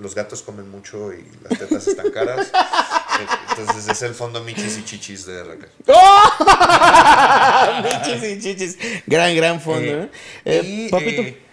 los 0.00 0.14
gatos 0.14 0.42
comen 0.42 0.70
mucho 0.70 1.12
y 1.12 1.24
las 1.42 1.58
tetas 1.58 1.86
están 1.88 2.10
caras. 2.10 2.52
Entonces 3.50 3.88
es 3.88 4.02
el 4.02 4.14
fondo 4.14 4.44
michis 4.44 4.78
y 4.78 4.84
chichis 4.84 5.26
de 5.26 5.42
Raquel. 5.42 5.70
Michis 7.82 8.22
y 8.22 8.40
chichis. 8.40 8.78
Gran, 9.06 9.34
gran 9.34 9.60
fondo. 9.60 10.02
¿eh? 10.02 10.10
Eh, 10.44 10.62
y, 10.64 10.88
papito. 10.90 11.22
eh, 11.22 11.45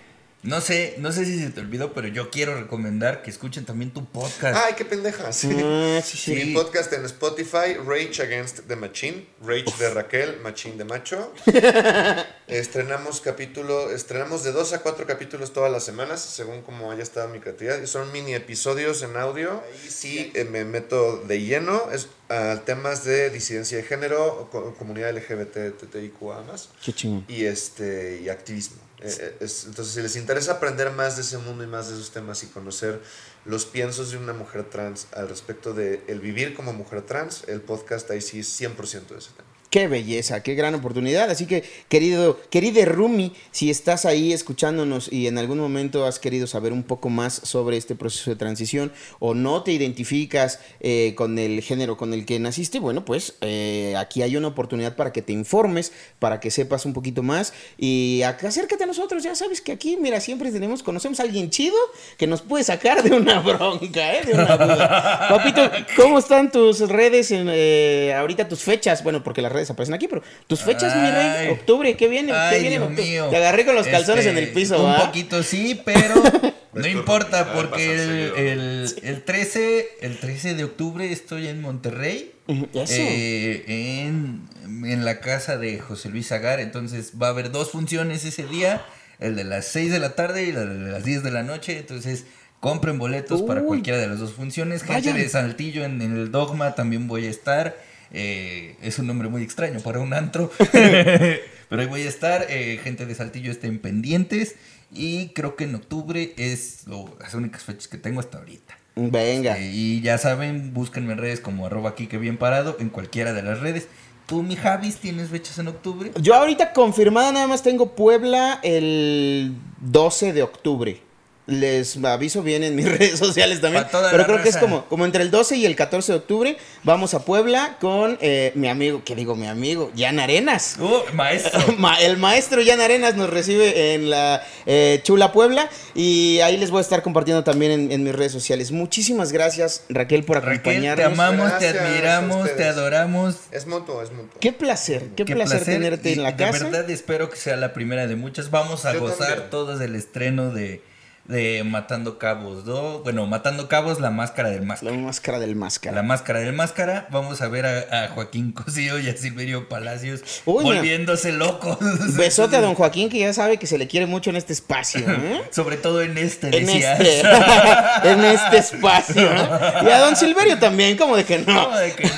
no 0.43 0.59
sé, 0.61 0.95
no 0.97 1.11
sé 1.11 1.25
si 1.25 1.39
se 1.39 1.49
te 1.51 1.61
olvidó, 1.61 1.93
pero 1.93 2.07
yo 2.09 2.29
quiero 2.29 2.53
recomendar 2.59 3.21
que 3.23 3.29
escuchen 3.31 3.65
también 3.65 3.91
tu 3.91 4.05
podcast. 4.05 4.59
Ay, 4.65 4.73
qué 4.77 4.83
pendeja. 4.85 5.31
Sí. 5.31 5.49
Ah, 5.63 6.01
sí, 6.05 6.17
sí. 6.17 6.35
Mi 6.35 6.53
podcast 6.53 6.91
en 6.93 7.05
Spotify, 7.05 7.75
Rage 7.85 8.21
Against 8.21 8.61
the 8.67 8.75
Machine. 8.75 9.25
Rage 9.41 9.65
de 9.79 9.89
Raquel, 9.89 10.39
Machine 10.41 10.75
de 10.77 10.83
Macho. 10.85 11.33
estrenamos 12.47 13.21
capítulo, 13.21 13.89
estrenamos 13.91 14.43
de 14.43 14.51
dos 14.51 14.73
a 14.73 14.81
cuatro 14.81 15.05
capítulos 15.07 15.53
todas 15.53 15.71
las 15.71 15.83
semanas, 15.83 16.21
según 16.21 16.61
como 16.61 16.91
haya 16.91 17.03
estado 17.03 17.29
mi 17.29 17.39
creatividad. 17.39 17.83
Son 17.85 18.11
mini 18.11 18.33
episodios 18.33 19.01
en 19.03 19.15
audio. 19.17 19.61
Ahí 19.83 19.89
sí 19.89 20.31
eh, 20.35 20.43
me 20.45 20.65
meto 20.65 21.17
de 21.25 21.41
lleno 21.41 21.89
es, 21.91 22.07
a 22.29 22.61
temas 22.65 23.03
de 23.05 23.29
disidencia 23.29 23.77
de 23.77 23.83
género, 23.83 24.49
co- 24.51 24.75
comunidad 24.75 25.11
LGBT, 25.15 25.77
TTIQA 25.77 26.41
más 26.41 26.69
Qué 26.83 26.91
chingón. 26.93 27.25
y 27.27 27.45
este 27.45 28.19
y 28.23 28.29
activismo. 28.29 28.77
Eh, 29.03 29.15
eh, 29.19 29.37
es- 29.41 29.65
entonces, 29.65 29.93
si 29.93 30.01
les 30.01 30.15
interesa 30.15 30.53
aprender 30.53 30.91
más 30.91 31.15
de 31.17 31.21
ese 31.23 31.37
mundo 31.37 31.63
y 31.63 31.67
más 31.67 31.89
de 31.89 31.95
esos 31.95 32.11
temas 32.11 32.41
y 32.43 32.47
conocer 32.47 33.01
los 33.45 33.65
piensos 33.65 34.11
de 34.11 34.17
una 34.17 34.33
mujer 34.33 34.69
trans 34.69 35.07
al 35.13 35.27
respecto 35.29 35.73
de 35.73 36.03
el 36.07 36.19
vivir 36.19 36.55
como 36.55 36.73
mujer 36.73 37.01
trans, 37.03 37.43
el 37.47 37.61
podcast 37.61 38.09
ahí 38.11 38.21
sí 38.21 38.39
es 38.39 38.47
100% 38.47 39.13
de 39.13 39.19
ese 39.19 39.31
tema. 39.31 39.49
Qué 39.73 39.87
belleza, 39.87 40.43
qué 40.43 40.53
gran 40.53 40.75
oportunidad. 40.75 41.31
Así 41.31 41.47
que, 41.47 41.63
querido, 41.89 42.39
querida 42.51 42.85
Rumi, 42.85 43.33
si 43.49 43.71
estás 43.71 44.05
ahí 44.05 44.31
escuchándonos 44.31 45.11
y 45.11 45.25
en 45.25 45.39
algún 45.39 45.57
momento 45.57 46.05
has 46.05 46.19
querido 46.19 46.45
saber 46.45 46.71
un 46.71 46.83
poco 46.83 47.09
más 47.09 47.33
sobre 47.33 47.77
este 47.77 47.95
proceso 47.95 48.29
de 48.29 48.35
transición 48.35 48.91
o 49.17 49.33
no 49.33 49.63
te 49.63 49.71
identificas 49.71 50.59
eh, 50.79 51.15
con 51.17 51.39
el 51.39 51.59
género 51.63 51.97
con 51.97 52.13
el 52.13 52.27
que 52.27 52.37
naciste, 52.37 52.77
bueno, 52.77 53.03
pues 53.03 53.33
eh, 53.41 53.95
aquí 53.97 54.21
hay 54.21 54.37
una 54.37 54.49
oportunidad 54.49 54.95
para 54.95 55.11
que 55.11 55.23
te 55.23 55.33
informes, 55.33 55.91
para 56.19 56.39
que 56.39 56.51
sepas 56.51 56.85
un 56.85 56.93
poquito 56.93 57.23
más 57.23 57.51
y 57.75 58.21
acércate 58.21 58.83
a 58.83 58.85
nosotros. 58.85 59.23
Ya 59.23 59.33
sabes 59.33 59.59
que 59.59 59.71
aquí, 59.71 59.97
mira, 59.99 60.19
siempre 60.19 60.51
tenemos, 60.51 60.83
conocemos 60.83 61.19
a 61.19 61.23
alguien 61.23 61.49
chido 61.49 61.77
que 62.19 62.27
nos 62.27 62.43
puede 62.43 62.63
sacar 62.63 63.01
de 63.01 63.15
una 63.15 63.39
bronca, 63.41 64.19
¿eh? 64.19 64.23
De 64.23 64.33
una 64.33 64.55
duda. 64.55 65.29
Papito, 65.29 65.67
¿cómo 65.95 66.19
están 66.19 66.51
tus 66.51 66.87
redes, 66.87 67.29
eh, 67.31 68.13
ahorita 68.15 68.47
tus 68.47 68.59
fechas? 68.59 69.03
Bueno, 69.03 69.23
porque 69.23 69.41
las 69.41 69.51
redes 69.51 69.62
aparecen 69.69 69.93
aquí, 69.95 70.07
pero 70.07 70.21
tus 70.47 70.61
fechas, 70.61 70.95
mi 70.95 71.09
rey, 71.09 71.27
Ay. 71.27 71.47
octubre, 71.49 71.95
¿qué 71.95 72.07
viene? 72.07 72.31
¿Qué 72.31 72.37
Ay, 72.37 72.61
viene 72.61 72.75
en 72.75 72.81
Dios 72.81 72.89
octubre? 72.91 73.09
mío. 73.09 73.27
Te 73.29 73.37
agarré 73.37 73.65
con 73.65 73.75
los 73.75 73.87
calzones 73.87 74.25
Este, 74.25 74.37
en 74.37 74.43
el 74.45 74.51
piso, 74.53 74.83
Un 74.83 74.91
¿va? 74.91 75.05
poquito 75.05 75.41
sí, 75.43 75.79
pero 75.85 76.15
no 76.73 76.87
importa 76.87 77.53
porque 77.53 77.93
el, 77.95 78.09
el, 78.37 78.95
el 79.03 79.23
13, 79.23 79.87
el 80.01 80.17
13 80.19 80.55
de 80.55 80.63
octubre 80.65 81.11
estoy 81.11 81.47
en 81.47 81.61
Monterrey. 81.61 82.31
Eso. 82.73 82.93
eh, 82.97 83.63
en 83.67 84.41
en 84.85 85.05
la 85.05 85.19
casa 85.21 85.57
de 85.57 85.79
José 85.79 86.09
Luis 86.09 86.31
Agar. 86.33 86.59
Entonces 86.59 87.13
va 87.21 87.27
a 87.27 87.29
haber 87.29 87.51
dos 87.51 87.71
funciones 87.71 88.25
ese 88.25 88.45
día, 88.45 88.81
el 89.19 89.35
de 89.35 89.43
las 89.45 89.65
6 89.67 89.91
de 89.91 89.99
la 89.99 90.15
tarde 90.15 90.43
y 90.45 90.49
el 90.49 90.55
de 90.85 90.91
las 90.91 91.03
10 91.05 91.23
de 91.23 91.31
la 91.31 91.43
noche. 91.43 91.77
Entonces 91.77 92.25
compren 92.59 92.97
boletos 92.97 93.41
para 93.43 93.61
cualquiera 93.61 93.99
de 93.99 94.07
las 94.07 94.19
dos 94.19 94.33
funciones. 94.33 94.81
Gente 94.83 94.93
Vayan. 95.09 95.17
de 95.17 95.29
Saltillo 95.29 95.83
en, 95.85 96.01
en 96.01 96.15
el 96.17 96.31
Dogma 96.31 96.75
también 96.75 97.07
voy 97.07 97.27
a 97.27 97.29
estar. 97.29 97.77
Eh, 98.13 98.75
es 98.81 98.99
un 98.99 99.07
nombre 99.07 99.27
muy 99.27 99.43
extraño 99.43 99.79
para 99.79 99.99
un 99.99 100.13
antro. 100.13 100.51
Pero 100.71 101.81
ahí 101.81 101.87
voy 101.87 102.01
a 102.01 102.09
estar. 102.09 102.45
eh, 102.49 102.79
gente 102.83 103.05
de 103.05 103.15
Saltillo 103.15 103.51
estén 103.51 103.79
pendientes. 103.79 104.55
Y 104.95 105.29
creo 105.29 105.55
que 105.55 105.63
en 105.63 105.75
octubre 105.75 106.33
es 106.37 106.85
las 107.19 107.33
únicas 107.33 107.63
fechas 107.63 107.87
que 107.87 107.97
tengo 107.97 108.19
hasta 108.19 108.37
ahorita. 108.37 108.77
Venga. 108.95 109.57
Eh, 109.57 109.71
y 109.73 110.01
ya 110.01 110.17
saben, 110.17 110.73
búsquenme 110.73 111.13
en 111.13 111.17
redes 111.19 111.39
como 111.39 111.65
arroba 111.65 111.95
Kike 111.95 112.17
bien 112.17 112.37
parado 112.37 112.77
en 112.79 112.89
cualquiera 112.89 113.33
de 113.33 113.41
las 113.41 113.59
redes. 113.59 113.87
¿Tú, 114.27 114.43
mi 114.43 114.55
Javis, 114.55 114.97
tienes 114.97 115.29
fechas 115.29 115.57
en 115.59 115.67
octubre? 115.67 116.11
Yo 116.21 116.35
ahorita 116.35 116.73
confirmada 116.73 117.31
nada 117.31 117.47
más 117.47 117.61
tengo 117.63 117.95
Puebla 117.95 118.59
el 118.63 119.55
12 119.81 120.31
de 120.31 120.43
octubre. 120.43 121.01
Les 121.45 121.97
aviso 122.03 122.41
bien 122.41 122.63
en 122.63 122.73
mis 122.75 122.85
redes 122.97 123.19
sociales 123.19 123.59
también. 123.59 123.85
Pero 123.91 124.17
la 124.17 124.25
creo 124.25 124.41
que 124.41 124.47
es 124.49 124.55
como, 124.55 124.85
como 124.85 125.03
entre 125.05 125.23
el 125.23 125.29
12 125.31 125.57
y 125.57 125.65
el 125.65 125.75
14 125.75 126.13
de 126.13 126.17
octubre. 126.19 126.57
Vamos 126.83 127.13
a 127.13 127.25
Puebla 127.25 127.77
con 127.81 128.17
eh, 128.21 128.53
mi 128.55 128.69
amigo, 128.69 129.03
que 129.03 129.13
digo 129.13 129.35
mi 129.35 129.47
amigo, 129.47 129.91
Jan 129.97 130.19
Arenas. 130.19 130.77
¡Uh, 130.79 131.01
maestro! 131.13 131.59
Ma- 131.77 131.99
el 131.99 132.15
maestro 132.17 132.61
Jan 132.65 132.79
Arenas 132.79 133.15
nos 133.15 133.29
recibe 133.29 133.93
en 133.93 134.09
la 134.09 134.41
eh, 134.65 135.01
Chula 135.03 135.33
Puebla 135.33 135.69
y 135.95 136.39
ahí 136.39 136.55
les 136.57 136.71
voy 136.71 136.77
a 136.79 136.81
estar 136.81 137.01
compartiendo 137.03 137.43
también 137.43 137.71
en, 137.71 137.91
en 137.91 138.03
mis 138.03 138.15
redes 138.15 138.31
sociales. 138.31 138.71
Muchísimas 138.71 139.33
gracias 139.33 139.83
Raquel 139.89 140.23
por 140.23 140.37
Raquel, 140.37 140.53
acompañarnos. 140.59 140.97
te 140.97 141.03
amamos, 141.03 141.59
te 141.59 141.65
Gracias 141.73 141.83
admiramos, 141.85 142.55
te 142.55 142.63
adoramos. 142.63 143.35
Es 143.51 143.67
mutuo, 143.67 144.01
es 144.01 144.11
mutuo. 144.11 144.39
Qué 144.39 144.53
placer, 144.53 145.07
qué, 145.15 145.25
Qué 145.25 145.33
placer, 145.35 145.63
tenerte 145.65 146.11
y 146.11 146.13
en 146.13 146.23
la 146.23 146.31
de 146.31 146.37
casa. 146.37 146.63
verdad 146.69 146.89
espero 146.89 147.29
que 147.29 147.35
sea 147.35 147.57
la 147.57 147.73
primera 147.73 148.07
de 148.07 148.15
muchas. 148.15 148.49
Vamos 148.49 148.85
a 148.85 148.93
Yo 148.93 149.01
gozar 149.01 149.27
también. 149.27 149.49
todos 149.49 149.79
del 149.79 149.95
estreno 149.95 150.51
de, 150.53 150.81
de 151.25 151.63
Matando 151.63 152.17
Cabos 152.17 152.65
2. 152.65 153.03
Bueno, 153.03 153.25
Matando 153.27 153.69
Cabos, 153.69 154.01
la 154.01 154.09
máscara 154.09 154.49
del 154.49 154.63
máscara. 154.63 154.91
La 154.91 154.97
máscara 155.01 155.39
del 155.39 155.55
máscara. 155.55 155.95
La 155.95 156.03
máscara 156.03 156.39
del 156.39 156.53
máscara. 156.53 157.07
Vamos 157.11 157.41
a 157.41 157.47
ver 157.47 157.65
a, 157.65 158.03
a 158.03 158.07
Joaquín 158.09 158.51
Cosío 158.51 158.99
y 158.99 159.09
a 159.09 159.15
Silverio 159.15 159.69
Palacios 159.69 160.21
Uy, 160.45 160.63
volviéndose 160.63 161.31
locos. 161.31 161.77
Besote 162.17 162.57
a 162.57 162.61
don 162.61 162.75
Joaquín, 162.75 163.09
que 163.09 163.19
ya 163.19 163.33
sabe 163.33 163.57
que 163.57 163.67
se 163.67 163.77
le 163.77 163.87
quiere 163.87 164.05
mucho 164.05 164.31
en 164.31 164.35
este 164.35 164.51
espacio. 164.51 165.01
¿eh? 165.09 165.43
Sobre 165.51 165.77
todo 165.77 166.01
en 166.01 166.17
este, 166.17 166.47
En 166.47 166.65
decías. 166.65 166.99
este, 166.99 167.21
en 168.11 168.25
este 168.25 168.57
espacio. 168.57 169.33
¿no? 169.33 169.87
Y 169.87 169.91
a 169.91 169.99
don 169.99 170.15
Silverio 170.17 170.59
también, 170.59 170.97
como 170.97 171.15
de 171.15 171.23
que 171.23 171.39
no. 171.39 171.63
¿Cómo 171.63 171.77
de 171.77 171.93
que 171.93 172.03
no? 172.05 172.13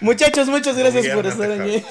Muchachos, 0.00 0.46
muchas 0.46 0.76
gracias 0.76 1.08
por 1.08 1.26
estar 1.26 1.50
aquí. 1.50 1.82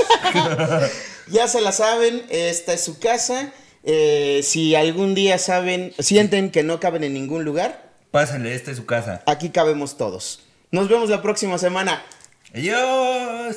ya 1.28 1.48
se 1.50 1.60
la 1.60 1.74
saben, 1.74 2.24
esta 2.30 2.72
es 2.72 2.86
su 2.86 3.00
casa. 3.00 3.52
Eh, 3.90 4.42
si 4.44 4.76
algún 4.76 5.16
día 5.16 5.38
saben, 5.38 5.94
sienten 5.98 6.52
que 6.52 6.62
no 6.62 6.80
caben 6.82 7.06
en 7.06 7.14
ningún 7.14 7.46
lugar, 7.46 7.88
Pásenle, 8.12 8.54
esta 8.54 8.72
es 8.72 8.78
su 8.78 8.86
casa. 8.86 9.24
aquí 9.26 9.50
cabemos 9.50 9.96
todos. 9.98 10.42
Nos 10.72 10.90
vemos 10.90 11.10
la 11.10 11.22
próxima 11.22 11.58
semana. 11.58 12.04
Adiós. 12.54 13.56